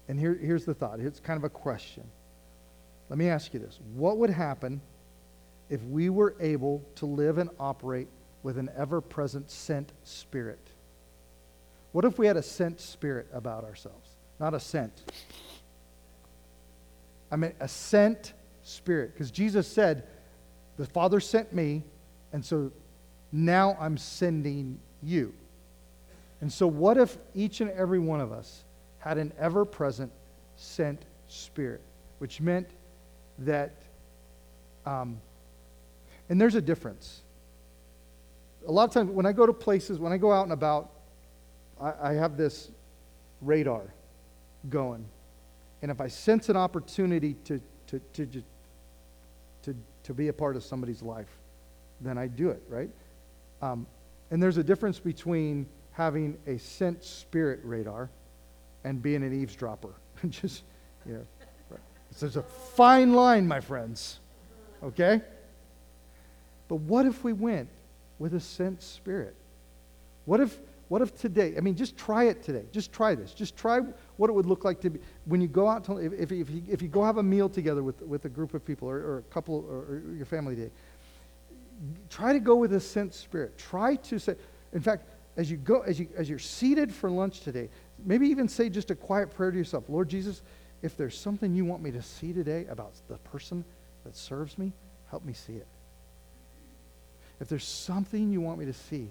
And 0.07 0.19
here, 0.19 0.37
here's 0.39 0.65
the 0.65 0.73
thought 0.73 0.99
it's 0.99 1.19
kind 1.19 1.37
of 1.37 1.43
a 1.43 1.49
question. 1.49 2.03
Let 3.09 3.17
me 3.17 3.27
ask 3.27 3.53
you 3.53 3.59
this 3.59 3.79
What 3.95 4.17
would 4.17 4.29
happen 4.29 4.81
if 5.69 5.81
we 5.83 6.09
were 6.09 6.35
able 6.39 6.83
to 6.95 7.05
live 7.05 7.37
and 7.37 7.49
operate 7.59 8.07
with 8.43 8.57
an 8.57 8.69
ever 8.77 9.01
present 9.01 9.49
sent 9.49 9.91
spirit? 10.03 10.59
What 11.91 12.05
if 12.05 12.17
we 12.17 12.27
had 12.27 12.37
a 12.37 12.43
sent 12.43 12.79
spirit 12.79 13.27
about 13.33 13.63
ourselves? 13.63 14.09
Not 14.39 14.53
a 14.53 14.59
sent. 14.59 15.11
I 17.31 17.35
mean, 17.35 17.53
a 17.59 17.67
sent 17.67 18.33
spirit. 18.63 19.13
Because 19.13 19.31
Jesus 19.31 19.67
said, 19.67 20.07
The 20.77 20.85
Father 20.85 21.19
sent 21.19 21.53
me, 21.53 21.83
and 22.33 22.43
so 22.43 22.71
now 23.31 23.77
I'm 23.79 23.97
sending 23.97 24.79
you. 25.01 25.33
And 26.41 26.51
so, 26.51 26.65
what 26.67 26.97
if 26.97 27.17
each 27.35 27.61
and 27.61 27.69
every 27.71 27.99
one 27.99 28.19
of 28.19 28.31
us 28.31 28.63
had 28.99 29.17
an 29.17 29.31
ever 29.37 29.65
present 29.65 30.11
sent 30.55 31.05
spirit, 31.27 31.81
which 32.19 32.41
meant 32.41 32.69
that, 33.39 33.73
um, 34.85 35.19
and 36.29 36.39
there's 36.39 36.55
a 36.55 36.61
difference. 36.61 37.21
A 38.67 38.71
lot 38.71 38.87
of 38.87 38.93
times 38.93 39.09
when 39.09 39.25
I 39.25 39.31
go 39.31 39.45
to 39.45 39.53
places, 39.53 39.99
when 39.99 40.11
I 40.11 40.17
go 40.17 40.31
out 40.31 40.43
and 40.43 40.51
about, 40.51 40.91
I, 41.81 42.13
have 42.13 42.37
this 42.37 42.69
radar 43.41 43.93
going. 44.69 45.05
And 45.81 45.89
if 45.89 45.99
I 45.99 46.07
sense 46.07 46.49
an 46.49 46.57
opportunity 46.57 47.35
to, 47.45 47.59
to, 47.87 47.99
to, 48.13 48.43
to, 49.63 49.75
to, 50.03 50.13
be 50.13 50.27
a 50.27 50.33
part 50.33 50.55
of 50.55 50.63
somebody's 50.63 51.01
life, 51.01 51.39
then 51.99 52.17
I 52.17 52.27
do 52.27 52.49
it, 52.49 52.61
right? 52.69 52.89
Um, 53.61 53.87
and 54.29 54.41
there's 54.41 54.57
a 54.57 54.63
difference 54.63 54.99
between 54.99 55.65
having 55.91 56.37
a 56.47 56.57
sent 56.57 57.03
spirit 57.03 57.59
radar 57.63 58.09
and 58.83 59.01
being 59.01 59.23
an 59.23 59.33
eavesdropper. 59.33 59.93
Just, 60.29 60.63
you 61.05 61.13
know, 61.13 61.25
there's 62.19 62.37
a 62.37 62.43
fine 62.43 63.13
line, 63.13 63.47
my 63.47 63.59
friends. 63.59 64.19
Okay? 64.83 65.21
But 66.67 66.75
what 66.77 67.05
if 67.05 67.23
we 67.23 67.33
went 67.33 67.69
with 68.19 68.33
a 68.33 68.39
sent 68.39 68.81
spirit? 68.81 69.35
What 70.25 70.39
if, 70.39 70.57
what 70.91 71.01
if 71.01 71.15
today, 71.15 71.53
I 71.55 71.61
mean, 71.61 71.75
just 71.75 71.95
try 71.95 72.25
it 72.25 72.43
today. 72.43 72.65
Just 72.73 72.91
try 72.91 73.15
this. 73.15 73.33
Just 73.33 73.55
try 73.55 73.79
what 74.17 74.29
it 74.29 74.33
would 74.33 74.45
look 74.45 74.65
like 74.65 74.81
to 74.81 74.89
be, 74.89 74.99
when 75.23 75.39
you 75.39 75.47
go 75.47 75.65
out, 75.65 75.85
to, 75.85 75.95
if, 75.95 76.11
if, 76.11 76.33
if, 76.33 76.49
you, 76.49 76.63
if 76.67 76.81
you 76.81 76.89
go 76.89 77.01
have 77.01 77.15
a 77.15 77.23
meal 77.23 77.47
together 77.47 77.81
with, 77.81 78.01
with 78.01 78.25
a 78.25 78.29
group 78.29 78.53
of 78.53 78.65
people 78.65 78.89
or, 78.89 78.97
or 78.97 79.17
a 79.19 79.33
couple 79.33 79.65
or, 79.69 79.77
or 79.77 80.03
your 80.13 80.25
family 80.25 80.53
day, 80.53 80.69
try 82.09 82.33
to 82.33 82.41
go 82.41 82.57
with 82.57 82.73
a 82.73 82.79
sent 82.81 83.13
spirit. 83.13 83.57
Try 83.57 83.95
to 83.95 84.19
say, 84.19 84.35
in 84.73 84.81
fact, 84.81 85.05
as 85.37 85.49
you 85.49 85.55
go, 85.55 85.79
as, 85.79 85.97
you, 85.97 86.09
as 86.17 86.29
you're 86.29 86.37
seated 86.37 86.93
for 86.93 87.09
lunch 87.09 87.39
today, 87.39 87.69
maybe 88.03 88.27
even 88.27 88.49
say 88.49 88.67
just 88.67 88.91
a 88.91 88.95
quiet 88.95 89.33
prayer 89.33 89.49
to 89.49 89.57
yourself 89.57 89.85
Lord 89.87 90.09
Jesus, 90.09 90.41
if 90.81 90.97
there's 90.97 91.17
something 91.17 91.55
you 91.55 91.63
want 91.63 91.81
me 91.81 91.91
to 91.91 92.01
see 92.01 92.33
today 92.33 92.65
about 92.69 92.91
the 93.07 93.15
person 93.19 93.63
that 94.03 94.17
serves 94.17 94.57
me, 94.57 94.73
help 95.09 95.23
me 95.23 95.31
see 95.31 95.53
it. 95.53 95.67
If 97.39 97.47
there's 97.47 97.63
something 97.63 98.29
you 98.29 98.41
want 98.41 98.59
me 98.59 98.65
to 98.65 98.73
see 98.73 99.07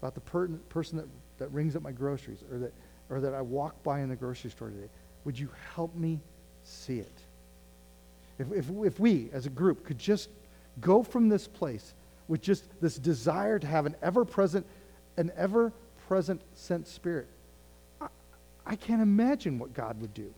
about 0.00 0.14
the 0.14 0.20
per- 0.20 0.48
person 0.68 0.98
that, 0.98 1.06
that 1.38 1.52
rings 1.52 1.76
up 1.76 1.82
my 1.82 1.92
groceries 1.92 2.42
or 2.50 2.58
that, 2.58 2.72
or 3.10 3.20
that 3.20 3.34
I 3.34 3.42
walk 3.42 3.82
by 3.82 4.00
in 4.00 4.08
the 4.08 4.16
grocery 4.16 4.50
store 4.50 4.70
today, 4.70 4.88
would 5.24 5.38
you 5.38 5.48
help 5.74 5.94
me 5.94 6.20
see 6.64 6.98
it? 6.98 7.18
If, 8.38 8.52
if, 8.52 8.70
if 8.84 9.00
we, 9.00 9.30
as 9.32 9.46
a 9.46 9.50
group, 9.50 9.84
could 9.84 9.98
just 9.98 10.30
go 10.80 11.02
from 11.02 11.28
this 11.28 11.48
place 11.48 11.94
with 12.28 12.40
just 12.40 12.64
this 12.80 12.96
desire 12.96 13.58
to 13.58 13.66
have 13.66 13.86
an 13.86 13.96
ever 14.02 14.24
present, 14.24 14.66
an 15.16 15.32
ever 15.36 15.72
present 16.06 16.40
sent 16.54 16.86
spirit, 16.86 17.26
I, 18.00 18.06
I 18.64 18.76
can't 18.76 19.02
imagine 19.02 19.58
what 19.58 19.74
God 19.74 20.00
would 20.00 20.14
do. 20.14 20.32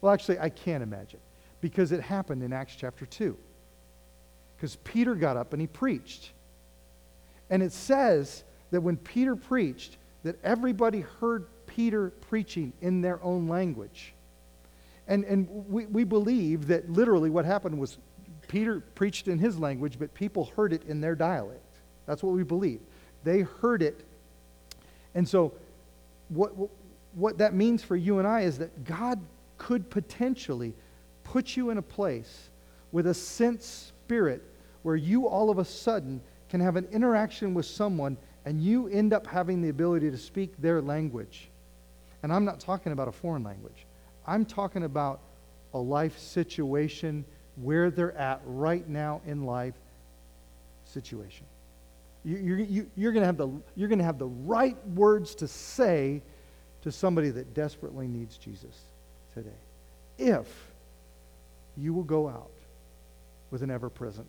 Well, 0.00 0.12
actually, 0.12 0.40
I 0.40 0.48
can't 0.48 0.82
imagine 0.82 1.20
because 1.60 1.92
it 1.92 2.00
happened 2.00 2.42
in 2.42 2.52
Acts 2.52 2.74
chapter 2.76 3.06
2. 3.06 3.36
Because 4.56 4.76
Peter 4.76 5.14
got 5.14 5.36
up 5.36 5.52
and 5.52 5.60
he 5.60 5.66
preached. 5.66 6.32
And 7.52 7.62
it 7.62 7.72
says 7.72 8.44
that 8.70 8.80
when 8.80 8.96
Peter 8.96 9.36
preached, 9.36 9.98
that 10.24 10.42
everybody 10.42 11.00
heard 11.20 11.44
Peter 11.66 12.08
preaching 12.08 12.72
in 12.80 13.02
their 13.02 13.22
own 13.22 13.46
language. 13.46 14.14
And, 15.06 15.22
and 15.24 15.46
we, 15.68 15.84
we 15.84 16.04
believe 16.04 16.66
that 16.68 16.88
literally 16.90 17.28
what 17.28 17.44
happened 17.44 17.78
was 17.78 17.98
Peter 18.48 18.80
preached 18.94 19.28
in 19.28 19.38
his 19.38 19.58
language, 19.58 19.98
but 19.98 20.14
people 20.14 20.50
heard 20.56 20.72
it 20.72 20.84
in 20.84 21.02
their 21.02 21.14
dialect. 21.14 21.60
That's 22.06 22.22
what 22.22 22.32
we 22.32 22.42
believe. 22.42 22.80
They 23.22 23.40
heard 23.40 23.82
it. 23.82 24.02
And 25.14 25.28
so, 25.28 25.52
what, 26.30 26.52
what 27.12 27.36
that 27.36 27.52
means 27.52 27.84
for 27.84 27.96
you 27.96 28.18
and 28.18 28.26
I 28.26 28.40
is 28.40 28.56
that 28.58 28.84
God 28.84 29.20
could 29.58 29.90
potentially 29.90 30.72
put 31.22 31.54
you 31.54 31.68
in 31.68 31.76
a 31.76 31.82
place 31.82 32.48
with 32.92 33.08
a 33.08 33.14
sense 33.14 33.92
spirit 34.06 34.42
where 34.84 34.96
you 34.96 35.28
all 35.28 35.50
of 35.50 35.58
a 35.58 35.66
sudden 35.66 36.22
can 36.52 36.60
have 36.60 36.76
an 36.76 36.86
interaction 36.92 37.54
with 37.54 37.64
someone 37.64 38.14
and 38.44 38.60
you 38.60 38.86
end 38.88 39.14
up 39.14 39.26
having 39.26 39.62
the 39.62 39.70
ability 39.70 40.10
to 40.10 40.18
speak 40.18 40.52
their 40.60 40.82
language. 40.82 41.48
And 42.22 42.30
I'm 42.30 42.44
not 42.44 42.60
talking 42.60 42.92
about 42.92 43.08
a 43.08 43.12
foreign 43.12 43.42
language, 43.42 43.86
I'm 44.26 44.44
talking 44.44 44.84
about 44.84 45.20
a 45.72 45.78
life 45.78 46.18
situation 46.18 47.24
where 47.56 47.90
they're 47.90 48.14
at 48.18 48.42
right 48.44 48.86
now 48.86 49.22
in 49.24 49.46
life 49.46 49.72
situation. 50.84 51.46
You, 52.22 52.36
you, 52.36 52.90
the, 53.38 53.50
you're 53.74 53.88
going 53.88 53.98
to 53.98 54.04
have 54.04 54.18
the 54.18 54.26
right 54.26 54.76
words 54.88 55.34
to 55.36 55.48
say 55.48 56.20
to 56.82 56.92
somebody 56.92 57.30
that 57.30 57.54
desperately 57.54 58.06
needs 58.06 58.36
Jesus 58.36 58.78
today. 59.32 59.48
If 60.18 60.48
you 61.78 61.94
will 61.94 62.04
go 62.04 62.28
out 62.28 62.50
with 63.52 63.62
an 63.62 63.70
ever-present, 63.70 64.26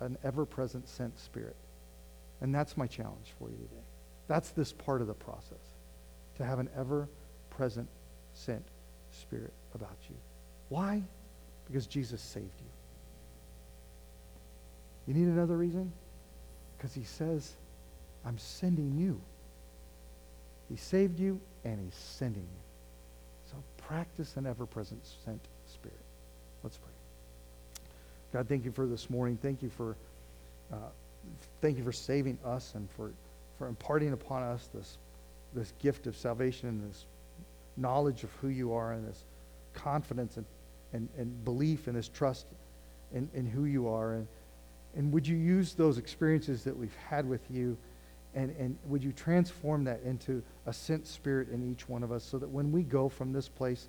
an 0.00 0.18
ever-present 0.24 0.88
sent 0.88 1.16
spirit. 1.20 1.54
And 2.40 2.52
that's 2.52 2.76
my 2.76 2.88
challenge 2.88 3.32
for 3.38 3.48
you 3.48 3.56
today. 3.56 3.84
That's 4.26 4.50
this 4.50 4.72
part 4.72 5.02
of 5.02 5.06
the 5.06 5.14
process, 5.14 5.76
to 6.38 6.44
have 6.44 6.58
an 6.58 6.70
ever-present 6.76 7.86
sent 8.32 8.64
spirit 9.12 9.52
about 9.74 9.98
you. 10.08 10.16
Why? 10.70 11.02
Because 11.66 11.86
Jesus 11.86 12.22
saved 12.22 12.60
you. 15.06 15.12
You 15.12 15.20
need 15.20 15.28
another 15.28 15.58
reason? 15.58 15.92
Because 16.76 16.94
he 16.94 17.04
says, 17.04 17.52
I'm 18.24 18.38
sending 18.38 18.96
you. 18.96 19.20
He 20.70 20.76
saved 20.76 21.20
you 21.20 21.38
and 21.64 21.78
he's 21.78 21.94
sending 21.94 22.42
you. 22.42 23.50
So 23.50 23.62
practice 23.86 24.38
an 24.38 24.46
ever-present 24.46 25.06
sent 25.24 25.40
spirit. 25.66 26.00
Let's 26.62 26.78
pray. 26.78 26.93
God, 28.34 28.48
thank 28.48 28.64
you 28.64 28.72
for 28.72 28.84
this 28.84 29.08
morning. 29.08 29.38
Thank 29.40 29.62
you 29.62 29.70
for, 29.70 29.96
uh, 30.72 30.88
thank 31.62 31.78
you 31.78 31.84
for 31.84 31.92
saving 31.92 32.36
us 32.44 32.72
and 32.74 32.90
for, 32.90 33.12
for 33.58 33.68
imparting 33.68 34.12
upon 34.12 34.42
us 34.42 34.68
this, 34.74 34.98
this 35.54 35.72
gift 35.80 36.08
of 36.08 36.16
salvation 36.16 36.68
and 36.68 36.90
this 36.90 37.06
knowledge 37.76 38.24
of 38.24 38.32
who 38.40 38.48
you 38.48 38.72
are 38.72 38.92
and 38.92 39.06
this 39.06 39.22
confidence 39.72 40.36
and, 40.36 40.46
and, 40.92 41.08
and 41.16 41.44
belief 41.44 41.86
and 41.86 41.94
this 41.94 42.08
trust 42.08 42.46
in, 43.12 43.30
in 43.34 43.46
who 43.46 43.66
you 43.66 43.86
are. 43.86 44.14
And, 44.14 44.26
and 44.96 45.12
would 45.12 45.28
you 45.28 45.36
use 45.36 45.74
those 45.74 45.96
experiences 45.96 46.64
that 46.64 46.76
we've 46.76 46.96
had 47.08 47.28
with 47.28 47.48
you 47.52 47.76
and, 48.34 48.52
and 48.58 48.76
would 48.86 49.04
you 49.04 49.12
transform 49.12 49.84
that 49.84 50.00
into 50.04 50.42
a 50.66 50.72
sent 50.72 51.06
spirit 51.06 51.50
in 51.50 51.70
each 51.70 51.88
one 51.88 52.02
of 52.02 52.10
us 52.10 52.24
so 52.24 52.38
that 52.38 52.48
when 52.48 52.72
we 52.72 52.82
go 52.82 53.08
from 53.08 53.32
this 53.32 53.48
place, 53.48 53.86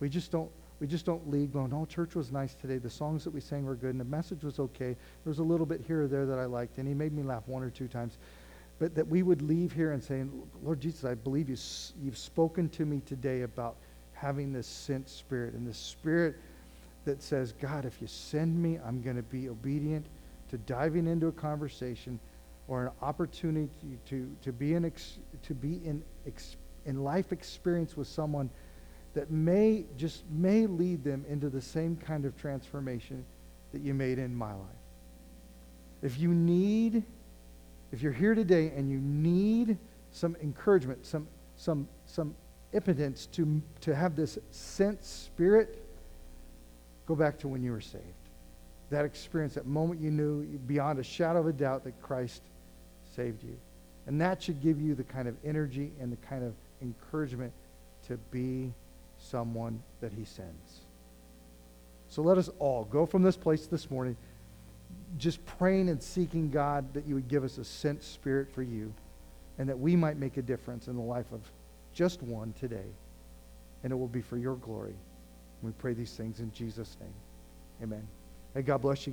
we 0.00 0.08
just 0.08 0.32
don't 0.32 0.50
we 0.84 0.88
just 0.88 1.06
don't 1.06 1.30
leave 1.30 1.50
going, 1.50 1.70
no, 1.70 1.86
church 1.86 2.14
was 2.14 2.30
nice 2.30 2.52
today. 2.52 2.76
The 2.76 2.90
songs 2.90 3.24
that 3.24 3.32
we 3.32 3.40
sang 3.40 3.64
were 3.64 3.74
good, 3.74 3.92
and 3.92 4.00
the 4.00 4.04
message 4.04 4.44
was 4.44 4.58
okay. 4.58 4.88
There 4.88 5.30
was 5.30 5.38
a 5.38 5.42
little 5.42 5.64
bit 5.64 5.80
here 5.80 6.02
or 6.02 6.06
there 6.06 6.26
that 6.26 6.38
I 6.38 6.44
liked, 6.44 6.76
and 6.76 6.86
he 6.86 6.92
made 6.92 7.14
me 7.14 7.22
laugh 7.22 7.42
one 7.46 7.62
or 7.62 7.70
two 7.70 7.88
times. 7.88 8.18
But 8.78 8.94
that 8.94 9.08
we 9.08 9.22
would 9.22 9.40
leave 9.40 9.72
here 9.72 9.92
and 9.92 10.04
saying, 10.04 10.30
Lord 10.62 10.82
Jesus, 10.82 11.06
I 11.06 11.14
believe 11.14 11.48
you, 11.48 11.56
you've 12.02 12.18
spoken 12.18 12.68
to 12.68 12.84
me 12.84 13.00
today 13.06 13.40
about 13.40 13.76
having 14.12 14.52
this 14.52 14.66
sent 14.66 15.08
spirit, 15.08 15.54
and 15.54 15.66
this 15.66 15.78
spirit 15.78 16.36
that 17.06 17.22
says, 17.22 17.54
God, 17.58 17.86
if 17.86 18.02
you 18.02 18.06
send 18.06 18.62
me, 18.62 18.78
I'm 18.86 19.00
going 19.00 19.16
to 19.16 19.22
be 19.22 19.48
obedient 19.48 20.04
to 20.50 20.58
diving 20.58 21.06
into 21.06 21.28
a 21.28 21.32
conversation 21.32 22.20
or 22.68 22.84
an 22.84 22.92
opportunity 23.00 23.70
to, 24.10 24.30
to 24.42 24.52
be 24.52 24.74
in, 24.74 24.92
to 25.44 25.54
be 25.54 25.80
in, 25.82 26.04
in 26.84 27.02
life 27.02 27.32
experience 27.32 27.96
with 27.96 28.06
someone– 28.06 28.50
that 29.14 29.30
may 29.30 29.84
just 29.96 30.24
may 30.30 30.66
lead 30.66 31.04
them 31.04 31.24
into 31.28 31.48
the 31.48 31.60
same 31.60 31.96
kind 31.96 32.24
of 32.24 32.36
transformation 32.36 33.24
that 33.72 33.80
you 33.80 33.94
made 33.94 34.18
in 34.18 34.34
my 34.34 34.52
life. 34.52 34.68
If 36.02 36.18
you 36.18 36.34
need, 36.34 37.02
if 37.92 38.02
you're 38.02 38.12
here 38.12 38.34
today 38.34 38.72
and 38.76 38.90
you 38.90 38.98
need 38.98 39.78
some 40.10 40.36
encouragement, 40.42 41.06
some 41.06 41.26
some 41.56 41.88
some 42.06 42.34
impotence 42.72 43.26
to 43.26 43.62
to 43.80 43.94
have 43.94 44.16
this 44.16 44.38
sense 44.50 45.06
spirit, 45.06 45.84
go 47.06 47.14
back 47.14 47.38
to 47.38 47.48
when 47.48 47.62
you 47.62 47.72
were 47.72 47.80
saved. 47.80 48.04
That 48.90 49.04
experience, 49.04 49.54
that 49.54 49.66
moment 49.66 50.00
you 50.00 50.10
knew 50.10 50.44
beyond 50.66 50.98
a 50.98 51.04
shadow 51.04 51.40
of 51.40 51.46
a 51.46 51.52
doubt 51.52 51.84
that 51.84 52.00
Christ 52.02 52.42
saved 53.16 53.42
you. 53.42 53.56
And 54.06 54.20
that 54.20 54.42
should 54.42 54.60
give 54.60 54.80
you 54.80 54.94
the 54.94 55.04
kind 55.04 55.26
of 55.28 55.36
energy 55.44 55.92
and 56.00 56.12
the 56.12 56.16
kind 56.16 56.44
of 56.44 56.52
encouragement 56.82 57.52
to 58.08 58.18
be 58.30 58.72
someone 59.24 59.82
that 60.00 60.12
he 60.12 60.24
sends. 60.24 60.80
So 62.08 62.22
let 62.22 62.38
us 62.38 62.50
all 62.58 62.84
go 62.84 63.06
from 63.06 63.22
this 63.22 63.36
place 63.36 63.66
this 63.66 63.90
morning 63.90 64.16
just 65.18 65.44
praying 65.46 65.88
and 65.88 66.02
seeking 66.02 66.50
God 66.50 66.92
that 66.94 67.06
you 67.06 67.14
would 67.14 67.28
give 67.28 67.44
us 67.44 67.58
a 67.58 67.64
sent 67.64 68.02
spirit 68.02 68.52
for 68.52 68.62
you 68.62 68.92
and 69.58 69.68
that 69.68 69.78
we 69.78 69.94
might 69.96 70.16
make 70.16 70.36
a 70.36 70.42
difference 70.42 70.88
in 70.88 70.96
the 70.96 71.02
life 71.02 71.30
of 71.32 71.40
just 71.92 72.22
one 72.22 72.52
today. 72.58 72.90
And 73.82 73.92
it 73.92 73.96
will 73.96 74.08
be 74.08 74.22
for 74.22 74.36
your 74.36 74.56
glory. 74.56 74.96
We 75.62 75.70
pray 75.72 75.94
these 75.94 76.12
things 76.12 76.40
in 76.40 76.50
Jesus' 76.52 76.96
name. 77.00 77.14
Amen. 77.82 78.06
Hey, 78.54 78.62
God 78.62 78.82
bless 78.82 79.06
you. 79.06 79.12